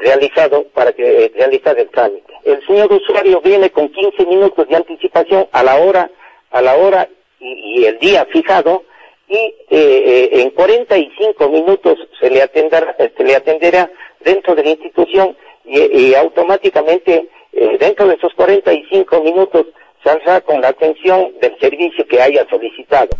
realizado 0.00 0.64
para 0.74 0.92
que 0.92 1.24
eh, 1.24 1.32
realizar 1.34 1.78
el 1.78 1.88
trámite. 1.90 2.32
El 2.44 2.64
señor 2.66 2.92
usuario 2.92 3.40
viene 3.40 3.70
con 3.70 3.88
15 3.88 4.26
minutos 4.26 4.68
de 4.68 4.76
anticipación 4.76 5.48
a 5.52 5.62
la 5.62 5.76
hora, 5.76 6.10
a 6.50 6.60
la 6.60 6.76
hora 6.76 7.08
y, 7.38 7.84
el 7.84 7.98
día 7.98 8.26
fijado 8.26 8.84
y 9.28 9.36
eh, 9.36 9.54
eh, 9.70 10.28
en 10.32 10.50
45 10.50 11.48
minutos 11.48 11.98
se 12.20 12.30
le 12.30 12.42
atenderá, 12.42 12.96
se 13.16 13.24
le 13.24 13.36
atenderá 13.36 13.90
dentro 14.20 14.54
de 14.54 14.64
la 14.64 14.70
institución 14.70 15.36
y, 15.64 16.14
automáticamente 16.14 17.28
dentro 17.78 18.06
de 18.08 18.14
esos 18.14 18.32
45 18.34 19.22
minutos 19.22 19.66
saldrá 20.02 20.40
con 20.40 20.60
la 20.60 20.68
atención 20.68 21.26
del 21.40 21.52
servicio 21.58 22.06
que 22.08 22.20
haya 22.20 22.46
solicitado. 22.48 23.10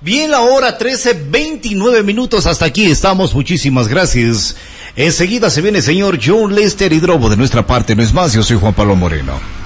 Bien, 0.01 0.31
la 0.31 0.43
hora 0.43 0.78
13, 0.78 1.27
29 1.28 2.05
minutos. 2.05 2.47
Hasta 2.47 2.66
aquí 2.66 2.85
estamos. 2.85 3.35
Muchísimas 3.35 3.89
gracias. 3.89 4.55
Enseguida 4.96 5.50
se 5.50 5.60
viene 5.62 5.78
el 5.78 5.84
señor 5.84 6.18
John 6.24 6.54
Lester 6.54 6.92
Hidrobo 6.92 7.28
de 7.30 7.36
nuestra 7.36 7.66
parte. 7.66 7.94
No 7.94 8.02
es 8.02 8.12
más, 8.12 8.32
yo 8.32 8.42
soy 8.42 8.58
Juan 8.58 8.74
Pablo 8.74 8.96
Moreno. 8.96 9.60